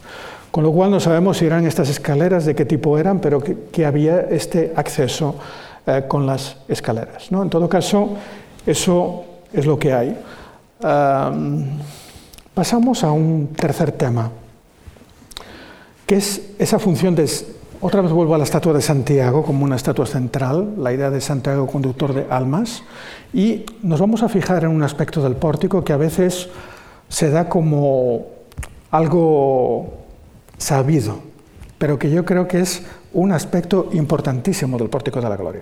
Con 0.50 0.64
lo 0.64 0.72
cual 0.72 0.90
no 0.90 1.00
sabemos 1.00 1.36
si 1.36 1.44
eran 1.44 1.66
estas 1.66 1.90
escaleras, 1.90 2.46
de 2.46 2.54
qué 2.54 2.64
tipo 2.64 2.96
eran, 2.96 3.20
pero 3.20 3.42
que, 3.42 3.84
había 3.84 4.22
este 4.22 4.72
acceso 4.74 5.34
eh, 5.86 6.04
con 6.08 6.26
las 6.26 6.56
escaleras. 6.68 7.30
¿no? 7.30 7.42
En 7.42 7.50
todo 7.50 7.68
caso, 7.68 8.16
eso 8.66 9.24
es 9.52 9.66
lo 9.66 9.78
que 9.78 9.92
hay. 9.92 10.18
pasamos 12.54 13.04
a 13.04 13.10
un 13.10 13.48
tercer 13.56 13.92
tema, 13.92 14.30
que 16.06 16.16
es 16.16 16.50
esa 16.58 16.78
función 16.78 17.14
de 17.14 17.26
otra 17.86 18.00
vez 18.00 18.12
vuelvo 18.12 18.34
a 18.34 18.38
la 18.38 18.44
estatua 18.44 18.72
de 18.72 18.80
Santiago 18.80 19.42
como 19.42 19.62
una 19.62 19.76
estatua 19.76 20.06
central, 20.06 20.72
la 20.78 20.90
idea 20.94 21.10
de 21.10 21.20
Santiago 21.20 21.66
conductor 21.66 22.14
de 22.14 22.26
almas, 22.30 22.82
y 23.34 23.66
nos 23.82 24.00
vamos 24.00 24.22
a 24.22 24.30
fijar 24.30 24.64
en 24.64 24.70
un 24.70 24.82
aspecto 24.82 25.22
del 25.22 25.36
pórtico 25.36 25.84
que 25.84 25.92
a 25.92 25.98
veces 25.98 26.48
se 27.10 27.28
da 27.28 27.46
como 27.46 28.24
algo 28.90 29.92
sabido, 30.56 31.18
pero 31.84 31.98
que 31.98 32.10
yo 32.10 32.24
creo 32.24 32.48
que 32.48 32.60
es 32.60 32.80
un 33.12 33.30
aspecto 33.30 33.90
importantísimo 33.92 34.78
del 34.78 34.88
pórtico 34.88 35.20
de 35.20 35.28
la 35.28 35.36
gloria. 35.36 35.60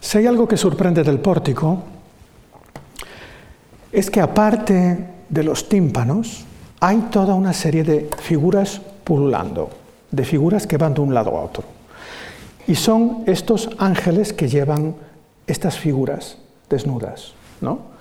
Si 0.00 0.16
hay 0.16 0.26
algo 0.26 0.48
que 0.48 0.56
sorprende 0.56 1.04
del 1.04 1.18
pórtico, 1.18 1.82
es 3.92 4.10
que 4.10 4.22
aparte 4.22 5.06
de 5.28 5.42
los 5.44 5.68
tímpanos, 5.68 6.46
hay 6.80 6.96
toda 7.10 7.34
una 7.34 7.52
serie 7.52 7.84
de 7.84 8.08
figuras 8.22 8.80
pululando, 9.04 9.68
de 10.10 10.24
figuras 10.24 10.66
que 10.66 10.78
van 10.78 10.94
de 10.94 11.02
un 11.02 11.12
lado 11.12 11.36
a 11.36 11.42
otro. 11.42 11.64
Y 12.68 12.74
son 12.74 13.22
estos 13.26 13.68
ángeles 13.76 14.32
que 14.32 14.48
llevan 14.48 14.94
estas 15.46 15.78
figuras 15.78 16.38
desnudas, 16.70 17.34
¿no? 17.60 17.99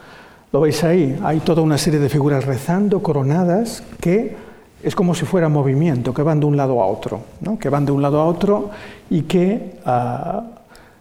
Lo 0.52 0.62
veis 0.62 0.84
ahí, 0.84 1.20
hay 1.24 1.42
toda 1.42 1.62
una 1.62 1.78
serie 1.78 2.00
de 2.00 2.10
figuras 2.10 2.46
rezando, 2.46 3.04
coronadas, 3.04 3.84
que 4.02 4.36
es 4.82 4.96
como 4.96 5.14
si 5.14 5.26
fuera 5.26 5.48
movimiento, 5.48 6.12
que 6.12 6.24
van 6.24 6.40
de 6.40 6.48
un 6.48 6.58
lado 6.58 6.82
a 6.82 6.88
otro, 6.88 7.22
que 7.60 7.70
van 7.70 7.86
de 7.86 7.92
un 7.92 8.02
lado 8.02 8.20
a 8.20 8.26
otro 8.26 8.72
y 9.12 9.24
que 9.24 9.78
uh, 9.86 10.42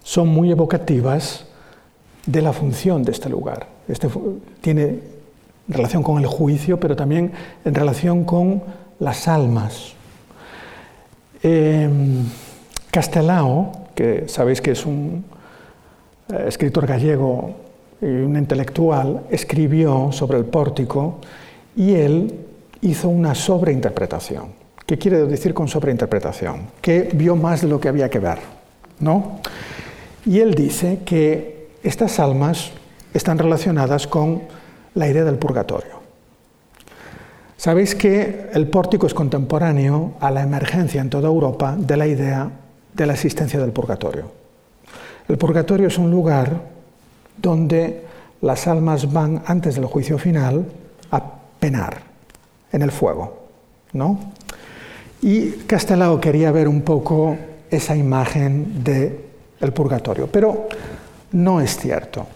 son 0.02 0.28
muy 0.28 0.50
evocativas 0.50 1.46
de 2.26 2.42
la 2.42 2.52
función 2.52 3.02
de 3.02 3.12
este 3.12 3.30
lugar. 3.30 3.66
Este 3.88 4.08
tiene 4.60 5.00
relación 5.66 6.02
con 6.02 6.18
el 6.18 6.26
juicio, 6.26 6.78
pero 6.78 6.94
también 6.94 7.32
en 7.64 7.74
relación 7.74 8.24
con 8.24 8.62
las 8.98 9.28
almas. 9.28 9.94
Eh, 11.42 11.88
Castelao, 12.90 13.72
que 13.94 14.28
sabéis 14.28 14.60
que 14.60 14.72
es 14.72 14.84
un 14.84 15.24
eh, 16.32 16.44
escritor 16.48 16.86
gallego 16.86 17.67
un 18.00 18.36
intelectual, 18.36 19.22
escribió 19.30 20.12
sobre 20.12 20.38
el 20.38 20.44
pórtico 20.44 21.18
y 21.76 21.94
él 21.94 22.46
hizo 22.82 23.08
una 23.08 23.34
sobreinterpretación. 23.34 24.46
¿Qué 24.86 24.96
quiere 24.96 25.26
decir 25.26 25.52
con 25.52 25.68
sobreinterpretación? 25.68 26.68
Que 26.80 27.10
vio 27.12 27.36
más 27.36 27.62
de 27.62 27.68
lo 27.68 27.80
que 27.80 27.88
había 27.88 28.08
que 28.08 28.18
ver, 28.18 28.38
¿no? 29.00 29.40
Y 30.24 30.40
él 30.40 30.54
dice 30.54 31.00
que 31.04 31.68
estas 31.82 32.18
almas 32.18 32.70
están 33.12 33.38
relacionadas 33.38 34.06
con 34.06 34.42
la 34.94 35.08
idea 35.08 35.24
del 35.24 35.36
purgatorio. 35.36 35.98
Sabéis 37.56 37.94
que 37.94 38.50
el 38.52 38.68
pórtico 38.68 39.06
es 39.06 39.14
contemporáneo 39.14 40.14
a 40.20 40.30
la 40.30 40.42
emergencia 40.42 41.00
en 41.00 41.10
toda 41.10 41.28
Europa 41.28 41.76
de 41.76 41.96
la 41.96 42.06
idea 42.06 42.50
de 42.94 43.06
la 43.06 43.14
existencia 43.14 43.58
del 43.58 43.72
purgatorio. 43.72 44.30
El 45.28 45.36
purgatorio 45.38 45.88
es 45.88 45.98
un 45.98 46.10
lugar 46.10 46.77
donde 47.40 48.04
las 48.40 48.66
almas 48.66 49.12
van 49.12 49.42
antes 49.46 49.74
del 49.74 49.86
juicio 49.86 50.18
final 50.18 50.66
a 51.10 51.22
penar 51.58 52.02
en 52.72 52.82
el 52.82 52.92
fuego, 52.92 53.48
¿no? 53.92 54.18
Y 55.22 55.50
Castelao 55.66 56.20
quería 56.20 56.52
ver 56.52 56.68
un 56.68 56.82
poco 56.82 57.36
esa 57.70 57.96
imagen 57.96 58.84
del 58.84 59.18
el 59.60 59.72
purgatorio, 59.72 60.28
pero 60.28 60.68
no 61.32 61.60
es 61.60 61.76
cierto. 61.76 62.26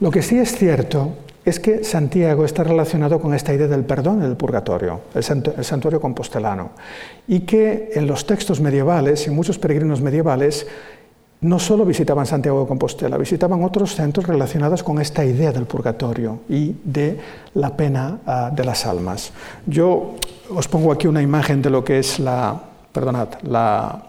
Lo 0.00 0.10
que 0.10 0.22
sí 0.22 0.38
es 0.38 0.56
cierto 0.56 1.12
es 1.44 1.60
que 1.60 1.82
Santiago 1.82 2.44
está 2.44 2.62
relacionado 2.62 3.20
con 3.20 3.34
esta 3.34 3.54
idea 3.54 3.68
del 3.68 3.84
perdón 3.84 4.20
del 4.20 4.36
purgatorio, 4.36 5.00
el, 5.14 5.22
santuario 5.64 6.00
compostelano, 6.00 6.70
y 7.26 7.40
que 7.40 7.90
en 7.94 8.06
los 8.06 8.26
textos 8.26 8.60
medievales 8.60 9.26
y 9.26 9.30
muchos 9.30 9.58
peregrinos 9.58 10.02
medievales 10.02 10.66
no 11.40 11.58
solo 11.58 11.84
visitaban 11.84 12.26
Santiago 12.26 12.62
de 12.62 12.66
Compostela, 12.66 13.16
visitaban 13.16 13.62
otros 13.62 13.94
centros 13.94 14.26
relacionados 14.26 14.82
con 14.82 15.00
esta 15.00 15.24
idea 15.24 15.52
del 15.52 15.66
purgatorio 15.66 16.40
y 16.48 16.74
de 16.82 17.18
la 17.54 17.76
pena 17.76 18.18
uh, 18.26 18.54
de 18.54 18.64
las 18.64 18.86
almas. 18.86 19.32
Yo 19.66 20.16
os 20.50 20.66
pongo 20.66 20.90
aquí 20.90 21.06
una 21.06 21.22
imagen 21.22 21.62
de 21.62 21.70
lo 21.70 21.84
que 21.84 22.00
es 22.00 22.18
la, 22.18 22.60
perdonad, 22.92 23.28
la, 23.42 24.02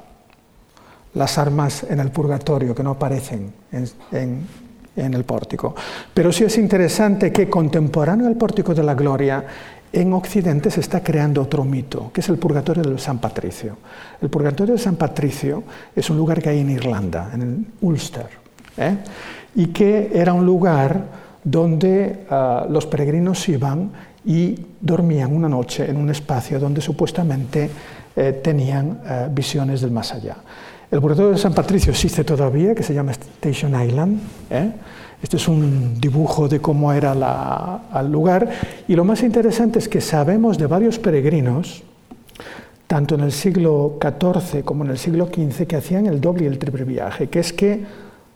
las 1.13 1.37
armas 1.37 1.83
en 1.83 1.99
el 1.99 2.09
purgatorio 2.09 2.73
que 2.73 2.83
no 2.83 2.91
aparecen 2.91 3.53
en, 3.71 3.85
en, 4.11 4.47
en 4.95 5.13
el 5.13 5.23
pórtico. 5.23 5.75
Pero 6.13 6.31
sí 6.31 6.45
es 6.45 6.57
interesante 6.57 7.31
que 7.31 7.47
contemporáneo 7.47 8.25
al 8.25 8.35
pórtico 8.35 8.73
de 8.73 8.83
la 8.83 8.95
gloria 8.95 9.45
en 9.91 10.13
Occidente 10.13 10.69
se 10.69 10.81
está 10.81 11.01
creando 11.01 11.41
otro 11.41 11.63
mito, 11.63 12.11
que 12.13 12.21
es 12.21 12.29
el 12.29 12.37
purgatorio 12.37 12.83
de 12.83 12.97
San 12.99 13.19
Patricio. 13.19 13.77
El 14.21 14.29
purgatorio 14.29 14.75
de 14.75 14.79
San 14.79 14.95
Patricio 14.95 15.63
es 15.95 16.09
un 16.09 16.17
lugar 16.17 16.41
que 16.41 16.49
hay 16.49 16.59
en 16.59 16.69
Irlanda, 16.69 17.31
en 17.33 17.67
Ulster, 17.81 18.27
¿eh? 18.77 18.97
y 19.55 19.67
que 19.67 20.11
era 20.13 20.33
un 20.33 20.45
lugar 20.45 21.29
donde 21.43 22.25
uh, 22.29 22.71
los 22.71 22.85
peregrinos 22.85 23.47
iban 23.49 23.91
y 24.25 24.55
dormían 24.79 25.33
una 25.33 25.49
noche 25.49 25.89
en 25.89 25.97
un 25.97 26.09
espacio 26.09 26.59
donde 26.59 26.81
supuestamente 26.81 27.69
eh, 28.15 28.41
tenían 28.43 28.99
eh, 29.05 29.27
visiones 29.31 29.81
del 29.81 29.91
más 29.91 30.13
allá. 30.13 30.35
El 30.91 30.99
purgatorio 30.99 31.31
de 31.31 31.37
San 31.37 31.53
Patricio 31.53 31.91
existe 31.91 32.23
todavía, 32.23 32.75
que 32.75 32.83
se 32.83 32.93
llama 32.93 33.11
Station 33.11 33.81
Island. 33.81 34.19
Este 35.21 35.37
es 35.37 35.47
un 35.47 35.99
dibujo 35.99 36.47
de 36.47 36.59
cómo 36.59 36.93
era 36.93 37.13
el 37.93 38.11
lugar. 38.11 38.49
Y 38.87 38.95
lo 38.95 39.03
más 39.03 39.21
interesante 39.21 39.79
es 39.79 39.89
que 39.89 40.01
sabemos 40.01 40.57
de 40.57 40.67
varios 40.67 40.97
peregrinos, 40.99 41.83
tanto 42.87 43.15
en 43.15 43.21
el 43.21 43.31
siglo 43.31 43.99
XIV 44.01 44.63
como 44.63 44.85
en 44.85 44.91
el 44.91 44.97
siglo 44.97 45.27
XV, 45.27 45.67
que 45.67 45.75
hacían 45.75 46.05
el 46.05 46.21
doble 46.21 46.45
y 46.45 46.47
el 46.47 46.57
triple 46.57 46.85
viaje, 46.85 47.27
que 47.27 47.39
es 47.39 47.53
que 47.53 47.83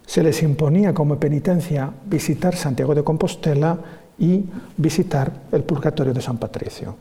se 0.06 0.22
les 0.22 0.44
imponía 0.44 0.94
como 0.94 1.18
penitencia 1.18 1.90
visitar 2.06 2.56
Santiago 2.56 2.94
de 2.94 3.04
Compostela 3.04 3.78
y 4.20 4.44
visitar 4.78 5.32
el 5.52 5.64
purgatorio 5.64 6.14
de 6.14 6.22
San 6.22 6.38
Patricio. 6.38 6.96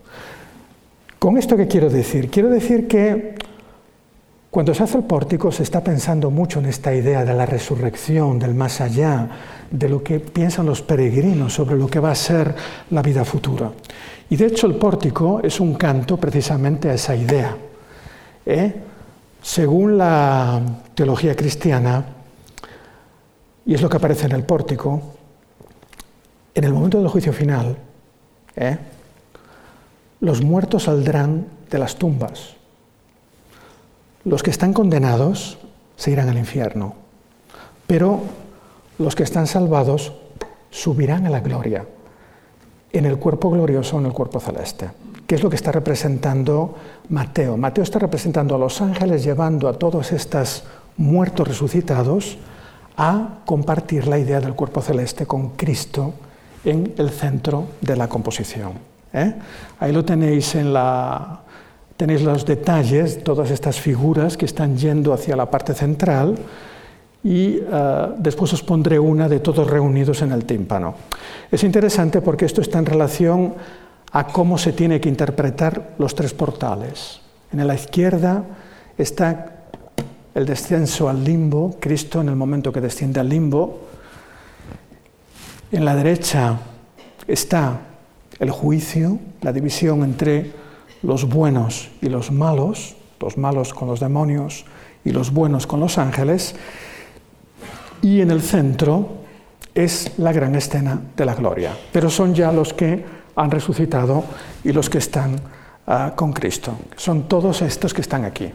¿Con 1.19 1.37
esto 1.37 1.57
qué 1.57 1.67
quiero 1.67 1.91
decir? 1.91 2.31
Quiero 2.31 2.49
decir 2.49 2.89
que 2.89 3.35
cuando 4.53 4.75
se 4.75 4.83
hace 4.83 4.99
el 4.99 5.05
pórtico 5.05 5.51
se 5.51 5.63
está 5.63 5.83
pensando 5.83 6.31
mucho 6.31 6.59
en 6.59 6.67
esta 6.67 6.95
idea 6.95 7.25
de 7.25 7.33
la 7.33 7.47
resurrección, 7.47 8.39
del 8.39 8.55
más 8.55 8.83
allá, 8.83 9.27
de 9.71 9.89
lo 9.89 10.03
que 10.03 10.21
piensan 10.21 10.67
los 10.67 10.83
peregrinos 10.83 11.55
sobre 11.55 11.75
lo 11.75 11.87
que 11.87 11.99
va 11.99 12.11
a 12.11 12.15
ser 12.15 12.55
la 12.91 13.01
vida 13.01 13.25
futura. 13.25 13.73
Y 14.29 14.37
de 14.37 14.45
hecho 14.45 14.67
el 14.67 14.75
pórtico 14.75 15.41
es 15.43 15.59
un 15.59 15.73
canto 15.73 16.19
precisamente 16.19 16.91
a 16.91 16.93
esa 16.93 17.17
idea. 17.17 17.57
¿eh? 18.45 18.75
Según 19.41 19.97
la 19.97 20.61
teología 20.95 21.35
cristiana, 21.35 22.05
y 23.65 23.73
es 23.73 23.81
lo 23.81 23.89
que 23.89 23.97
aparece 23.97 24.27
en 24.27 24.33
el 24.33 24.45
pórtico, 24.45 25.15
en 26.55 26.65
el 26.65 26.75
momento 26.75 26.99
del 26.99 27.09
juicio 27.09 27.33
final, 27.33 27.79
¿eh? 28.57 28.77
los 30.21 30.43
muertos 30.43 30.83
saldrán 30.83 31.47
de 31.71 31.79
las 31.79 31.97
tumbas. 31.97 32.57
Los 34.25 34.43
que 34.43 34.51
están 34.51 34.73
condenados 34.73 35.59
se 35.97 36.11
irán 36.11 36.29
al 36.29 36.39
infierno. 36.39 36.95
Pero 37.87 38.21
los 38.99 39.15
que 39.15 39.23
están 39.23 39.47
salvados 39.47 40.13
subirán 40.71 41.27
a 41.27 41.31
la 41.31 41.41
gloria, 41.41 41.85
en 42.93 43.05
el 43.05 43.19
cuerpo 43.19 43.51
glorioso, 43.51 43.99
en 43.99 44.07
el 44.07 44.13
cuerpo 44.13 44.41
celeste. 44.41 44.91
¿Qué 45.27 45.37
es 45.37 45.43
lo 45.43 45.51
que 45.51 45.57
está 45.57 45.73
representando 45.73 46.75
Mateo? 47.09 47.57
Mateo 47.57 47.85
está 47.85 47.99
representando 47.99 48.55
a 48.55 48.59
los 48.59 48.81
ángeles 48.81 49.25
llevando 49.25 49.69
a 49.69 49.75
todos 49.75 50.13
estos 50.13 50.65
muertos 50.97 51.49
resucitados 51.49 52.39
a 52.97 53.41
compartir 53.47 54.07
la 54.07 54.19
idea 54.19 54.41
del 54.41 54.55
cuerpo 54.55 54.83
celeste 54.83 55.27
con 55.27 55.51
Cristo 55.51 56.13
en 56.65 56.95
el 56.99 57.11
centro 57.11 57.67
de 57.81 57.97
la 57.97 58.09
composición. 58.09 58.73
¿eh? 59.13 59.35
Ahí 59.81 59.93
lo 59.93 60.05
tenéis 60.05 60.55
en 60.55 60.73
la... 60.73 61.41
Tenéis 61.97 62.23
los 62.23 62.45
detalles, 62.45 63.23
todas 63.23 63.51
estas 63.51 63.79
figuras 63.79 64.37
que 64.37 64.47
están 64.47 64.77
yendo 64.77 65.13
hacia 65.13 65.37
la 65.37 65.51
parte 65.51 65.75
central 65.75 66.37
y 67.23 67.59
uh, 67.59 68.15
después 68.19 68.53
os 68.53 68.63
pondré 68.63 68.99
una 68.99 69.29
de 69.29 69.41
todos 69.41 69.69
reunidos 69.69 70.23
en 70.23 70.33
el 70.33 70.45
tímpano. 70.45 70.95
Es 71.51 71.63
interesante 71.63 72.21
porque 72.21 72.47
esto 72.47 72.61
está 72.61 72.79
en 72.79 72.87
relación 72.87 73.55
a 74.13 74.27
cómo 74.27 74.59
se 74.59 74.73
tiene 74.73 75.01
que 75.01 75.09
interpretar 75.09 75.95
los 75.99 76.15
tres 76.15 76.35
portales. 76.35 77.21
En 77.53 77.67
la 77.67 77.75
izquierda 77.75 78.45
está 78.99 79.53
el 80.35 80.47
descenso 80.47 81.09
al 81.09 81.23
limbo, 81.23 81.77
Cristo 81.79 82.21
en 82.21 82.29
el 82.29 82.37
momento 82.37 82.73
que 82.73 82.81
desciende 82.81 83.21
al 83.21 83.29
limbo. 83.29 83.81
En 85.71 85.85
la 85.85 85.95
derecha 85.95 86.59
está 87.27 87.79
el 88.39 88.51
juicio, 88.51 89.19
la 89.43 89.53
división 89.53 90.03
entre 90.03 90.62
los 91.03 91.29
buenos 91.29 91.89
y 92.01 92.09
los 92.09 92.31
malos, 92.31 92.97
los 93.21 93.37
malos 93.37 93.75
con 93.75 93.89
los 93.89 94.01
demonios 94.01 94.65
y 95.05 95.11
los 95.11 95.33
buenos 95.33 95.67
con 95.67 95.81
los 95.81 95.99
ángeles 95.99 96.55
y 98.03 98.21
en 98.21 98.31
el 98.31 98.43
centro 98.43 99.09
es 99.75 100.19
la 100.19 100.33
gran 100.33 100.55
escena 100.55 101.01
de 101.17 101.25
la 101.25 101.35
gloria. 101.35 101.77
Pero 101.93 102.11
son 102.11 102.35
ya 102.35 102.53
los 102.53 102.75
que 102.75 103.05
han 103.37 103.51
resucitado 103.51 104.25
y 104.65 104.73
los 104.73 104.91
que 104.91 104.99
están 104.99 105.41
uh, 105.87 106.15
con 106.15 106.33
Cristo. 106.33 106.77
Son 106.97 107.29
todos 107.29 107.63
estos 107.63 107.95
que 107.95 108.03
están 108.03 108.25
aquí. 108.25 108.51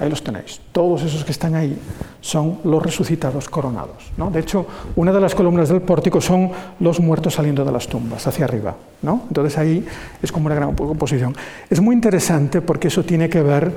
Ahí 0.00 0.08
los 0.08 0.22
tenéis. 0.22 0.60
Todos 0.72 1.02
esos 1.02 1.24
que 1.24 1.32
están 1.32 1.54
ahí 1.54 1.76
son 2.20 2.58
los 2.64 2.82
resucitados 2.82 3.48
coronados. 3.48 4.10
¿no? 4.16 4.30
De 4.30 4.40
hecho, 4.40 4.66
una 4.96 5.12
de 5.12 5.20
las 5.20 5.34
columnas 5.34 5.68
del 5.68 5.82
pórtico 5.82 6.20
son 6.20 6.50
los 6.80 6.98
muertos 6.98 7.34
saliendo 7.34 7.64
de 7.64 7.72
las 7.72 7.86
tumbas, 7.86 8.26
hacia 8.26 8.46
arriba. 8.46 8.74
¿no? 9.02 9.22
Entonces 9.28 9.58
ahí 9.58 9.84
es 10.22 10.32
como 10.32 10.46
una 10.46 10.54
gran 10.54 10.74
composición. 10.74 11.36
Es 11.68 11.80
muy 11.80 11.94
interesante 11.94 12.62
porque 12.62 12.88
eso 12.88 13.04
tiene 13.04 13.28
que 13.28 13.42
ver 13.42 13.72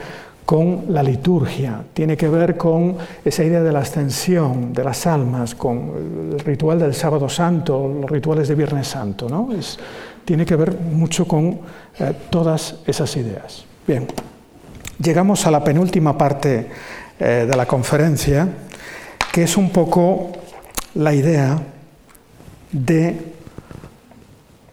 con 0.45 0.85
la 0.89 1.01
liturgia, 1.01 1.81
tiene 1.93 2.15
que 2.15 2.29
ver 2.29 2.55
con 2.55 2.97
esa 3.25 3.43
idea 3.43 3.63
de 3.63 3.71
la 3.71 3.79
ascensión 3.79 4.73
de 4.73 4.83
las 4.83 5.07
almas, 5.07 5.55
con 5.55 6.31
el 6.33 6.39
ritual 6.39 6.79
del 6.79 6.93
sábado 6.93 7.27
santo, 7.27 7.91
los 8.01 8.09
rituales 8.09 8.47
de 8.47 8.55
Viernes 8.55 8.87
Santo. 8.87 9.27
¿no? 9.27 9.49
tiene 10.23 10.45
que 10.45 10.55
ver 10.55 10.75
mucho 10.79 11.27
con 11.27 11.59
eh, 11.99 12.13
todas 12.29 12.75
esas 12.85 13.15
ideas. 13.15 13.65
Bien, 13.87 14.07
llegamos 14.99 15.45
a 15.45 15.51
la 15.51 15.63
penúltima 15.63 16.17
parte 16.17 16.67
eh, 17.19 17.45
de 17.49 17.57
la 17.57 17.65
conferencia, 17.65 18.47
que 19.31 19.43
es 19.43 19.57
un 19.57 19.69
poco 19.69 20.31
la 20.95 21.13
idea 21.13 21.57
de 22.71 23.33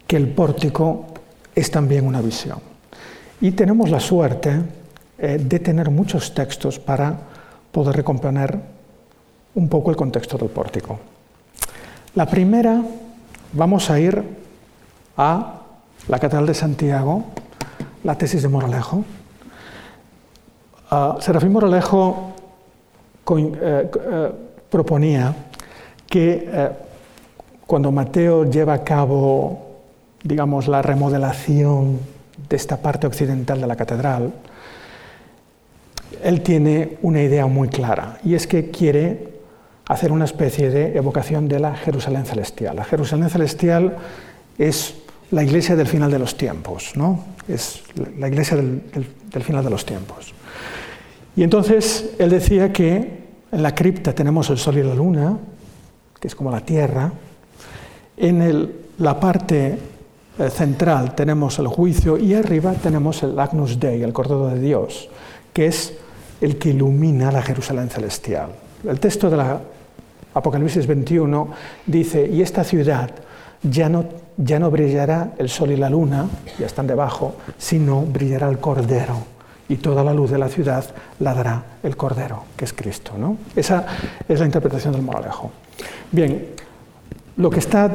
que 0.06 0.16
el 0.16 0.28
pórtico 0.28 1.06
es 1.54 1.70
también 1.70 2.06
una 2.06 2.20
visión. 2.20 2.58
Y 3.40 3.52
tenemos 3.52 3.90
la 3.90 4.00
suerte 4.00 4.60
eh, 5.18 5.38
de 5.42 5.58
tener 5.58 5.90
muchos 5.90 6.34
textos 6.34 6.78
para 6.78 7.16
poder 7.70 7.96
recomponer 7.96 8.58
un 9.54 9.68
poco 9.68 9.90
el 9.90 9.96
contexto 9.96 10.38
del 10.38 10.48
pórtico. 10.48 10.98
La 12.14 12.26
primera, 12.26 12.82
vamos 13.52 13.90
a 13.90 13.98
ir 13.98 14.22
a 15.16 15.60
la 16.08 16.18
Catedral 16.18 16.46
de 16.46 16.54
Santiago, 16.54 17.24
la 18.04 18.16
tesis 18.16 18.42
de 18.42 18.48
Moralejo. 18.48 19.04
Uh, 20.92 21.18
Serafín 21.22 21.52
Moralejo 21.52 22.34
eh, 23.34 23.90
eh, 23.90 24.32
proponía 24.68 25.34
que 26.06 26.68
cuando 27.66 27.90
Mateo 27.90 28.44
lleva 28.44 28.74
a 28.74 28.84
cabo, 28.84 29.80
digamos, 30.22 30.68
la 30.68 30.82
remodelación 30.82 31.98
de 32.46 32.56
esta 32.56 32.76
parte 32.76 33.06
occidental 33.06 33.58
de 33.62 33.66
la 33.66 33.74
catedral, 33.76 34.34
él 36.22 36.42
tiene 36.42 36.98
una 37.00 37.22
idea 37.22 37.46
muy 37.46 37.68
clara 37.68 38.18
y 38.22 38.34
es 38.34 38.46
que 38.46 38.70
quiere 38.70 39.32
hacer 39.88 40.12
una 40.12 40.26
especie 40.26 40.68
de 40.68 40.94
evocación 40.94 41.48
de 41.48 41.58
la 41.58 41.74
Jerusalén 41.74 42.26
celestial. 42.26 42.76
La 42.76 42.84
Jerusalén 42.84 43.30
celestial 43.30 43.96
es 44.58 44.94
la 45.30 45.42
iglesia 45.42 45.74
del 45.74 45.86
final 45.86 46.10
de 46.10 46.18
los 46.18 46.36
tiempos, 46.36 46.92
¿no? 46.94 47.24
Es 47.48 47.82
la 48.18 48.28
iglesia 48.28 48.58
del, 48.58 48.82
final 49.42 49.64
de 49.64 49.70
los 49.70 49.86
tiempos. 49.86 50.34
Y 51.36 51.42
entonces 51.42 52.14
él 52.18 52.30
decía 52.30 52.72
que 52.72 53.22
en 53.50 53.62
la 53.62 53.74
cripta 53.74 54.14
tenemos 54.14 54.50
el 54.50 54.58
sol 54.58 54.78
y 54.78 54.82
la 54.82 54.94
luna, 54.94 55.38
que 56.20 56.28
es 56.28 56.34
como 56.34 56.50
la 56.50 56.60
tierra, 56.60 57.12
en 58.16 58.72
la 58.98 59.18
parte 59.18 59.78
eh, 60.38 60.50
central 60.50 61.14
tenemos 61.14 61.58
el 61.58 61.66
juicio 61.66 62.16
y 62.16 62.34
arriba 62.34 62.72
tenemos 62.72 63.22
el 63.22 63.38
Agnus 63.38 63.78
Dei, 63.78 64.02
el 64.02 64.12
Cordero 64.12 64.48
de 64.48 64.60
Dios, 64.60 65.08
que 65.52 65.66
es 65.66 65.94
el 66.40 66.58
que 66.58 66.70
ilumina 66.70 67.30
la 67.30 67.42
Jerusalén 67.42 67.88
celestial. 67.88 68.50
El 68.88 68.98
texto 68.98 69.28
de 69.28 69.36
la 69.36 69.60
Apocalipsis 70.34 70.86
21 70.86 71.48
dice, 71.86 72.26
y 72.26 72.40
esta 72.40 72.64
ciudad 72.64 73.10
ya 73.62 73.88
no, 73.88 74.06
ya 74.36 74.58
no 74.58 74.70
brillará 74.70 75.32
el 75.38 75.48
sol 75.48 75.70
y 75.70 75.76
la 75.76 75.90
luna, 75.90 76.26
ya 76.58 76.66
están 76.66 76.86
debajo, 76.86 77.34
sino 77.58 78.02
brillará 78.02 78.48
el 78.48 78.58
Cordero, 78.58 79.18
y 79.72 79.76
toda 79.78 80.04
la 80.04 80.12
luz 80.12 80.30
de 80.30 80.36
la 80.36 80.50
ciudad 80.50 80.84
la 81.20 81.32
dará 81.32 81.64
el 81.82 81.96
Cordero, 81.96 82.44
que 82.58 82.66
es 82.66 82.74
Cristo. 82.74 83.12
¿no? 83.16 83.38
Esa 83.56 83.86
es 84.28 84.38
la 84.38 84.44
interpretación 84.44 84.92
del 84.92 85.00
moralejo. 85.00 85.50
Bien, 86.10 86.48
lo 87.38 87.48
que 87.48 87.60
está 87.60 87.90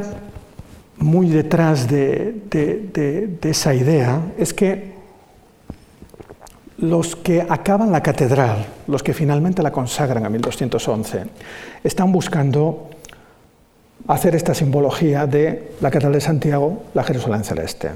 muy 0.97 1.30
detrás 1.30 1.88
de, 1.88 2.41
de 2.49 3.49
esa 3.49 3.75
idea 3.75 4.19
es 4.39 4.55
que 4.55 4.97
los 6.80 7.15
que 7.15 7.45
acaban 7.47 7.91
la 7.91 8.01
catedral, 8.01 8.65
los 8.88 9.03
que 9.03 9.13
finalmente 9.13 9.61
la 9.61 9.71
consagran 9.71 10.25
a 10.25 10.30
1211, 10.30 11.25
están 11.84 12.11
buscando 12.11 12.89
hacer 14.07 14.34
esta 14.34 14.55
simbología 14.55 15.28
de 15.28 15.73
la 15.80 15.91
catedral 15.91 16.13
de 16.13 16.21
Santiago, 16.21 16.86
la 16.95 17.03
Jerusalén 17.03 17.43
celeste. 17.43 17.91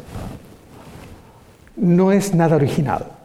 No 1.77 2.11
es 2.11 2.36
nada 2.36 2.57
original. 2.57 3.20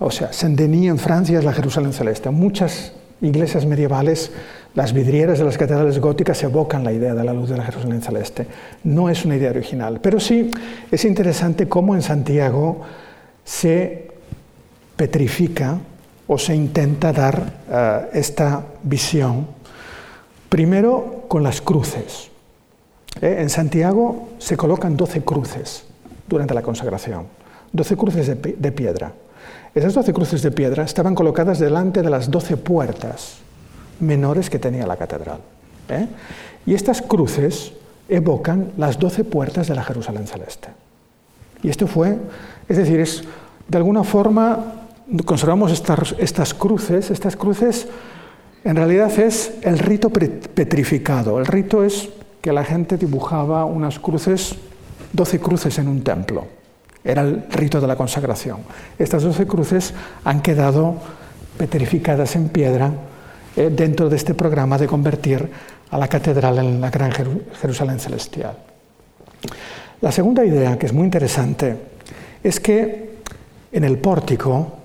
O 0.00 0.10
sea, 0.10 0.32
Saint-Denis 0.32 0.88
en 0.88 0.98
Francia 0.98 1.38
es 1.38 1.44
la 1.44 1.52
Jerusalén 1.52 1.92
celeste. 1.92 2.30
Muchas 2.30 2.92
iglesias 3.20 3.66
medievales, 3.66 4.32
las 4.74 4.92
vidrieras 4.92 5.38
de 5.38 5.44
las 5.44 5.58
catedrales 5.58 6.00
góticas 6.00 6.42
evocan 6.42 6.82
la 6.82 6.92
idea 6.92 7.14
de 7.14 7.22
la 7.22 7.32
luz 7.32 7.50
de 7.50 7.56
la 7.56 7.64
Jerusalén 7.64 8.02
celeste. 8.02 8.46
No 8.82 9.08
es 9.08 9.24
una 9.24 9.36
idea 9.36 9.50
original, 9.50 10.00
pero 10.00 10.18
sí 10.18 10.50
es 10.90 11.04
interesante 11.04 11.68
cómo 11.68 11.94
en 11.94 12.02
Santiago 12.02 12.80
se 13.44 14.10
petrifica 14.96 15.78
o 16.26 16.38
se 16.38 16.54
intenta 16.54 17.12
dar 17.12 17.52
eh, 17.68 18.00
esta 18.14 18.64
visión, 18.82 19.46
primero 20.48 21.24
con 21.28 21.42
las 21.42 21.60
cruces. 21.60 22.30
Eh, 23.20 23.36
en 23.40 23.50
Santiago 23.50 24.28
se 24.38 24.56
colocan 24.56 24.96
12 24.96 25.22
cruces 25.22 25.84
durante 26.28 26.54
la 26.54 26.62
consagración, 26.62 27.26
12 27.72 27.96
cruces 27.96 28.26
de, 28.28 28.72
piedra. 28.72 29.12
Esas 29.74 29.94
12 29.94 30.12
cruces 30.12 30.42
de 30.42 30.50
piedra 30.50 30.84
estaban 30.84 31.14
colocadas 31.14 31.58
delante 31.58 32.02
de 32.02 32.10
las 32.10 32.30
12 32.30 32.56
puertas 32.56 33.36
menores 34.00 34.50
que 34.50 34.58
tenía 34.58 34.86
la 34.86 34.96
catedral. 34.96 35.40
¿eh? 35.88 36.08
Y 36.66 36.74
estas 36.74 37.02
cruces 37.02 37.72
evocan 38.08 38.72
las 38.76 38.98
12 38.98 39.24
puertas 39.24 39.68
de 39.68 39.74
la 39.74 39.84
Jerusalén 39.84 40.26
celeste. 40.26 40.68
Y 41.62 41.68
esto 41.68 41.86
fue, 41.86 42.16
es 42.68 42.76
decir, 42.76 43.00
es 43.00 43.22
de 43.68 43.78
alguna 43.78 44.02
forma 44.02 44.80
conservamos 45.24 45.72
estas, 45.72 46.54
cruces, 46.54 47.10
estas 47.10 47.36
cruces 47.36 47.88
en 48.62 48.76
realidad 48.76 49.10
es 49.18 49.54
el 49.62 49.78
rito 49.78 50.10
petrificado. 50.10 51.38
El 51.38 51.46
rito 51.46 51.82
es 51.82 52.10
que 52.42 52.52
la 52.52 52.64
gente 52.64 52.96
dibujaba 52.96 53.64
unas 53.64 53.98
cruces, 53.98 54.54
12 55.12 55.40
cruces 55.40 55.78
en 55.78 55.88
un 55.88 56.02
templo. 56.02 56.46
Era 57.02 57.22
el 57.22 57.44
rito 57.50 57.80
de 57.80 57.86
la 57.86 57.96
consagración. 57.96 58.58
Estas 58.98 59.22
12 59.22 59.46
cruces 59.46 59.94
han 60.24 60.42
quedado 60.42 60.96
petrificadas 61.56 62.36
en 62.36 62.48
piedra 62.48 62.92
eh, 63.56 63.70
dentro 63.72 64.08
de 64.08 64.16
este 64.16 64.34
programa 64.34 64.78
de 64.78 64.86
convertir 64.86 65.50
a 65.90 65.98
la 65.98 66.08
catedral 66.08 66.58
en 66.58 66.80
la 66.80 66.90
Gran 66.90 67.10
Jerusalén 67.12 67.98
Celestial. 67.98 68.56
La 70.00 70.12
segunda 70.12 70.44
idea, 70.44 70.78
que 70.78 70.86
es 70.86 70.92
muy 70.92 71.04
interesante, 71.04 71.76
es 72.42 72.60
que 72.60 73.10
en 73.72 73.84
el 73.84 73.98
pórtico 73.98 74.78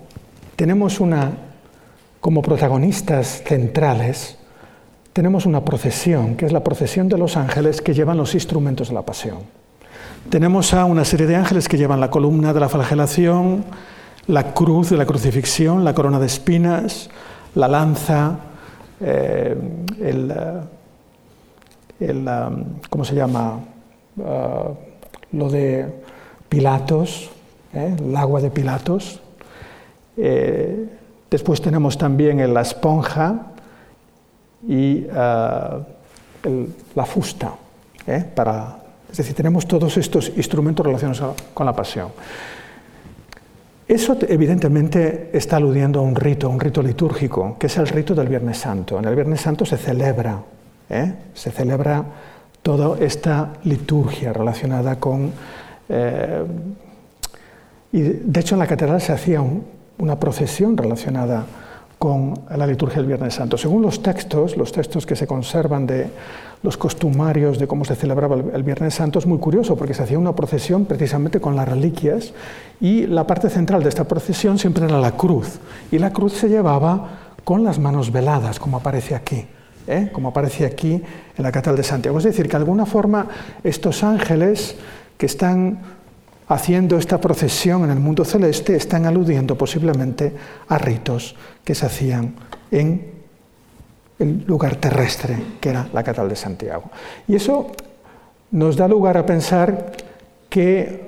tenemos 0.56 1.00
una, 1.00 1.32
como 2.20 2.42
protagonistas 2.42 3.42
centrales, 3.46 4.36
tenemos 5.12 5.46
una 5.46 5.64
procesión, 5.64 6.36
que 6.36 6.44
es 6.44 6.52
la 6.52 6.62
procesión 6.62 7.08
de 7.08 7.16
los 7.16 7.36
ángeles 7.36 7.80
que 7.80 7.94
llevan 7.94 8.18
los 8.18 8.34
instrumentos 8.34 8.88
de 8.88 8.94
la 8.94 9.02
pasión. 9.02 9.38
Tenemos 10.30 10.74
a 10.74 10.84
una 10.84 11.04
serie 11.04 11.26
de 11.26 11.36
ángeles 11.36 11.68
que 11.68 11.78
llevan 11.78 12.00
la 12.00 12.10
columna 12.10 12.52
de 12.52 12.60
la 12.60 12.68
flagelación, 12.68 13.64
la 14.26 14.52
cruz 14.54 14.90
de 14.90 14.96
la 14.96 15.06
crucifixión, 15.06 15.84
la 15.84 15.94
corona 15.94 16.18
de 16.18 16.26
espinas, 16.26 17.08
la 17.54 17.68
lanza, 17.68 18.38
eh, 19.00 19.56
el, 22.00 22.28
um, 22.28 22.64
¿cómo 22.90 23.04
se 23.04 23.14
llama? 23.14 23.60
Uh, 24.16 24.74
lo 25.32 25.48
de 25.48 26.02
Pilatos, 26.48 27.30
¿eh? 27.72 27.94
el 27.98 28.16
agua 28.16 28.40
de 28.40 28.50
Pilatos, 28.50 29.20
eh, 30.16 30.88
después 31.30 31.60
tenemos 31.60 31.98
también 31.98 32.52
la 32.52 32.62
esponja 32.62 33.52
y 34.66 35.06
eh, 35.08 36.66
la 36.94 37.04
fusta. 37.04 37.52
¿eh? 38.06 38.24
Para, 38.34 38.78
es 39.16 39.24
decir, 39.24 39.34
tenemos 39.34 39.66
todos 39.66 39.96
estos 39.96 40.30
instrumentos 40.36 40.84
relacionados 40.84 41.36
con 41.54 41.64
la 41.64 41.74
pasión. 41.74 42.08
Eso 43.88 44.18
evidentemente 44.28 45.30
está 45.32 45.56
aludiendo 45.56 46.00
a 46.00 46.02
un 46.02 46.14
rito, 46.14 46.50
un 46.50 46.60
rito 46.60 46.82
litúrgico, 46.82 47.56
que 47.58 47.68
es 47.68 47.78
el 47.78 47.88
rito 47.88 48.14
del 48.14 48.28
Viernes 48.28 48.58
Santo. 48.58 48.98
En 48.98 49.06
el 49.06 49.14
Viernes 49.14 49.40
Santo 49.40 49.64
se 49.64 49.78
celebra, 49.78 50.42
se 51.32 51.50
celebra 51.50 52.04
toda 52.60 53.02
esta 53.02 53.54
liturgia 53.64 54.34
relacionada 54.34 54.96
con... 54.96 55.32
y 57.90 58.00
de 58.00 58.40
hecho 58.40 58.54
en 58.54 58.58
la 58.58 58.66
catedral 58.66 59.00
se 59.00 59.12
hacía 59.12 59.40
un, 59.40 59.64
una 59.96 60.20
procesión 60.20 60.76
relacionada 60.76 61.46
con 61.98 62.34
la 62.54 62.66
liturgia 62.66 62.98
del 62.98 63.06
Viernes 63.06 63.32
Santo. 63.32 63.56
Según 63.56 63.80
los 63.80 64.02
textos, 64.02 64.58
los 64.58 64.72
textos 64.72 65.06
que 65.06 65.16
se 65.16 65.26
conservan 65.26 65.86
de 65.86 66.10
los 66.62 66.76
costumarios 66.76 67.58
de 67.58 67.66
cómo 67.66 67.84
se 67.84 67.94
celebraba 67.94 68.36
el 68.36 68.62
Viernes 68.62 68.94
Santo, 68.94 69.18
es 69.18 69.26
muy 69.26 69.38
curioso 69.38 69.76
porque 69.76 69.94
se 69.94 70.02
hacía 70.02 70.18
una 70.18 70.34
procesión 70.34 70.84
precisamente 70.86 71.40
con 71.40 71.56
las 71.56 71.68
reliquias 71.68 72.32
y 72.80 73.06
la 73.06 73.26
parte 73.26 73.50
central 73.50 73.82
de 73.82 73.88
esta 73.88 74.04
procesión 74.04 74.58
siempre 74.58 74.84
era 74.84 74.98
la 74.98 75.12
cruz 75.12 75.58
y 75.90 75.98
la 75.98 76.12
cruz 76.12 76.32
se 76.32 76.48
llevaba 76.48 77.34
con 77.44 77.62
las 77.62 77.78
manos 77.78 78.10
veladas, 78.10 78.58
como 78.58 78.78
aparece 78.78 79.14
aquí. 79.14 79.46
¿eh? 79.86 80.10
como 80.12 80.30
aparece 80.30 80.66
aquí 80.66 80.94
en 80.94 81.42
la 81.42 81.52
Catedral 81.52 81.76
de 81.76 81.84
Santiago. 81.84 82.18
Es 82.18 82.24
decir, 82.24 82.46
que 82.46 82.52
de 82.52 82.56
alguna 82.56 82.86
forma 82.86 83.28
estos 83.62 84.02
ángeles 84.02 84.74
que 85.16 85.26
están 85.26 85.78
haciendo 86.48 86.96
esta 86.98 87.20
procesión 87.20 87.84
en 87.84 87.90
el 87.90 88.00
mundo 88.00 88.24
celeste, 88.24 88.76
están 88.76 89.06
aludiendo 89.06 89.56
posiblemente 89.58 90.32
a 90.68 90.78
ritos 90.78 91.34
que 91.64 91.74
se 91.74 91.86
hacían 91.86 92.34
en 92.70 93.15
el 94.18 94.44
lugar 94.46 94.76
terrestre, 94.76 95.36
que 95.60 95.70
era 95.70 95.88
la 95.92 96.02
Catedral 96.02 96.28
de 96.28 96.36
Santiago. 96.36 96.84
Y 97.28 97.36
eso 97.36 97.72
nos 98.50 98.76
da 98.76 98.88
lugar 98.88 99.16
a 99.16 99.26
pensar 99.26 99.92
que 100.48 101.06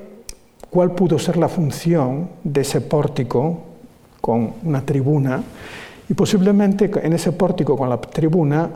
cuál 0.69 0.91
pudo 0.91 1.17
ser 1.17 1.37
la 1.37 1.49
función 1.49 2.29
de 2.43 2.61
ese 2.61 2.81
pórtico 2.81 3.61
con 4.21 4.53
una 4.63 4.85
tribuna, 4.85 5.41
y 6.09 6.13
posiblemente 6.13 6.89
en 7.03 7.13
ese 7.13 7.31
pórtico 7.31 7.77
con 7.77 7.89
la 7.89 8.01
tribuna 8.01 8.69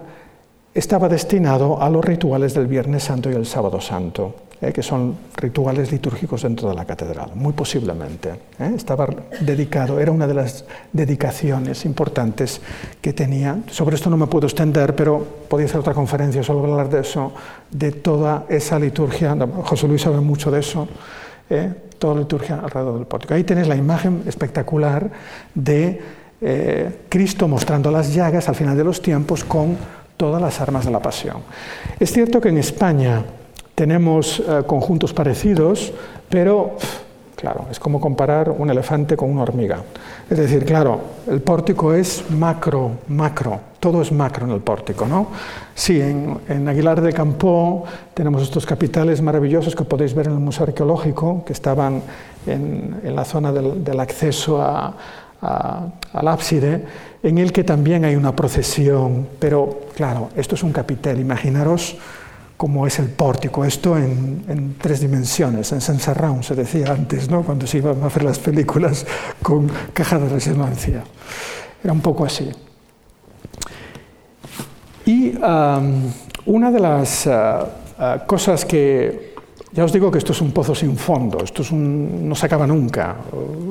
estaba 0.73 1.09
destinado 1.09 1.81
a 1.81 1.89
los 1.89 2.03
rituales 2.03 2.53
del 2.53 2.67
Viernes 2.67 3.03
Santo 3.03 3.29
y 3.29 3.34
el 3.34 3.45
Sábado 3.45 3.81
Santo, 3.81 4.36
eh, 4.64 4.72
que 4.72 4.82
son 4.82 5.18
rituales 5.36 5.91
litúrgicos 5.91 6.43
dentro 6.43 6.70
de 6.70 6.76
la 6.76 6.86
catedral, 6.86 7.32
muy 7.36 7.51
posiblemente. 7.51 8.30
Eh, 8.57 8.72
estaba 8.78 9.05
dedicado, 9.41 9.99
era 9.99 10.09
una 10.09 10.26
de 10.26 10.34
las 10.34 10.64
dedicaciones 10.93 11.84
importantes 11.84 12.61
que 13.01 13.11
tenía. 13.11 13.57
Sobre 13.70 13.97
esto 13.97 14.09
no 14.09 14.16
me 14.16 14.28
puedo 14.28 14.47
extender, 14.47 14.95
pero 14.95 15.20
podría 15.49 15.68
hacer 15.68 15.82
otra 15.82 15.93
conferencia 15.93 16.41
solo 16.43 16.64
hablar 16.72 16.89
de 16.89 17.01
eso, 17.01 17.34
de 17.72 17.91
toda 17.91 18.45
esa 18.47 18.80
liturgia. 18.80 19.36
José 19.64 19.86
Luis 19.86 20.01
sabe 20.01 20.22
mucho 20.22 20.49
de 20.49 20.61
eso. 20.61 20.88
Eh, 21.49 21.74
toda 21.99 22.14
la 22.14 22.22
liturgia 22.22 22.61
alrededor 22.64 22.95
del 22.95 23.05
pórtico. 23.05 23.34
Ahí 23.34 23.43
tenéis 23.43 23.68
la 23.68 23.76
imagen 23.76 24.24
espectacular 24.26 25.11
de 25.53 26.24
Cristo 27.07 27.47
mostrando 27.47 27.89
las 27.89 28.14
llagas 28.14 28.49
al 28.49 28.55
final 28.55 28.76
de 28.76 28.84
los 28.84 29.01
tiempos 29.01 29.45
con 29.45 29.78
todas 30.18 30.41
las 30.41 30.59
armas 30.59 30.84
de 30.84 30.91
la 30.91 31.01
pasión. 31.01 31.38
Es 31.99 32.11
cierto 32.11 32.41
que 32.41 32.49
en 32.49 32.57
España 32.57 33.24
tenemos 33.76 34.39
eh, 34.39 34.63
conjuntos 34.65 35.13
parecidos, 35.13 35.93
pero 36.30 36.78
claro, 37.43 37.65
es 37.69 37.78
como 37.78 37.99
comparar 37.99 38.49
un 38.49 38.69
elefante 38.69 39.17
con 39.17 39.30
una 39.30 39.41
hormiga. 39.41 39.82
Es 40.30 40.38
decir, 40.38 40.63
claro, 40.63 41.01
el 41.28 41.41
pórtico 41.41 41.93
es 41.93 42.24
macro, 42.30 42.91
macro, 43.09 43.59
todo 43.82 44.01
es 44.01 44.13
macro 44.13 44.45
en 44.45 44.53
el 44.53 44.61
pórtico, 44.61 45.05
¿no? 45.05 45.28
Sí, 45.76 45.99
en, 45.99 46.67
Aguilar 46.69 47.01
de 47.01 47.11
Campo 47.11 47.84
tenemos 48.13 48.41
estos 48.43 48.65
capitales 48.65 49.21
maravillosos 49.21 49.76
que 49.76 49.84
podéis 49.84 50.13
ver 50.13 50.28
en 50.28 50.34
el 50.34 50.39
Museo 50.39 50.67
Arqueológico, 50.67 51.43
que 51.45 51.51
estaban 51.51 52.01
en, 52.47 53.01
la 53.13 53.26
zona 53.26 53.51
del, 53.51 53.99
acceso 53.99 54.63
al 54.63 56.28
ábside, 56.28 56.86
en 57.21 57.38
el 57.39 57.51
que 57.51 57.65
también 57.65 58.05
hay 58.05 58.15
una 58.15 58.34
procesión, 58.34 59.28
pero 59.38 59.82
claro, 59.95 60.30
esto 60.38 60.55
es 60.55 60.63
un 60.63 60.71
capitel, 60.71 61.19
imaginaros 61.19 61.97
cómo 62.64 62.88
es 62.88 62.97
el 62.99 63.09
pórtico, 63.09 63.66
esto 63.66 63.97
en, 63.97 64.76
tres 64.82 65.01
dimensiones, 65.01 65.70
en 65.74 65.82
Saint-Serraun 65.82 66.43
se 66.43 66.55
decía 66.55 66.93
antes, 66.93 67.30
¿no? 67.30 67.41
cuando 67.41 67.68
se 67.68 67.80
iban 67.80 68.01
a 68.01 68.05
hacer 68.05 68.24
las 68.24 68.39
películas 68.39 69.05
con 69.41 69.70
caja 69.91 70.18
de 70.18 70.30
resonancia. 70.30 71.03
Era 71.84 71.91
un 71.91 71.99
poco 71.99 72.24
así. 72.24 72.49
Y 75.05 75.36
una 76.45 76.72
de 76.72 76.80
las 76.80 77.28
ah, 77.28 77.68
ah, 77.99 78.24
cosas 78.26 78.64
que, 78.64 79.34
ya 79.74 79.84
os 79.84 79.91
digo 79.91 80.09
que 80.09 80.20
esto 80.20 80.32
es 80.32 80.39
un 80.39 80.53
pozo 80.53 80.74
sin 80.74 80.95
fondo, 80.95 81.43
esto 81.43 81.64
es 81.64 81.72
no 81.74 82.34
se 82.34 82.45
acaba 82.45 82.66
nunca. 82.66 83.18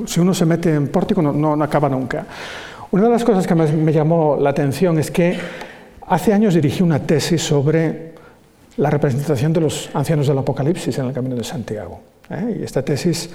Si 0.05 0.19
uno 0.19 0.35
se 0.35 0.45
mete 0.45 0.71
en 0.71 0.89
pórtico 0.89 1.19
no, 1.19 1.33
no 1.33 1.63
acaba 1.63 1.89
nunca. 1.89 2.27
Una 2.91 3.05
de 3.05 3.09
las 3.09 3.23
cosas 3.23 3.47
que 3.47 3.55
me 3.55 3.91
llamó 3.91 4.37
la 4.39 4.51
atención 4.51 4.99
es 4.99 5.09
que 5.09 5.35
hace 6.05 6.31
años 6.31 6.53
dirigí 6.53 6.83
una 6.83 6.99
tesis 6.99 7.41
sobre 7.41 8.12
la 8.77 8.89
representación 8.89 9.53
de 9.53 9.61
los 9.61 9.89
ancianos 9.93 10.27
del 10.27 10.37
Apocalipsis 10.37 10.97
en 10.97 11.05
el 11.05 11.13
Camino 11.13 11.35
de 11.35 11.43
Santiago. 11.43 11.99
¿eh? 12.29 12.57
Y 12.59 12.63
esta 12.63 12.83
tesis 12.83 13.29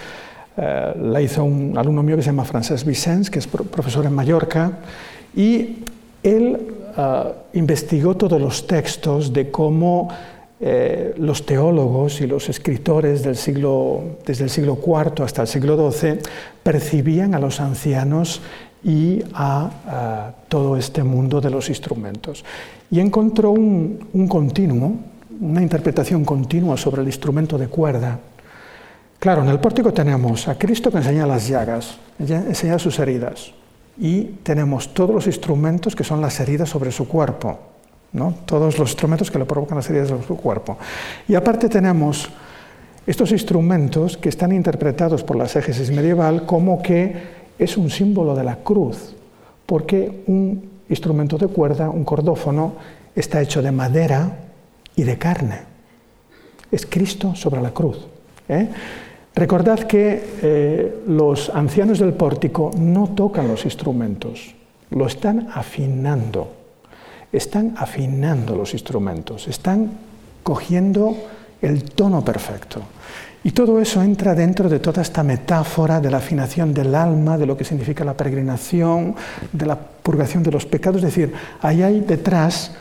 eh, 0.57 0.95
la 1.01 1.21
hizo 1.21 1.45
un 1.45 1.77
alumno 1.77 2.03
mío 2.03 2.17
que 2.17 2.23
se 2.23 2.31
llama 2.31 2.45
Francesc 2.45 2.87
Vicens, 2.87 3.31
que 3.31 3.39
es 3.39 3.47
profesor 3.47 4.07
en 4.07 4.13
Mallorca, 4.13 4.73
y 5.35 5.85
él 6.23 6.59
eh, 6.97 7.23
investigó 7.55 8.17
todos 8.17 8.41
los 8.41 8.67
textos 8.67 9.33
de 9.33 9.51
cómo 9.51 10.09
los 11.19 11.47
teólogos 11.47 12.21
y 12.21 12.27
los 12.27 12.49
escritores 12.49 13.23
desde 13.23 13.31
el 14.43 14.51
siglo 14.51 14.79
IV 14.85 15.23
hasta 15.23 15.43
el 15.43 15.47
siglo 15.47 15.93
XII 15.93 16.19
percibían 16.65 17.37
a 17.37 17.39
los 17.39 17.61
ancianos 17.61 18.41
y 18.85 19.23
a, 19.35 20.33
todo 20.49 20.77
este 20.77 21.03
mundo 21.03 21.41
de 21.41 21.51
los 21.51 21.69
instrumentos. 21.69 22.45
Y 22.91 23.01
encontró 23.01 23.51
un, 23.51 24.27
continuo, 24.29 24.93
una 25.41 25.63
interpretación 25.63 26.25
continua 26.25 26.77
sobre 26.77 27.03
el 27.03 27.09
instrumento 27.09 27.59
de 27.59 27.69
cuerda. 27.69 28.19
Claro, 29.19 29.43
en 29.43 29.49
el 29.49 29.61
pórtico 29.61 29.93
tenemos 29.93 30.49
a 30.49 30.57
Cristo 30.57 30.91
que 30.91 30.99
enseña 30.99 31.27
las 31.27 31.49
llagas, 31.49 31.99
enseña 32.19 32.79
sus 32.79 32.99
heridas, 32.99 33.53
y 33.99 34.23
tenemos 34.43 34.95
todos 34.95 35.15
los 35.15 35.27
instrumentos 35.27 35.97
que 35.97 36.05
son 36.05 36.21
las 36.21 36.39
heridas 36.41 36.69
sobre 36.69 36.93
su 36.93 37.09
cuerpo, 37.09 37.59
¿no? 38.13 38.35
todos 38.45 38.79
los 38.79 38.91
instrumentos 38.91 39.31
que 39.31 39.39
le 39.39 39.45
provocan 39.45 39.77
las 39.77 39.91
heridas 39.91 40.09
sobre 40.09 40.27
su 40.27 40.37
cuerpo. 40.37 40.79
Y 41.27 41.35
aparte 41.35 41.69
tenemos 41.69 42.29
estos 43.07 43.33
instrumentos 43.33 44.17
que 44.17 44.29
están 44.29 44.53
interpretados 44.53 45.25
por 45.25 45.37
la 45.37 45.45
exégesis 45.45 45.91
medieval 45.91 46.47
como 46.47 46.81
que 46.83 47.39
es 47.59 47.77
un 47.77 47.91
símbolo 47.91 48.37
de 48.37 48.45
la 48.45 48.57
cruz, 48.57 49.17
porque 49.67 50.23
un 50.27 50.71
instrumento 50.89 51.39
de 51.39 51.49
cuerda, 51.49 51.91
un 51.91 52.05
cordófono, 52.05 52.75
está 53.17 53.41
hecho 53.41 53.63
de 53.63 53.73
madera 53.73 54.48
y 54.99 55.05
de 55.05 55.17
carne. 55.17 55.61
Es 56.71 56.85
Cristo 56.85 57.35
sobre 57.35 57.63
la 57.63 57.71
cruz. 57.71 58.05
¿eh? 58.49 58.69
Recordad 59.35 59.79
que 59.85 60.23
eh, 60.43 61.03
los 61.07 61.51
ancianos 61.51 62.01
del 62.01 62.13
pórtico 62.13 62.73
no 62.77 63.11
tocan 63.11 63.47
los 63.47 63.65
instrumentos, 63.65 64.55
lo 64.91 65.07
están 65.07 65.49
afinando. 65.55 66.53
Están 67.31 67.75
afinando 67.77 68.57
los 68.57 68.73
instrumentos, 68.73 69.47
están 69.49 69.91
cogiendo 70.43 71.17
el 71.63 71.85
tono 71.85 72.25
perfecto. 72.25 72.83
Y 73.45 73.53
todo 73.53 73.81
eso 73.81 74.03
entra 74.03 74.35
dentro 74.35 74.69
de 74.69 74.81
toda 74.81 75.03
esta 75.03 75.23
metáfora 75.23 76.01
de 76.01 76.11
la 76.11 76.17
afinación 76.17 76.75
del 76.75 76.95
alma, 76.95 77.39
de 77.39 77.47
lo 77.47 77.57
que 77.57 77.65
significa 77.65 78.05
la 78.05 78.15
peregrinación, 78.17 79.15
de 79.53 79.67
la 79.67 79.79
purgación 79.79 80.43
de 80.43 80.51
los 80.51 80.67
pecados. 80.67 81.05
Es 81.05 81.15
decir, 81.15 81.33
ahí 81.61 81.83
hay 81.83 82.01
detrás 82.01 82.73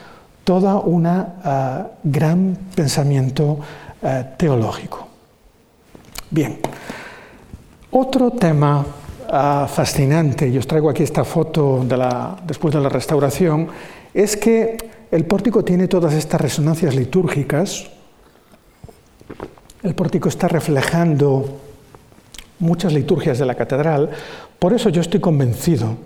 todo 0.48 0.80
un 0.80 1.04
ah, 1.04 1.88
gran 2.02 2.56
pensamiento 2.74 3.58
ah, 4.02 4.24
teológico. 4.34 5.06
Bien, 6.30 6.58
otro 7.90 8.30
tema 8.30 8.82
ah, 9.28 9.68
fascinante, 9.68 10.48
y 10.48 10.56
os 10.56 10.66
traigo 10.66 10.88
aquí 10.88 11.02
esta 11.02 11.22
foto 11.22 11.84
después 12.46 12.72
de 12.72 12.80
la 12.80 12.88
restauración, 12.88 13.68
es 14.14 14.38
que 14.38 14.78
el 15.10 15.26
pórtico 15.26 15.62
tiene 15.62 15.86
todas 15.86 16.14
estas 16.14 16.40
resonancias 16.40 16.94
litúrgicas. 16.94 17.84
El 19.82 19.94
pórtico 19.94 20.30
está 20.30 20.48
reflejando 20.48 21.60
muchas 22.58 22.94
liturgias 22.94 23.38
de 23.38 23.44
la 23.44 23.54
catedral, 23.54 24.08
por 24.58 24.72
eso 24.72 24.88
yo 24.88 25.02
estoy 25.02 25.20
convencido 25.20 25.98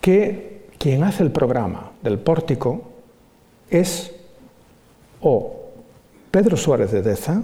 que 0.00 0.68
quien 0.78 1.02
hace 1.02 1.24
el 1.24 1.32
programa 1.32 1.90
del 2.00 2.20
pórtico 2.20 2.91
es 3.72 4.12
o 5.20 5.56
Pedro 6.30 6.56
Suárez 6.56 6.92
de 6.92 7.02
Deza 7.02 7.42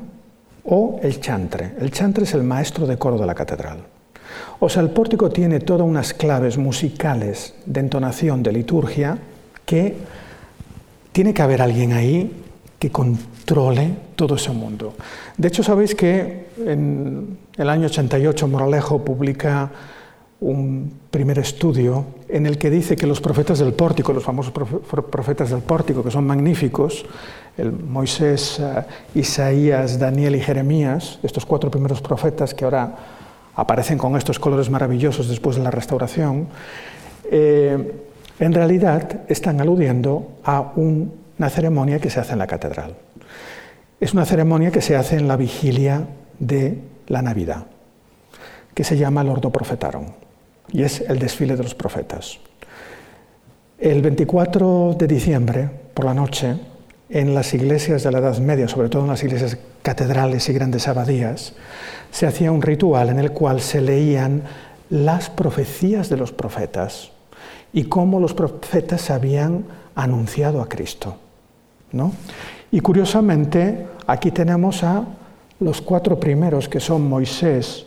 o 0.64 1.01
el 1.03 1.20
chantre. 1.20 1.72
El 1.81 1.91
chantre 1.91 2.24
es 2.24 2.35
el 2.35 2.43
maestro 2.43 2.87
de 2.87 2.99
coro 2.99 3.18
de 3.18 3.26
la 3.26 3.35
catedral. 3.35 3.79
O 4.61 4.68
sea, 4.68 4.83
el 4.83 4.91
pórtico 4.91 5.31
tiene 5.31 5.61
todas 5.61 5.87
unas 5.87 6.12
claves 6.12 6.59
musicales 6.59 7.55
de 7.64 7.81
entonación 7.81 8.43
de 8.43 8.53
liturgia 8.53 9.18
que 9.64 9.97
tiene 11.12 11.33
que 11.33 11.43
haber 11.43 11.62
alguien 11.62 11.93
ahí 11.93 12.45
que 12.79 12.91
controle 12.91 13.91
todo 14.14 14.37
ese 14.37 14.51
mundo. 14.51 14.95
De 15.37 15.49
hecho, 15.49 15.62
sabéis 15.62 15.95
que 15.95 16.49
en 16.64 17.39
el 17.57 17.68
año 17.68 17.87
88 17.87 18.47
Moralejo 18.47 19.05
publica 19.05 19.70
un 20.41 20.93
primer 21.11 21.39
estudio 21.39 22.05
en 22.28 22.47
el 22.47 22.59
que 22.59 22.70
dice 22.70 22.97
que 22.97 23.07
los 23.07 23.20
profetas 23.20 23.59
del 23.59 23.72
pórtico, 23.72 24.12
los 24.12 24.22
famosos 24.22 24.53
profetas 24.53 25.51
del 25.51 25.61
pórtico, 25.61 26.05
que 26.05 26.11
son 26.11 26.26
magníficos, 26.26 27.05
el 27.57 27.72
Moisés, 27.72 28.61
eh, 28.61 28.84
Isaías, 29.14 29.99
Daniel 29.99 30.36
y 30.36 30.41
Jeremías, 30.41 31.18
estos 31.22 31.45
cuatro 31.45 31.70
primeros 31.70 32.01
profetas 32.01 32.55
que 32.55 32.64
ahora 32.64 32.95
aparecen 33.57 33.99
con 33.99 34.16
estos 34.16 34.39
colores 34.39 34.70
maravillosos 34.70 35.28
después 35.28 35.57
de 35.57 35.62
la 35.62 35.70
restauración, 35.70 36.47
eh, 37.30 37.93
en 38.39 38.55
realidad 38.55 39.22
están 39.28 39.61
aludiendo 39.61 40.28
a 40.45 40.72
un 40.76 41.28
una 41.39 41.51
ceremonia 41.51 42.01
que 42.01 42.11
se 42.11 42.20
hace 42.20 42.32
en 42.32 42.41
la 42.41 42.47
catedral. 42.47 42.97
Es 44.01 44.12
una 44.12 44.24
ceremonia 44.24 44.70
que 44.70 44.80
se 44.80 44.97
hace 44.97 45.16
en 45.16 45.28
la 45.28 45.36
vigilia 45.36 46.07
de 46.39 46.78
la 47.07 47.22
Navidad, 47.22 47.66
que 48.74 48.84
se 48.84 48.97
llama 48.97 49.22
el 49.22 49.28
Ordo 49.28 49.51
Profetarum, 49.51 50.07
y 50.73 50.83
es 50.83 51.01
el 51.03 51.19
desfile 51.19 51.57
de 51.57 51.62
los 51.62 51.75
profetas. 51.75 52.39
El 53.79 54.03
24 54.03 54.97
de 54.99 55.07
diciembre, 55.07 55.71
por 55.95 56.05
la 56.05 56.14
noche, 56.14 56.57
en 57.11 57.35
las 57.35 57.55
iglesias 57.55 58.03
de 58.03 58.12
la 58.12 58.19
Edad 58.19 58.39
Media, 58.39 58.69
sobre 58.69 58.89
todo 58.89 59.03
en 59.03 59.09
las 59.09 59.23
iglesias 59.23 59.57
catedrales 59.83 60.49
y 60.49 60.53
grandes 60.53 60.89
abadías, 60.89 61.55
se 62.11 62.27
hacía 62.27 62.53
un 62.53 62.62
ritual 62.62 63.09
en 63.09 63.19
el 63.19 63.33
cual 63.33 63.61
se 63.61 63.81
leían 63.81 64.43
las 64.91 65.31
profecías 65.31 66.09
de 66.09 66.16
los 66.16 66.33
profetas 66.33 67.11
y 67.73 67.85
cómo 67.85 68.21
los 68.21 68.35
profetas 68.35 69.11
habían 69.11 69.64
anunciado 69.95 70.61
a 70.61 70.69
Cristo. 70.69 71.16
¿no? 71.93 72.12
Y 72.71 72.81
curiosamente, 72.81 73.87
aquí 74.07 74.31
tenemos 74.31 74.83
a 74.83 75.05
los 75.61 75.81
cuatro 75.81 76.21
primeros, 76.21 76.69
que 76.69 76.81
son 76.81 77.09
Moisés, 77.09 77.87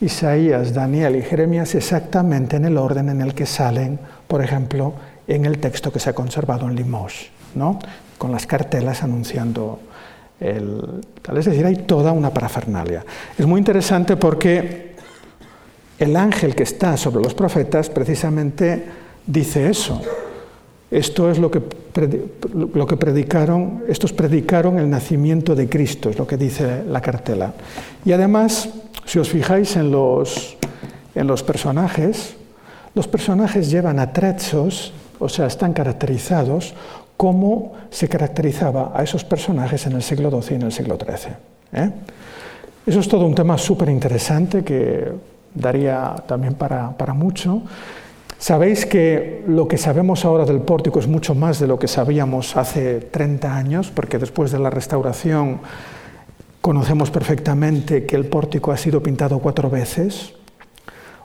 Isaías, 0.00 0.72
Daniel 0.72 1.16
y 1.16 1.22
Jeremías, 1.22 1.74
exactamente 1.74 2.56
en 2.56 2.64
el 2.64 2.78
orden 2.78 3.08
en 3.10 3.20
el 3.20 3.34
que 3.34 3.46
salen, 3.46 3.98
por 4.26 4.42
ejemplo, 4.42 4.94
en 5.26 5.44
el 5.44 5.58
texto 5.58 5.92
que 5.92 6.00
se 6.00 6.10
ha 6.10 6.14
conservado 6.14 6.66
en 6.68 6.74
Limoges, 6.74 7.28
¿no? 7.54 7.78
con 8.16 8.32
las 8.32 8.46
cartelas 8.46 9.02
anunciando 9.02 9.80
el 10.40 11.00
tal. 11.22 11.38
Es 11.38 11.44
decir, 11.44 11.64
hay 11.64 11.76
toda 11.76 12.12
una 12.12 12.32
parafernalia. 12.32 13.04
Es 13.38 13.46
muy 13.46 13.58
interesante 13.58 14.16
porque 14.16 14.96
el 15.98 16.16
ángel 16.16 16.54
que 16.54 16.62
está 16.62 16.96
sobre 16.96 17.22
los 17.22 17.34
profetas 17.34 17.90
precisamente 17.90 18.84
dice 19.26 19.68
eso. 19.68 20.00
Esto 20.90 21.30
es 21.30 21.38
lo 21.38 21.50
que, 21.50 21.62
lo 22.74 22.86
que 22.86 22.96
predicaron, 22.96 23.84
estos 23.88 24.12
predicaron 24.12 24.78
el 24.78 24.90
nacimiento 24.90 25.54
de 25.54 25.68
Cristo, 25.68 26.10
es 26.10 26.18
lo 26.18 26.26
que 26.26 26.36
dice 26.36 26.82
la 26.84 27.00
cartela. 27.00 27.54
Y 28.04 28.12
además, 28.12 28.68
si 29.04 29.18
os 29.18 29.28
fijáis 29.28 29.76
en 29.76 29.90
los, 29.90 30.56
en 31.14 31.26
los 31.26 31.42
personajes, 31.42 32.36
los 32.94 33.08
personajes 33.08 33.70
llevan 33.70 33.98
atrechos, 33.98 34.92
o 35.18 35.28
sea, 35.28 35.46
están 35.46 35.72
caracterizados 35.72 36.74
como 37.16 37.72
se 37.90 38.08
caracterizaba 38.08 38.92
a 38.94 39.02
esos 39.02 39.24
personajes 39.24 39.86
en 39.86 39.92
el 39.92 40.02
siglo 40.02 40.30
XII 40.30 40.52
y 40.52 40.54
en 40.54 40.62
el 40.62 40.72
siglo 40.72 40.96
XIII. 40.96 41.34
¿eh? 41.74 41.90
Eso 42.86 43.00
es 43.00 43.08
todo 43.08 43.26
un 43.26 43.34
tema 43.34 43.58
súper 43.58 43.90
interesante 43.90 44.64
que 44.64 45.12
daría 45.54 46.14
también 46.26 46.54
para, 46.54 46.96
para 46.96 47.12
mucho. 47.12 47.62
Sabéis 48.38 48.86
que 48.86 49.44
lo 49.46 49.68
que 49.68 49.76
sabemos 49.76 50.24
ahora 50.24 50.46
del 50.46 50.60
pórtico 50.60 50.98
es 50.98 51.06
mucho 51.06 51.34
más 51.34 51.60
de 51.60 51.66
lo 51.66 51.78
que 51.78 51.88
sabíamos 51.88 52.56
hace 52.56 53.00
30 53.00 53.54
años, 53.54 53.92
porque 53.94 54.16
después 54.16 54.50
de 54.50 54.58
la 54.58 54.70
restauración 54.70 55.60
conocemos 56.60 57.10
perfectamente 57.10 58.06
que 58.06 58.16
el 58.16 58.26
pórtico 58.26 58.72
ha 58.72 58.76
sido 58.76 59.02
pintado 59.02 59.38
cuatro 59.38 59.70
veces. 59.70 60.34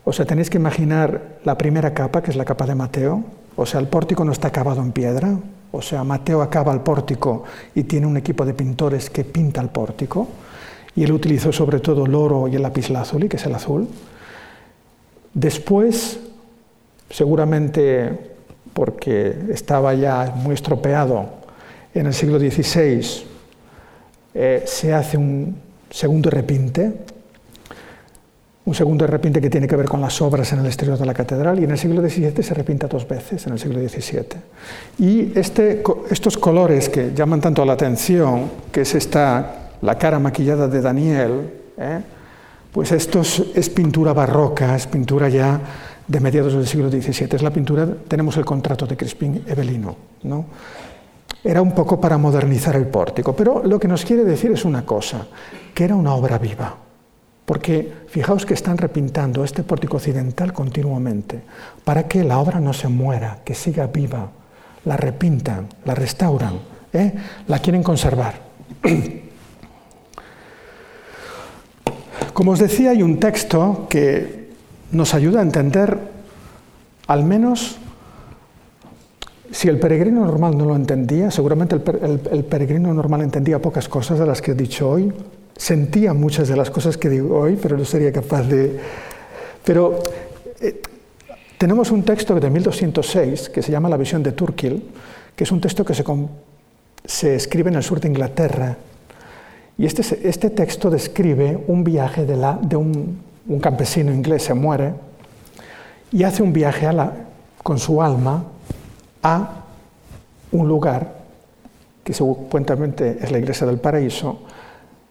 O 0.04 0.14
sea, 0.14 0.26
tenéis 0.26 0.50
que 0.50 0.58
imaginar 0.58 1.40
la 1.44 1.58
primera 1.58 1.94
capa, 1.94 2.22
que 2.22 2.32
es 2.32 2.38
la 2.38 2.46
capa 2.46 2.66
de 2.66 2.76
Mateo. 2.76 3.24
O 3.56 3.66
sea, 3.66 3.80
el 3.80 3.88
pórtico 3.88 4.24
no 4.24 4.32
está 4.32 4.50
acabado 4.50 4.82
en 4.82 4.92
piedra. 4.92 5.38
O 5.72 5.82
sea, 5.82 6.04
Mateo 6.04 6.42
acaba 6.42 6.74
el 6.74 6.82
pórtico 6.82 7.44
y 7.74 7.84
tiene 7.84 8.08
un 8.08 8.18
equipo 8.18 8.46
de 8.46 8.54
pintores 8.54 9.10
que 9.10 9.24
pinta 9.24 9.62
el 9.62 9.70
pórtico. 9.70 10.28
Y 10.96 11.04
él 11.04 11.12
utilizó 11.12 11.52
sobre 11.52 11.80
todo 11.80 12.06
el 12.06 12.16
oro 12.16 12.48
y 12.48 12.56
el 12.56 12.62
lapislázuli, 12.62 13.28
que 13.28 13.38
es 13.38 13.46
el 13.46 13.56
azul. 13.56 13.88
Después 15.34 16.20
seguramente 17.10 18.36
porque 18.74 19.36
estaba 19.52 19.94
ya 19.94 20.34
muy 20.36 20.54
estropeado 20.54 21.30
en 21.94 22.08
el 22.08 22.14
siglo 22.14 22.40
XVI, 22.40 23.26
eh, 24.36 24.64
se 24.66 24.94
hace 24.94 25.18
un 25.18 25.56
segundo 25.90 26.30
repinte, 26.30 26.92
un 28.66 28.76
segundo 28.76 29.08
repinte 29.08 29.40
que 29.40 29.50
tiene 29.50 29.68
que 29.68 29.78
ver 29.78 29.88
con 29.88 30.02
las 30.02 30.22
obras 30.22 30.52
en 30.52 30.60
el 30.60 30.66
exterior 30.66 30.98
de 30.98 31.06
la 31.06 31.14
catedral, 31.14 31.58
y 31.60 31.64
en 31.64 31.72
el 31.72 31.78
siglo 31.78 32.02
XVII 32.02 32.44
se 32.44 32.54
repinta 32.54 32.88
dos 32.88 33.08
veces, 33.08 33.48
en 33.48 33.54
el 33.54 33.60
siglo 33.60 33.80
XVII. 33.80 34.26
Y 35.00 35.32
este, 35.40 35.82
estos 36.10 36.38
colores 36.38 36.90
que 36.90 37.14
llaman 37.16 37.40
tanto 37.40 37.64
la 37.64 37.74
atención, 37.74 38.52
que 38.72 38.82
es 38.82 38.94
esta, 38.94 39.72
la 39.82 39.98
cara 39.98 40.20
maquillada 40.20 40.68
de 40.68 40.82
Daniel, 40.82 41.50
eh, 41.78 42.02
pues 42.74 42.92
esto 42.92 43.22
es 43.22 43.70
pintura 43.70 44.12
barroca, 44.12 44.76
es 44.76 44.86
pintura 44.86 45.30
ya 45.30 45.62
de 46.08 46.20
mediados 46.20 46.54
del 46.54 46.68
siglo 46.68 46.90
XVII. 46.90 47.30
Es 47.32 47.42
la 47.42 47.52
pintura, 47.52 47.88
tenemos 48.08 48.36
el 48.38 48.46
contrato 48.46 48.86
de 48.86 48.98
Crispín 48.98 49.44
Evelino. 49.48 49.96
¿no? 50.24 50.46
Era 51.46 51.62
un 51.62 51.74
poco 51.74 52.02
para 52.02 52.18
modernizar 52.18 52.76
el 52.76 52.88
pórtico, 52.88 53.36
pero 53.36 53.62
lo 53.64 53.80
que 53.80 53.88
nos 53.88 54.04
quiere 54.04 54.24
decir 54.24 54.52
es 54.52 54.66
una 54.66 54.84
cosa, 54.84 55.28
que 55.76 55.84
era 55.84 55.96
una 55.96 56.16
obra 56.16 56.40
viva. 56.40 56.76
Porque 57.46 57.94
fijaos 58.08 58.48
que 58.48 58.56
están 58.56 58.80
repintando 58.80 59.44
este 59.44 59.62
pórtico 59.62 59.98
occidental 59.98 60.54
continuamente, 60.54 61.44
para 61.84 62.08
que 62.08 62.24
la 62.24 62.40
obra 62.40 62.60
no 62.60 62.74
se 62.74 62.88
muera, 62.88 63.42
que 63.46 63.54
siga 63.54 63.86
viva. 63.86 64.32
La 64.86 64.98
repintan, 64.98 65.68
la 65.86 65.94
restauran, 65.94 66.58
¿eh? 66.92 67.14
la 67.48 67.60
quieren 67.60 67.84
conservar. 67.84 68.42
Como 72.34 72.54
os 72.54 72.60
decía, 72.60 72.90
hay 72.90 73.04
un 73.04 73.20
texto 73.20 73.86
que 73.88 74.50
nos 74.92 75.14
ayuda 75.14 75.42
a 75.42 75.44
entender, 75.44 76.00
al 77.06 77.24
menos, 77.24 77.78
si 79.56 79.70
el 79.70 79.80
peregrino 79.80 80.26
normal 80.26 80.58
no 80.58 80.66
lo 80.66 80.76
entendía, 80.76 81.32
seguramente 81.32 81.76
el, 81.76 82.44
peregrino 82.44 82.94
normal 82.94 83.22
entendía 83.22 83.62
pocas 83.62 83.88
cosas 83.88 84.20
de 84.20 84.26
las 84.26 84.42
que 84.42 84.52
he 84.52 84.54
dicho 84.54 84.90
hoy, 84.90 85.14
sentía 85.56 86.14
muchas 86.14 86.50
de 86.50 86.58
las 86.58 86.70
cosas 86.70 86.98
que 86.98 87.08
digo 87.08 87.40
hoy, 87.40 87.58
pero 87.62 87.78
no 87.78 87.86
sería 87.86 88.12
capaz 88.12 88.44
de... 88.44 88.78
Pero 89.64 90.04
eh, 90.60 90.82
tenemos 91.58 91.90
un 91.92 92.04
texto 92.04 92.38
de 92.38 92.50
1206 92.50 93.48
que 93.48 93.62
se 93.62 93.72
llama 93.72 93.88
La 93.88 93.96
visión 93.96 94.22
de 94.22 94.34
Turkil, 94.34 94.84
que 95.34 95.46
es 95.46 95.52
un 95.54 95.62
texto 95.62 95.86
que 95.86 95.94
se, 97.06 97.36
escribe 97.36 97.70
en 97.70 97.78
el 97.78 97.84
sur 97.84 98.02
de 98.02 98.10
Inglaterra. 98.10 98.76
Y 99.78 99.86
este, 99.86 100.28
este 100.28 100.50
texto 100.50 100.90
describe 100.90 101.64
un 101.68 101.86
viaje 101.86 102.26
de, 102.26 102.76
un 102.76 103.60
campesino 103.62 104.12
inglés 104.12 104.44
se 104.44 104.54
muere 104.54 104.96
y 106.12 106.24
hace 106.24 106.44
un 106.44 106.52
viaje 106.52 106.90
con 107.64 107.80
su 107.80 108.02
alma 108.02 108.48
a 109.26 109.50
un 110.52 110.68
lugar 110.68 111.16
que 112.04 112.14
supuestamente 112.14 113.18
es 113.20 113.32
la 113.32 113.40
iglesia 113.40 113.66
del 113.66 113.80
paraíso, 113.80 114.44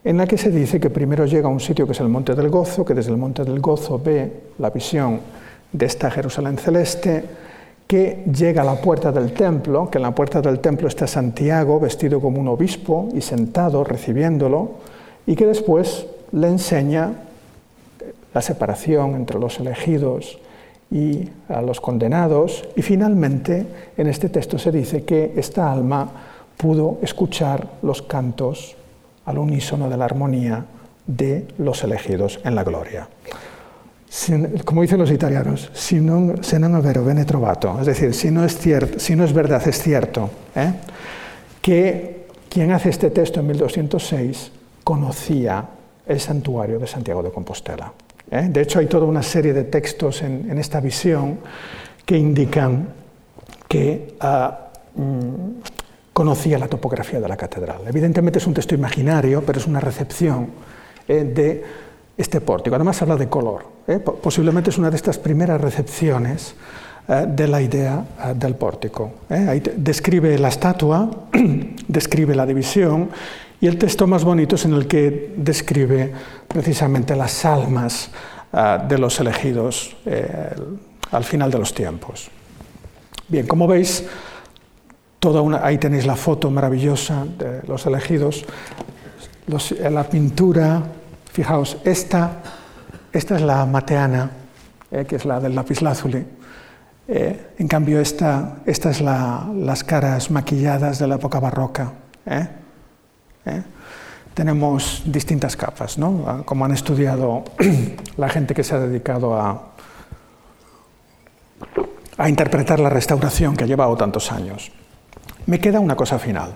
en 0.04 0.16
la 0.16 0.26
que 0.26 0.38
se 0.38 0.50
dice 0.50 0.78
que 0.78 0.88
primero 0.88 1.26
llega 1.26 1.48
a 1.48 1.50
un 1.50 1.58
sitio 1.58 1.84
que 1.84 1.92
es 1.92 2.00
el 2.00 2.08
Monte 2.08 2.36
del 2.36 2.48
Gozo, 2.48 2.84
que 2.84 2.94
desde 2.94 3.10
el 3.10 3.16
Monte 3.16 3.42
del 3.42 3.58
Gozo 3.58 3.98
ve 3.98 4.44
la 4.58 4.70
visión 4.70 5.20
de 5.72 5.86
esta 5.86 6.12
Jerusalén 6.12 6.58
celeste, 6.58 7.24
que 7.88 8.22
llega 8.32 8.62
a 8.62 8.64
la 8.64 8.76
puerta 8.76 9.10
del 9.10 9.32
templo, 9.32 9.90
que 9.90 9.98
en 9.98 10.02
la 10.02 10.14
puerta 10.14 10.40
del 10.40 10.60
templo 10.60 10.86
está 10.86 11.08
Santiago 11.08 11.80
vestido 11.80 12.20
como 12.20 12.40
un 12.40 12.46
obispo 12.46 13.08
y 13.14 13.20
sentado 13.20 13.82
recibiéndolo, 13.82 14.74
y 15.26 15.34
que 15.34 15.46
después 15.46 16.06
le 16.30 16.46
enseña 16.46 17.14
la 18.32 18.42
separación 18.42 19.16
entre 19.16 19.40
los 19.40 19.58
elegidos 19.58 20.38
y 20.91 21.28
a 21.49 21.61
los 21.61 21.80
condenados. 21.80 22.64
Y 22.76 22.82
finalmente, 22.82 23.66
en 23.97 24.07
este 24.07 24.28
texto 24.28 24.59
se 24.59 24.70
dice 24.70 25.05
que 25.05 25.32
esta 25.37 25.72
alma 25.72 26.11
pudo 26.57 26.99
escuchar 27.03 27.68
los 27.82 28.03
cantos 28.03 28.76
al 29.26 29.39
unísono 29.39 29.89
de 29.89 29.97
la 29.97 30.05
armonía 30.05 30.64
de 31.07 31.47
los 31.59 31.82
elegidos 31.85 32.41
en 32.45 32.55
la 32.55 32.64
gloria. 32.64 33.09
como 34.64 34.82
dicen 34.82 34.99
los 34.99 35.11
italianos, 35.11 35.70
si 35.74 35.99
no 35.99 36.41
se 36.41 36.59
non 36.59 36.78
vero, 36.78 37.03
bene 37.03 37.26
trovato. 37.26 37.74
Es 37.80 37.87
decir, 37.87 38.14
si 38.14 38.30
no 38.30 38.45
es, 38.45 38.57
cierto, 38.57 39.01
si 39.01 39.16
no 39.16 39.24
es 39.24 39.32
verdad, 39.32 39.66
es 39.66 39.82
cierto. 39.82 40.30
¿eh? 40.55 40.72
Que 41.61 42.26
quien 42.49 42.70
hace 42.70 42.91
este 42.91 43.11
texto 43.11 43.41
en 43.41 43.49
1206 43.49 44.53
conocía 44.85 45.66
el 46.07 46.20
santuario 46.20 46.78
de 46.78 46.87
Santiago 46.87 47.22
de 47.22 47.32
Compostela. 47.32 47.93
¿Eh? 48.35 48.49
De 48.51 48.61
hecho, 48.61 48.78
hay 48.78 48.87
toda 48.87 49.07
una 49.07 49.22
serie 49.22 49.53
de 49.53 49.64
textos 49.64 50.22
en, 50.22 50.59
esta 50.59 50.80
visión 50.80 51.39
que 52.05 52.18
indican 52.18 52.89
que 53.68 54.16
ah, 54.20 54.70
mm, 54.95 56.12
conocía 56.12 56.59
la 56.59 56.68
topografía 56.68 57.20
de 57.20 57.28
la 57.28 57.37
catedral. 57.37 57.82
Evidentemente 57.87 58.39
es 58.39 58.47
un 58.47 58.55
texto 58.55 58.74
imaginario, 58.74 59.43
pero 59.47 59.59
es 59.59 59.66
una 59.66 59.80
recepción 59.80 60.49
eh, 61.09 61.24
de 61.24 61.64
este 62.16 62.41
pórtico. 62.41 62.76
Además 62.76 63.01
habla 63.03 63.16
de 63.16 63.28
color. 63.28 63.66
¿eh? 63.87 63.99
Posiblemente 63.99 64.70
es 64.70 64.78
una 64.78 64.91
de 64.91 64.97
estas 64.97 65.18
primeras 65.18 65.61
recepciones 65.61 66.55
de 67.07 67.49
la 67.49 67.61
idea 67.61 68.03
del 68.35 68.55
pórtico. 68.55 69.12
Ahí 69.28 69.62
describe 69.76 70.39
la 70.39 70.49
estatua, 70.49 71.11
describe 71.87 72.35
la 72.35 72.47
división 72.47 73.11
y 73.61 73.66
el 73.66 73.78
texto 73.78 74.07
más 74.07 74.24
bonito 74.24 74.57
es 74.57 74.64
en 74.64 74.74
el 74.74 74.86
que 74.86 75.34
describe 75.36 76.12
precisamente 76.48 77.16
las 77.16 77.44
almas 77.44 78.11
ah, 78.52 78.84
de 78.86 78.98
los 78.98 79.18
elegidos 79.20 79.96
eh, 80.07 80.55
al 81.11 81.24
final 81.24 81.50
de 81.50 81.59
los 81.59 81.72
tiempos. 81.72 82.30
Bien, 83.28 83.46
como 83.46 83.66
veis, 83.66 84.05
toda 85.18 85.40
una, 85.40 85.64
ahí 85.64 85.78
tenéis 85.78 86.07
la 86.07 86.16
foto 86.16 86.50
maravillosa 86.50 87.24
de 87.24 87.62
los 87.66 87.86
elegidos, 87.86 88.44
la 89.90 90.05
pintura, 90.05 90.82
fijaos, 91.32 91.78
esta, 91.84 92.42
esta 93.12 93.36
es 93.36 93.42
la 93.42 93.64
mateana, 93.64 94.30
eh, 94.90 95.05
que 95.07 95.16
es 95.16 95.24
la 95.24 95.40
del 95.40 95.55
lapislázuli. 95.55 96.24
Eh, 97.07 97.55
en 97.59 97.68
cambio, 97.68 98.00
esta, 98.00 98.59
esta 98.66 98.90
es 98.90 99.00
la, 99.00 99.46
las 99.55 99.84
caras 99.84 100.30
maquilladas 100.30 100.98
de 100.98 101.07
la 101.07 101.16
época 101.16 101.40
barroca. 101.40 101.92
¿eh? 102.26 102.48
¿Eh? 103.47 103.62
Tenemos 104.34 105.03
distintas 105.05 105.57
capas, 105.57 105.97
¿no? 105.97 106.42
como 106.45 106.64
han 106.64 106.72
estudiado 106.72 107.45
la 108.16 108.28
gente 108.28 108.55
que 108.55 108.64
se 108.64 108.74
ha 108.74 108.80
dedicado 108.80 109.34
a, 109.34 109.74
a 112.16 112.28
interpretar 112.28 112.80
la 112.80 112.88
restauración 112.88 113.57
que 113.57 113.64
ha 113.64 113.66
llevado 113.66 113.97
tantos 113.97 114.32
años. 114.32 114.72
Me 115.47 115.61
queda 115.61 115.78
una 115.78 115.95
cosa 115.95 116.18
final. 116.18 116.55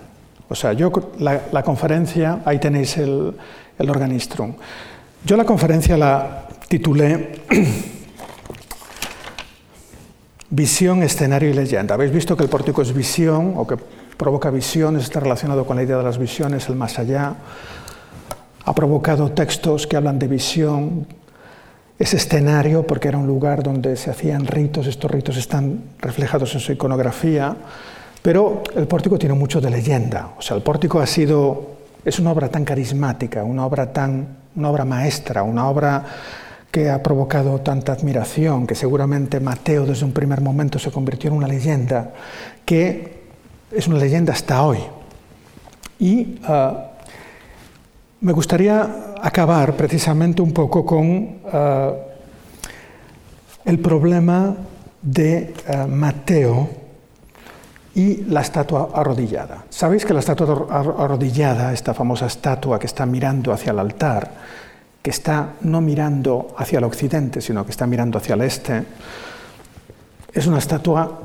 O 0.49 0.55
sea, 0.55 0.73
yo 0.73 0.91
la, 1.19 1.63
conferencia, 1.63 2.41
ahí 2.43 2.59
tenéis 2.59 2.97
el, 2.97 3.37
el 3.77 3.89
organistrum. 3.89 4.55
Yo 5.23 5.37
la 5.37 5.45
conferencia 5.45 5.95
la 5.95 6.47
titulé 6.67 7.41
Visión, 10.51 11.03
escenario 11.03 11.51
y 11.51 11.53
leyenda. 11.53 11.93
Habéis 11.93 12.11
visto 12.11 12.35
que 12.35 12.41
el 12.41 12.49
pórtico 12.49 12.81
es 12.81 12.91
visión 12.91 13.53
o 13.55 13.67
que 13.67 13.77
provoca 14.19 14.51
visiones, 14.51 15.03
está 15.03 15.21
relacionado 15.21 15.65
con 15.65 15.77
la 15.77 15.83
idea 15.83 15.95
de 15.95 16.03
las 16.03 16.17
visiones, 16.17 16.67
el 16.67 16.75
más 16.75 16.99
allá. 16.99 17.35
Ha 18.65 18.75
provocado 18.75 19.31
textos 19.31 19.87
que 19.87 19.95
hablan 19.95 20.19
de 20.19 20.27
visión. 20.27 21.07
Es 21.97 22.13
escenario 22.13 22.85
porque 22.85 23.07
era 23.07 23.17
un 23.17 23.27
lugar 23.27 23.63
donde 23.63 23.95
se 23.95 24.11
hacían 24.11 24.45
ritos, 24.45 24.87
estos 24.87 25.09
ritos 25.09 25.37
están 25.37 25.83
reflejados 25.99 26.53
en 26.53 26.59
su 26.59 26.73
iconografía. 26.73 27.55
Pero 28.21 28.61
el 28.75 28.87
pórtico 28.87 29.17
tiene 29.17 29.35
mucho 29.35 29.61
de 29.61 29.69
leyenda. 29.69 30.33
O 30.37 30.41
sea, 30.41 30.57
el 30.57 30.63
pórtico 30.63 30.99
ha 30.99 31.07
sido, 31.07 31.77
es 32.03 32.19
una 32.19 32.31
obra 32.31 32.49
tan 32.49 32.65
carismática, 32.65 33.45
una 33.45 33.65
obra 33.65 33.93
tan, 33.93 34.35
una 34.53 34.69
obra 34.69 34.83
maestra, 34.83 35.43
una 35.43 35.69
obra 35.69 36.03
que 36.69 36.89
ha 36.89 37.01
provocado 37.01 37.61
tanta 37.61 37.93
admiración, 37.93 38.67
que 38.67 38.75
seguramente 38.75 39.39
Mateo 39.39 39.85
desde 39.85 40.03
un 40.03 40.11
primer 40.11 40.41
momento 40.41 40.77
se 40.77 40.91
convirtió 40.91 41.29
en 41.29 41.37
una 41.37 41.47
leyenda, 41.47 42.11
que 42.65 43.18
es 43.71 43.87
una 43.87 43.97
leyenda 43.97 44.33
hasta 44.33 44.63
hoy. 44.63 44.79
Y 45.99 46.39
ah, 46.43 46.91
me 48.21 48.31
gustaría 48.33 49.15
acabar 49.21 49.75
precisamente 49.75 50.41
un 50.41 50.53
poco 50.53 50.85
con 50.85 51.39
ah, 51.51 51.93
el 53.65 53.79
problema 53.79 54.55
de 55.01 55.53
ah, 55.67 55.87
Mateo 55.87 56.69
y 57.95 58.23
la 58.25 58.41
estatua 58.41 58.89
arrodillada. 58.93 59.65
Sabéis 59.69 60.05
que 60.05 60.13
la 60.13 60.19
estatua 60.19 60.67
arrodillada, 60.71 61.73
esta 61.73 61.93
famosa 61.93 62.27
estatua 62.27 62.79
que 62.79 62.87
está 62.87 63.05
mirando 63.05 63.51
hacia 63.51 63.71
el 63.71 63.79
altar, 63.79 64.31
que 65.01 65.09
está 65.09 65.53
no 65.61 65.81
mirando 65.81 66.55
hacia 66.57 66.79
el 66.79 66.85
occidente, 66.85 67.41
sino 67.41 67.65
que 67.65 67.71
está 67.71 67.87
mirando 67.87 68.17
hacia 68.17 68.35
el 68.35 68.41
este, 68.41 68.83
es 70.33 70.45
una 70.45 70.59
estatua 70.59 71.21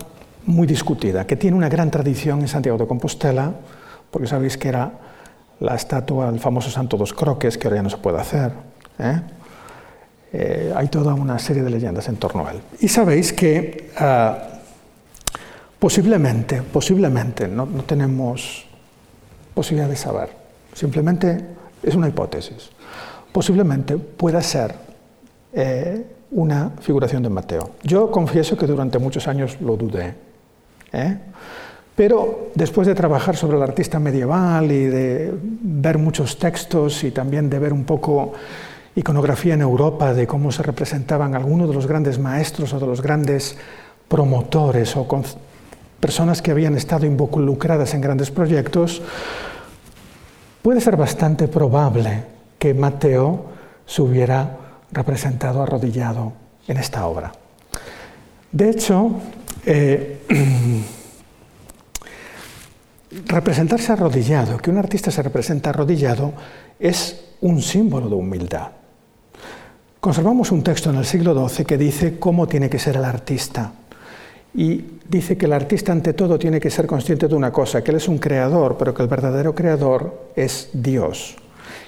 muy 0.47 0.67
discutida, 0.67 1.27
que 1.27 1.37
tiene 1.37 1.57
una 1.57 1.69
gran 1.69 1.91
tradición 1.91 2.41
en 2.41 2.49
Santiago 2.49 2.79
de 2.79 2.87
Compostela, 2.87 3.53
porque 4.11 4.27
sabéis 4.29 4.57
que 4.57 4.69
era 4.69 4.93
la 5.61 5.75
estatua 5.75 6.31
del 6.31 6.41
famoso 6.41 6.71
Santo 6.71 6.97
dos 6.97 7.13
Croques, 7.13 7.59
que 7.59 7.67
ahora 7.67 7.77
ya 7.77 7.83
no 7.83 7.91
se 7.91 7.97
puede 7.97 8.19
hacer. 8.19 8.53
¿eh? 8.99 9.21
Eh, 10.33 10.73
hay 10.75 10.89
toda 10.89 11.15
una 11.15 11.39
serie 11.39 11.63
de 11.63 11.71
leyendas 11.71 12.09
en 12.09 12.17
torno 12.17 12.47
a 12.47 12.53
él. 12.53 12.61
Y 12.81 12.89
sabéis 12.89 13.33
que 13.33 13.91
ah, 13.99 14.39
posiblemente, 15.79 16.63
posiblemente, 16.63 17.49
no, 17.49 17.67
no 17.67 17.85
tenemos 17.85 18.67
posibilidad 19.55 19.89
de 19.89 19.97
saber, 19.97 20.31
simplemente 20.75 21.45
es 21.83 21.95
una 21.95 22.09
hipótesis 22.09 22.71
posiblemente 23.35 23.99
pueda 23.99 24.41
ser 24.41 24.77
eh, 25.53 26.07
una 26.31 26.71
figuración 26.81 27.25
de 27.25 27.31
Mateo. 27.31 27.71
Yo 27.83 28.13
confieso 28.13 28.57
que 28.57 28.65
durante 28.65 29.01
muchos 29.01 29.27
años 29.27 29.61
lo 29.61 29.77
dudé, 29.77 30.15
¿eh? 30.95 31.19
pero 31.95 32.51
después 32.55 32.87
de 32.87 32.95
trabajar 32.95 33.37
sobre 33.37 33.57
el 33.57 33.63
artista 33.63 33.99
medieval 33.99 34.71
y 34.73 34.85
de 34.85 35.33
ver 35.41 35.99
muchos 35.99 36.39
textos 36.39 37.05
y 37.05 37.11
también 37.11 37.49
de 37.49 37.59
ver 37.59 37.73
un 37.73 37.85
poco 37.85 38.33
iconografía 38.97 39.55
en 39.55 39.61
Europa 39.61 40.15
de 40.15 40.27
cómo 40.27 40.51
se 40.53 40.63
representaban 40.63 41.35
algunos 41.35 41.69
de 41.69 41.75
los 41.75 41.87
grandes 41.87 42.19
maestros 42.19 42.73
o 42.73 42.81
de 42.81 42.87
los 42.87 43.01
grandes 43.01 43.57
promotores 44.09 44.97
o 44.97 45.07
personas 46.01 46.43
que 46.43 46.51
habían 46.51 46.77
estado 46.77 47.07
involucradas 47.07 47.95
en 47.95 48.01
grandes 48.01 48.31
proyectos, 48.31 49.03
puede 50.63 50.81
ser 50.81 50.97
bastante 50.97 51.49
probable 51.49 52.25
que 52.59 52.75
Mateo 52.75 53.47
se 53.87 54.03
hubiera 54.03 54.57
representado 54.93 55.63
arrodillado 55.63 56.33
en 56.69 56.77
esta 56.77 57.07
obra. 57.07 57.33
De 58.53 58.71
hecho, 58.71 59.11
eh, 59.67 60.19
representarse 63.27 63.93
arrodillado, 63.93 64.59
que 64.59 64.71
un 64.71 64.79
artista 64.79 65.11
se 65.11 65.23
representa 65.23 65.71
arrodillado, 65.71 66.33
es 66.79 67.25
un 67.41 67.63
símbolo 67.63 68.09
de 68.09 68.15
humildad. 68.15 68.69
Conservamos 70.01 70.53
un 70.53 70.63
texto 70.63 70.91
en 70.91 70.97
el 70.97 71.05
siglo 71.05 71.49
XII 71.49 71.65
que 71.65 71.79
dice 71.79 72.19
cómo 72.19 72.47
tiene 72.47 72.69
que 72.69 72.79
ser 72.79 72.97
el 72.97 73.05
artista. 73.05 73.73
Y 74.55 74.85
dice 75.09 75.37
que 75.37 75.47
el 75.47 75.53
artista 75.53 75.93
ante 75.93 76.13
todo 76.13 76.39
tiene 76.39 76.61
que 76.61 76.71
ser 76.71 76.87
consciente 76.87 77.27
de 77.27 77.35
una 77.35 77.51
cosa, 77.51 77.83
que 77.83 77.91
él 77.91 77.97
es 77.97 78.07
un 78.07 78.19
creador, 78.19 78.77
pero 78.79 78.95
que 78.95 79.03
el 79.03 79.09
verdadero 79.09 79.55
creador 79.55 80.31
es 80.37 80.69
Dios 80.73 81.37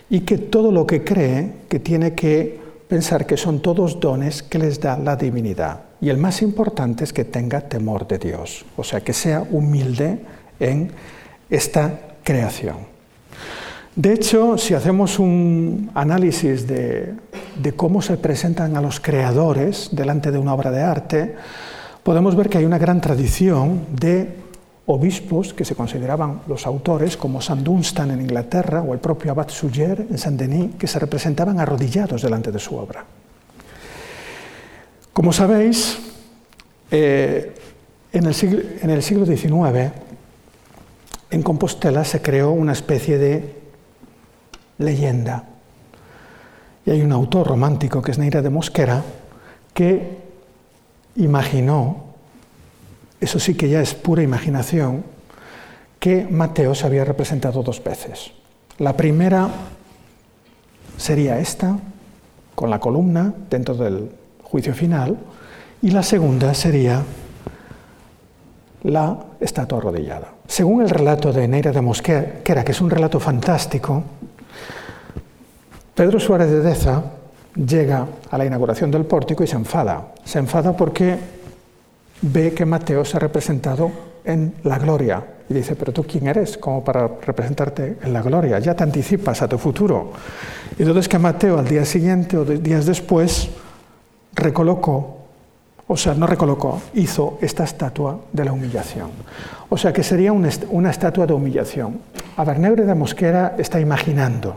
y 0.08 0.20
que 0.20 0.38
todo 0.38 0.70
lo 0.70 0.86
que 0.86 1.04
cree 1.04 1.52
que 1.68 1.80
tiene 1.80 2.14
que 2.14 2.65
pensar 2.88 3.26
que 3.26 3.36
son 3.36 3.60
todos 3.60 3.98
dones 4.00 4.42
que 4.42 4.58
les 4.58 4.80
da 4.80 4.98
la 4.98 5.16
divinidad. 5.16 5.80
Y 6.00 6.08
el 6.08 6.18
más 6.18 6.42
importante 6.42 7.04
es 7.04 7.12
que 7.12 7.24
tenga 7.24 7.60
temor 7.60 8.06
de 8.06 8.18
Dios, 8.18 8.64
o 8.76 8.84
sea, 8.84 9.00
que 9.00 9.12
sea 9.12 9.42
humilde 9.50 10.20
en 10.60 10.90
esta 11.50 12.00
creación. 12.22 12.96
De 13.94 14.12
hecho, 14.12 14.58
si 14.58 14.74
hacemos 14.74 15.18
un 15.18 15.90
análisis 15.94 16.66
de, 16.66 17.14
cómo 17.76 18.02
se 18.02 18.18
presentan 18.18 18.76
a 18.76 18.82
los 18.82 19.00
creadores 19.00 19.88
delante 19.90 20.30
de 20.30 20.38
una 20.38 20.52
obra 20.52 20.70
de 20.70 20.82
arte, 20.82 21.34
podemos 22.02 22.36
ver 22.36 22.50
que 22.50 22.58
hay 22.58 22.66
una 22.66 22.78
gran 22.78 23.00
tradición 23.00 23.86
de 23.98 24.45
obispos 24.86 25.52
que 25.52 25.64
se 25.64 25.74
consideraban 25.74 26.42
los 26.46 26.66
autores, 26.66 27.16
como 27.16 27.40
San 27.40 27.64
Dunstan 27.64 28.12
en 28.12 28.20
Inglaterra 28.20 28.82
o 28.82 28.94
el 28.94 29.00
propio 29.00 29.32
Abad 29.32 29.48
Suger 29.48 30.06
en 30.08 30.16
Saint-Denis, 30.16 30.76
que 30.78 30.86
se 30.86 30.98
representaban 30.98 31.58
arrodillados 31.58 32.22
delante 32.22 32.52
de 32.52 32.58
su 32.58 32.76
obra. 32.76 33.04
Como 35.12 35.32
sabéis, 35.32 35.98
eh, 36.90 37.54
en, 38.12 38.26
el 38.26 38.34
siglo, 38.34 38.62
en 38.80 38.90
el 38.90 39.02
siglo 39.02 39.26
XIX, 39.26 39.92
en 41.30 41.42
Compostela 41.42 42.04
se 42.04 42.22
creó 42.22 42.52
una 42.52 42.72
especie 42.72 43.18
de 43.18 43.56
leyenda. 44.78 45.44
Y 46.84 46.90
hay 46.90 47.02
un 47.02 47.10
autor 47.10 47.48
romántico 47.48 48.00
que 48.00 48.12
es 48.12 48.18
Neira 48.18 48.42
de 48.42 48.50
Mosquera 48.50 49.02
que 49.74 50.18
imaginó 51.16 52.05
eso 53.26 53.38
sí 53.38 53.54
que 53.54 53.68
ya 53.68 53.80
es 53.80 53.94
pura 53.94 54.22
imaginación, 54.22 55.04
que 55.98 56.26
Mateo 56.30 56.74
se 56.74 56.86
había 56.86 57.04
representado 57.04 57.62
dos 57.62 57.82
veces. 57.82 58.30
La 58.78 58.96
primera 58.96 59.48
sería 60.96 61.38
esta, 61.38 61.76
con 62.54 62.70
la 62.70 62.78
columna 62.78 63.34
dentro 63.50 63.74
del 63.74 64.10
juicio 64.42 64.74
final, 64.74 65.16
y 65.82 65.90
la 65.90 66.02
segunda 66.02 66.54
sería 66.54 67.02
la 68.84 69.18
estatua 69.40 69.78
arrodillada. 69.78 70.28
Según 70.46 70.82
el 70.82 70.90
relato 70.90 71.32
de 71.32 71.48
Neira 71.48 71.72
de 71.72 71.80
Mosquera, 71.80 72.64
que 72.64 72.72
es 72.72 72.80
un 72.80 72.90
relato 72.90 73.18
fantástico, 73.18 74.04
Pedro 75.96 76.20
Suárez 76.20 76.50
de 76.50 76.60
Deza 76.60 77.02
llega 77.56 78.06
a 78.30 78.38
la 78.38 78.44
inauguración 78.44 78.90
del 78.92 79.04
pórtico 79.04 79.42
y 79.42 79.48
se 79.48 79.56
enfada. 79.56 80.12
Se 80.24 80.38
enfada 80.38 80.76
porque 80.76 81.35
ve 82.22 82.52
que 82.52 82.64
Mateo 82.64 83.04
se 83.04 83.16
ha 83.16 83.20
representado 83.20 83.90
en 84.24 84.54
la 84.64 84.78
gloria. 84.78 85.24
Y 85.48 85.54
dice, 85.54 85.76
pero 85.76 85.92
tú 85.92 86.04
quién 86.04 86.26
eres 86.26 86.58
como 86.58 86.82
para 86.82 87.08
representarte 87.24 87.98
en 88.02 88.12
la 88.12 88.20
gloria, 88.20 88.58
ya 88.58 88.74
te 88.74 88.82
anticipas 88.82 89.42
a 89.42 89.48
tu 89.48 89.58
futuro. 89.58 90.12
Y 90.78 90.82
entonces 90.82 91.08
que 91.08 91.18
Mateo 91.18 91.58
al 91.58 91.68
día 91.68 91.84
siguiente 91.84 92.36
o 92.36 92.44
días 92.44 92.84
después 92.84 93.48
recolocó, 94.34 95.16
o 95.88 95.96
sea, 95.96 96.14
no 96.14 96.26
recolocó, 96.26 96.82
hizo 96.94 97.38
esta 97.40 97.62
estatua 97.62 98.18
de 98.32 98.44
la 98.44 98.52
humillación. 98.52 99.10
O 99.68 99.76
sea 99.76 99.92
que 99.92 100.02
sería 100.02 100.32
una, 100.32 100.90
estatua 100.90 101.26
de 101.26 101.32
humillación. 101.32 102.00
A 102.36 102.44
Bernebre 102.44 102.84
de 102.84 102.94
Mosquera 102.94 103.54
está 103.56 103.80
imaginando, 103.80 104.56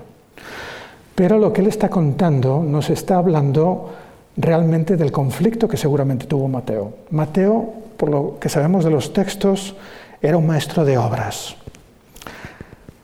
pero 1.13 1.37
lo 1.37 1.53
que 1.53 1.61
él 1.61 1.67
está 1.67 1.89
contando 1.89 2.63
nos 2.63 2.89
está 2.89 3.17
hablando 3.17 3.93
realmente 4.39 4.95
del 4.95 5.11
conflicto 5.11 5.67
que 5.67 5.75
seguramente 5.75 6.25
tuvo 6.25 6.47
Mateo. 6.47 6.93
Mateo, 7.11 7.73
por 7.97 8.09
lo 8.09 8.39
que 8.39 8.47
sabemos 8.47 8.85
de 8.85 8.91
los 8.91 9.11
textos, 9.11 9.75
era 10.21 10.37
un 10.37 10.47
maestro 10.47 10.85
de 10.85 10.97
obras. 10.97 11.57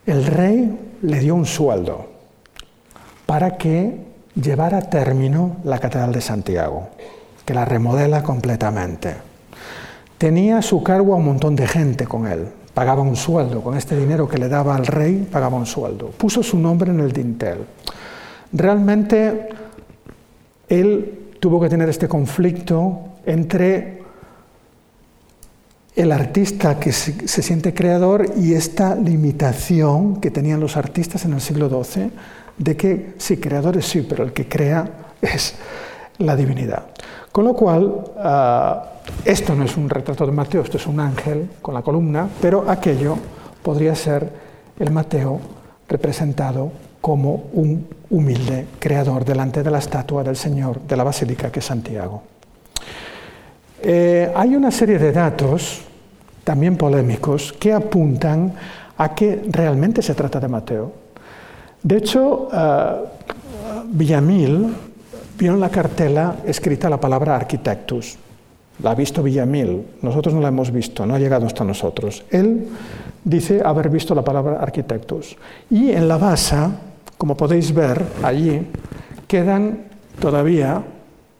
El 0.05 0.25
rey 0.25 0.97
le 1.01 1.19
dio 1.19 1.35
un 1.35 1.45
sueldo 1.45 2.07
para 3.25 3.57
que 3.57 3.97
llevara 4.41 4.77
a 4.77 4.89
término 4.89 5.57
la 5.65 5.79
Catedral 5.79 6.13
de 6.13 6.21
Santiago, 6.21 6.89
que 7.43 7.53
la 7.53 7.65
remodela 7.65 8.23
completamente. 8.23 9.15
Tenía 10.17 10.59
a 10.59 10.61
su 10.61 10.83
cargo 10.83 11.13
a 11.13 11.17
un 11.17 11.25
montón 11.25 11.57
de 11.57 11.67
gente 11.67 12.05
con 12.05 12.27
él, 12.27 12.47
pagaba 12.73 13.01
un 13.01 13.17
sueldo, 13.17 13.61
con 13.61 13.75
este 13.75 13.97
dinero 13.97 14.29
que 14.29 14.37
le 14.37 14.47
daba 14.47 14.75
al 14.75 14.87
rey 14.87 15.27
pagaba 15.29 15.57
un 15.57 15.65
sueldo. 15.65 16.11
Puso 16.11 16.41
su 16.43 16.57
nombre 16.57 16.91
en 16.91 17.01
el 17.01 17.11
dintel. 17.11 17.65
Realmente 18.53 19.49
él 20.69 21.24
tuvo 21.39 21.59
que 21.59 21.69
tener 21.69 21.89
este 21.89 22.07
conflicto 22.07 22.99
entre 23.25 24.03
el 25.95 26.11
artista 26.11 26.77
que 26.77 26.91
se, 26.91 27.41
siente 27.41 27.73
creador 27.73 28.25
y 28.37 28.53
esta 28.53 28.95
limitación 28.95 30.19
que 30.19 30.29
tenían 30.29 30.59
los 30.59 30.75
artistas 30.75 31.23
en 31.25 31.33
el 31.33 31.41
siglo 31.41 31.69
XII 31.69 32.11
de 32.57 32.77
que 32.77 33.13
sí, 33.17 33.37
creadores 33.37 33.85
sí, 33.85 34.05
pero 34.07 34.23
el 34.23 34.33
que 34.33 34.47
crea 34.47 34.89
es 35.21 35.55
la 36.17 36.35
divinidad. 36.35 36.87
Con 37.31 37.45
lo 37.45 37.53
cual, 37.53 38.03
ah, 38.17 38.91
esto 39.23 39.55
no 39.55 39.63
es 39.63 39.75
un 39.77 39.89
retrato 39.89 40.25
de 40.25 40.31
Mateo, 40.31 40.61
esto 40.61 40.77
es 40.77 40.87
un 40.87 40.99
ángel 40.99 41.49
con 41.61 41.73
la 41.73 41.81
columna, 41.81 42.27
pero 42.41 42.69
aquello 42.69 43.17
podría 43.61 43.95
ser 43.95 44.29
el 44.79 44.91
Mateo 44.91 45.39
representado 45.87 46.71
como 47.05 47.51
un 47.53 47.85
humilde 48.09 48.65
creador 48.79 49.23
delante 49.23 49.61
de 49.61 49.69
la 49.69 49.77
estatua 49.77 50.23
del 50.23 50.35
Señor 50.35 50.81
de 50.81 50.97
la 50.97 51.03
Basílica 51.03 51.51
que 51.51 51.59
es 51.59 51.65
Santiago. 51.65 52.23
Eh, 53.79 54.33
hay 54.33 54.55
una 54.55 54.71
serie 54.71 54.97
de 54.97 55.11
datos, 55.11 55.81
también 56.43 56.75
polémicos, 56.75 57.53
que 57.53 57.73
apuntan 57.73 58.55
a 58.97 59.13
que 59.13 59.43
realmente 59.51 60.01
se 60.01 60.15
trata 60.15 60.39
de 60.39 60.47
Mateo. 60.47 60.91
De 61.83 61.97
hecho, 61.97 62.49
uh, 62.49 63.05
Villamil 63.85 64.73
vio 65.37 65.53
en 65.53 65.59
la 65.59 65.69
cartela 65.69 66.37
escrita 66.43 66.89
la 66.89 66.99
palabra 66.99 67.35
arquitectus. 67.35 68.17
La 68.81 68.91
ha 68.91 68.95
visto 68.95 69.21
Villamil, 69.21 69.99
nosotros 70.01 70.33
no 70.33 70.41
la 70.41 70.47
hemos 70.47 70.71
visto, 70.71 71.05
no 71.05 71.13
ha 71.13 71.19
llegado 71.19 71.45
hasta 71.45 71.63
nosotros. 71.63 72.25
Él 72.31 72.67
dice 73.23 73.61
haber 73.63 73.91
visto 73.91 74.15
la 74.15 74.23
palabra 74.23 74.57
arquitectus. 74.59 75.37
Y 75.69 75.91
en 75.91 76.07
la 76.07 76.17
base, 76.17 76.55
como 77.17 77.35
podéis 77.37 77.73
ver 77.73 78.03
allí, 78.23 78.61
quedan 79.27 79.85
todavía 80.19 80.83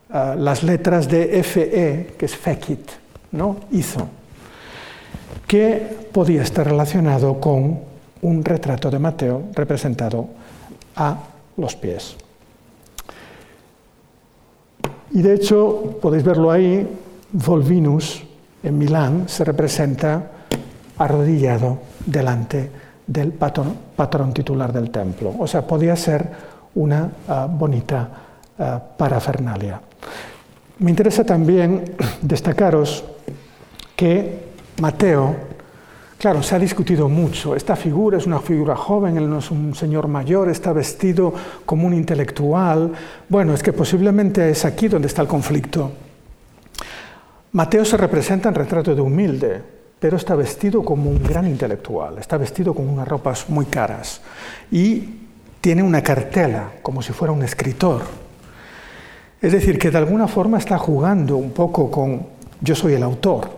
uh, 0.10 0.40
las 0.40 0.64
letras 0.64 1.08
de 1.08 1.44
FE, 1.44 2.16
que 2.18 2.26
es 2.26 2.36
fecit, 2.36 2.90
¿no? 3.32 3.58
hizo, 3.72 4.08
que 5.48 6.08
podía 6.12 6.42
estar 6.44 6.66
relacionado 6.66 7.40
con 7.40 7.80
un 8.22 8.44
retrato 8.44 8.90
de 8.90 9.00
Mateo 9.00 9.44
representado 9.54 10.30
a 10.96 11.18
los 11.58 11.76
pies. 11.76 12.16
Y 15.12 15.22
de 15.22 15.34
hecho, 15.34 15.98
podéis 16.02 16.24
verlo 16.24 16.52
ahí, 16.52 16.88
Volvinus 17.32 18.24
en 18.64 18.78
Milán 18.78 19.30
se 19.30 19.44
representa 19.44 20.32
arrodillado 20.98 21.80
delante 22.06 22.70
del 23.08 23.32
patrón, 23.34 24.34
titular 24.34 24.74
del 24.74 24.90
templo. 24.90 25.34
O 25.38 25.48
sea, 25.48 25.66
podía 25.66 25.96
ser 25.96 26.28
una 26.76 27.10
ah, 27.28 27.48
bonita 27.50 28.10
uh, 28.58 28.98
parafernalia. 28.98 29.80
Me 30.80 30.90
interesa 30.90 31.24
también 31.24 31.96
destacaros 32.22 33.04
que 33.96 34.46
Mateo, 34.82 35.36
claro, 36.18 36.44
se 36.44 36.56
ha 36.56 36.60
discutido 36.60 37.08
mucho. 37.08 37.56
Esta 37.56 37.76
figura 37.76 38.18
es 38.18 38.26
una 38.26 38.40
figura 38.40 38.76
joven, 38.76 39.18
él 39.18 39.30
no 39.30 39.40
es 39.40 39.52
un 39.52 39.74
señor 39.74 40.08
mayor, 40.08 40.50
está 40.50 40.74
vestido 40.74 41.34
como 41.66 41.88
un 41.88 41.94
intelectual. 41.94 42.92
Bueno, 43.30 43.54
es 43.54 43.64
que 43.64 43.72
posiblemente 43.72 44.50
es 44.50 44.66
aquí 44.66 44.88
donde 44.90 45.08
está 45.08 45.22
el 45.22 45.28
conflicto. 45.28 45.92
Mateo 47.54 47.86
se 47.86 47.96
representa 47.96 48.50
en 48.50 48.56
retrato 48.56 48.94
de 48.94 49.00
humilde, 49.00 49.75
pero 50.06 50.18
está 50.18 50.36
vestido 50.36 50.86
como 50.86 51.10
un 51.10 51.24
gran 51.24 51.48
intelectual, 51.48 52.20
está 52.20 52.38
vestido 52.38 52.76
con 52.76 52.88
unas 52.88 53.08
ropas 53.08 53.50
muy 53.50 53.66
caras 53.66 54.22
y 54.72 55.16
tiene 55.60 55.82
una 55.82 56.04
cartela, 56.04 56.74
como 56.84 57.02
si 57.02 57.12
fuera 57.12 57.32
un 57.32 57.42
escritor. 57.42 58.04
Es 59.42 59.52
decir, 59.52 59.80
que 59.80 59.90
de 59.90 59.98
alguna 59.98 60.28
forma 60.28 60.60
está 60.60 60.78
jugando 60.78 61.38
un 61.38 61.50
poco 61.50 61.90
con 61.90 62.28
yo 62.62 62.76
soy 62.76 62.94
el 62.94 63.02
autor, 63.02 63.50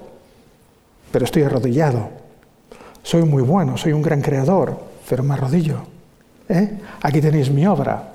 pero 1.11 1.25
estoy 1.25 1.43
arrodillado. 1.43 2.11
Soy 3.03 3.23
muy 3.23 3.43
bueno, 3.43 3.75
soy 3.75 3.91
un 3.91 4.01
gran 4.01 4.21
creador, 4.21 4.79
pero 5.09 5.23
me 5.23 5.33
arrodillo. 5.33 5.79
¿eh? 6.47 6.77
Aquí 7.01 7.19
tenéis 7.19 7.51
mi 7.51 7.67
obra. 7.67 8.13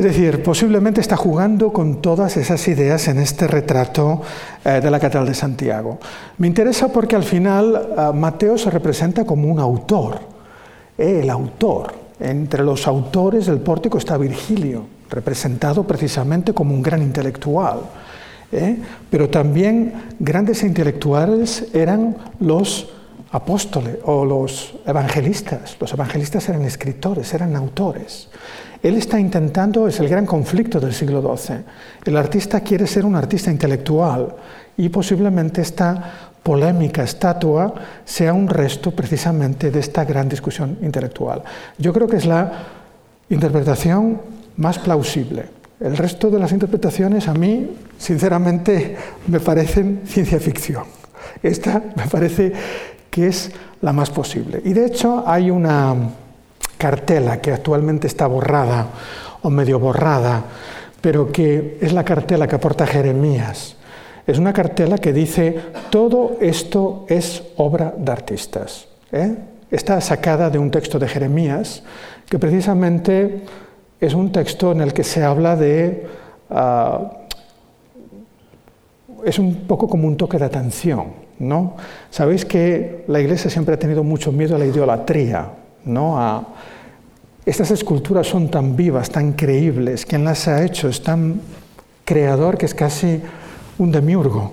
Es 0.00 0.04
decir, 0.04 0.42
posiblemente 0.42 1.02
está 1.02 1.14
jugando 1.14 1.74
con 1.74 2.00
todas 2.00 2.38
esas 2.38 2.66
ideas 2.68 3.06
en 3.08 3.18
este 3.18 3.46
retrato 3.46 4.22
eh, 4.64 4.80
de 4.82 4.90
la 4.90 4.98
Catedral 4.98 5.26
de 5.26 5.34
Santiago. 5.34 5.98
Me 6.38 6.46
interesa 6.46 6.88
porque 6.88 7.16
al 7.16 7.22
final 7.22 7.88
eh, 7.98 8.10
Mateo 8.14 8.56
se 8.56 8.70
representa 8.70 9.26
como 9.26 9.52
un 9.52 9.60
autor, 9.60 10.20
el 10.96 11.28
autor. 11.28 11.92
Entre 12.18 12.64
los 12.64 12.86
autores 12.86 13.44
del 13.44 13.58
pórtico 13.58 13.98
está 13.98 14.16
Virgilio, 14.16 14.86
representado 15.10 15.86
precisamente 15.86 16.54
como 16.54 16.74
un 16.74 16.80
gran 16.80 17.02
intelectual. 17.02 17.80
¿eh? 18.52 18.78
Pero 19.10 19.28
también 19.28 19.92
grandes 20.18 20.62
intelectuales 20.62 21.66
eran 21.74 22.16
los 22.40 22.88
apóstoles 23.32 23.98
o 24.04 24.24
los 24.24 24.76
evangelistas. 24.86 25.76
Los 25.78 25.92
evangelistas 25.92 26.48
eran 26.48 26.62
escritores, 26.62 27.34
eran 27.34 27.54
autores. 27.54 28.30
Él 28.82 28.96
está 28.96 29.20
intentando, 29.20 29.86
es 29.86 30.00
el 30.00 30.08
gran 30.08 30.24
conflicto 30.24 30.80
del 30.80 30.94
siglo 30.94 31.36
XII. 31.36 31.56
El 32.04 32.16
artista 32.16 32.60
quiere 32.60 32.86
ser 32.86 33.04
un 33.04 33.14
artista 33.14 33.50
intelectual 33.50 34.34
y 34.76 34.88
posiblemente 34.88 35.60
esta 35.60 36.30
polémica 36.42 37.02
estatua 37.02 37.74
sea 38.04 38.32
un 38.32 38.48
resto 38.48 38.90
precisamente 38.92 39.70
de 39.70 39.80
esta 39.80 40.04
gran 40.04 40.28
discusión 40.28 40.78
intelectual. 40.82 41.42
Yo 41.76 41.92
creo 41.92 42.08
que 42.08 42.16
es 42.16 42.26
la 42.26 42.52
interpretación 43.28 44.20
más 44.56 44.78
plausible. 44.78 45.44
El 45.78 45.96
resto 45.96 46.30
de 46.30 46.38
las 46.38 46.52
interpretaciones 46.52 47.28
a 47.28 47.34
mí, 47.34 47.70
sinceramente, 47.98 48.96
me 49.26 49.40
parecen 49.40 50.02
ciencia 50.06 50.40
ficción. 50.40 50.84
Esta 51.42 51.82
me 51.96 52.06
parece 52.06 52.52
que 53.10 53.28
es 53.28 53.50
la 53.82 53.92
más 53.92 54.10
posible. 54.10 54.60
Y 54.64 54.72
de 54.72 54.86
hecho 54.86 55.24
hay 55.26 55.50
una 55.50 55.94
cartela 56.80 57.40
que 57.40 57.52
actualmente 57.52 58.08
está 58.08 58.26
borrada 58.26 58.88
o 59.42 59.50
medio 59.52 59.78
borrada, 59.78 60.42
pero 61.00 61.30
que 61.30 61.76
es 61.80 61.92
la 61.92 62.04
cartela 62.04 62.48
que 62.48 62.56
aporta 62.56 62.88
Jeremías. 62.88 63.76
Es 64.26 64.38
una 64.38 64.52
cartela 64.52 64.96
que 64.96 65.12
dice, 65.12 65.60
todo 65.90 66.38
esto 66.40 67.04
es 67.08 67.42
obra 67.56 67.92
de 67.96 68.12
artistas. 68.12 68.88
¿eh? 69.12 69.36
Está 69.70 70.00
sacada 70.00 70.48
de 70.48 70.58
un 70.58 70.70
texto 70.70 70.98
de 70.98 71.08
Jeremías, 71.08 71.82
que 72.28 72.38
precisamente 72.38 73.42
es 74.00 74.14
un 74.14 74.32
texto 74.32 74.72
en 74.72 74.80
el 74.80 74.92
que 74.92 75.04
se 75.04 75.22
habla 75.22 75.56
de... 75.56 76.06
Ah, 76.48 77.12
es 79.24 79.38
un 79.38 79.66
poco 79.66 79.86
como 79.86 80.08
un 80.08 80.16
toque 80.16 80.38
de 80.38 80.46
atención, 80.46 81.12
¿no? 81.38 81.76
Sabéis 82.08 82.46
que 82.46 83.04
la 83.06 83.20
Iglesia 83.20 83.50
siempre 83.50 83.74
ha 83.74 83.78
tenido 83.78 84.02
mucho 84.02 84.32
miedo 84.32 84.56
a 84.56 84.58
la 84.58 84.64
idolatría, 84.64 85.59
¿no? 85.84 86.46
estas 87.46 87.70
esculturas 87.70 88.26
son 88.26 88.50
tan 88.50 88.76
vivas, 88.76 89.10
tan 89.10 89.32
creíbles, 89.32 90.04
quien 90.04 90.24
las 90.24 90.46
ha 90.46 90.62
hecho 90.62 90.88
es 90.88 91.02
tan 91.02 91.40
creador 92.04 92.58
que 92.58 92.66
es 92.66 92.74
casi 92.74 93.20
un 93.78 93.90
demiurgo. 93.90 94.52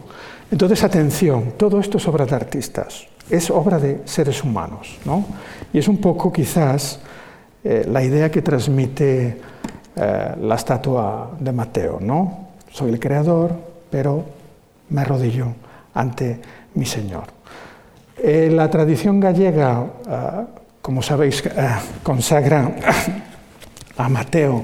Entonces, 0.50 0.84
atención, 0.84 1.54
todo 1.58 1.80
esto 1.80 1.98
es 1.98 2.08
obra 2.08 2.26
de 2.26 2.36
artistas, 2.36 3.06
es 3.30 3.50
obra 3.50 3.78
de 3.78 4.02
seres 4.06 4.44
humanos, 4.44 4.98
¿no? 5.04 5.26
Y 5.74 5.80
es 5.80 5.88
un 5.88 5.98
poco 5.98 6.32
quizás 6.32 7.00
eh, 7.64 7.86
la 7.88 8.02
idea 8.02 8.32
que 8.32 8.42
transmite 8.42 9.38
eh, 9.96 10.36
la 10.40 10.56
estatua 10.56 11.32
de 11.40 11.52
Mateo, 11.52 12.00
¿no? 12.00 12.48
Soy 12.72 12.92
el 12.92 13.00
creador, 13.00 13.52
pero 13.90 14.24
me 14.90 15.02
arrodillo 15.02 15.48
ante 15.94 16.40
mi 16.76 16.86
Señor. 16.86 17.26
Eh, 18.18 18.50
la 18.52 18.70
tradición 18.70 19.20
gallega 19.20 19.86
como 20.88 21.02
sabéis, 21.02 21.44
eh, 21.46 21.52
consagra 22.02 22.72
a 23.98 24.08
Mateo 24.08 24.64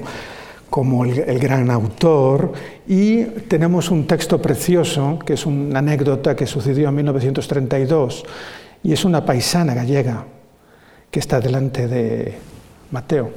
como 0.70 1.04
el, 1.04 1.38
gran 1.38 1.70
autor 1.70 2.50
y 2.88 3.24
tenemos 3.46 3.90
un 3.90 4.06
texto 4.06 4.40
precioso, 4.40 5.18
que 5.18 5.34
es 5.34 5.44
una 5.44 5.80
anécdota 5.80 6.34
que 6.34 6.46
sucedió 6.46 6.88
en 6.88 6.94
1932, 6.94 8.24
y 8.82 8.94
es 8.94 9.04
una 9.04 9.22
paisana 9.22 9.74
gallega 9.74 10.24
que 11.10 11.20
está 11.20 11.40
delante 11.40 11.88
de 11.88 12.38
Mateo. 12.90 13.30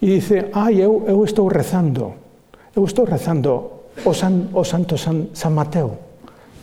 Y 0.00 0.10
dice, 0.14 0.48
ay, 0.54 0.82
eu, 0.82 1.06
eu 1.08 1.48
rezando, 1.48 2.14
eu 2.76 2.84
estou 2.84 3.04
rezando 3.04 3.90
o, 4.04 4.14
san, 4.14 4.48
santo 4.62 4.96
San, 4.96 5.52
Mateo. 5.52 5.98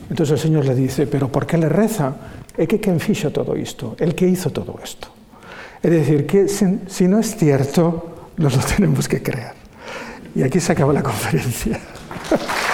Entonces 0.08 0.32
el 0.32 0.38
Señor 0.38 0.64
le 0.64 0.74
dice, 0.74 1.06
pero 1.06 1.28
¿por 1.28 1.44
qué 1.46 1.58
le 1.58 1.68
reza? 1.68 2.14
É 2.58 2.66
que 2.66 2.80
quen 2.80 2.98
todo 3.30 3.54
isto, 3.54 3.94
el 4.00 4.16
que 4.16 4.26
hizo 4.26 4.50
todo 4.50 4.80
esto. 4.82 5.17
Es 5.82 5.90
decir, 5.90 6.26
que 6.26 6.48
si, 6.48 7.08
no 7.08 7.18
es 7.18 7.36
cierto, 7.36 8.30
nos 8.36 8.56
lo 8.56 8.62
tenemos 8.76 9.08
que 9.08 9.22
creer. 9.22 9.52
Y 10.34 10.42
aquí 10.42 10.60
se 10.60 10.72
acaba 10.72 10.92
la 10.92 11.02
conferencia. 11.02 11.80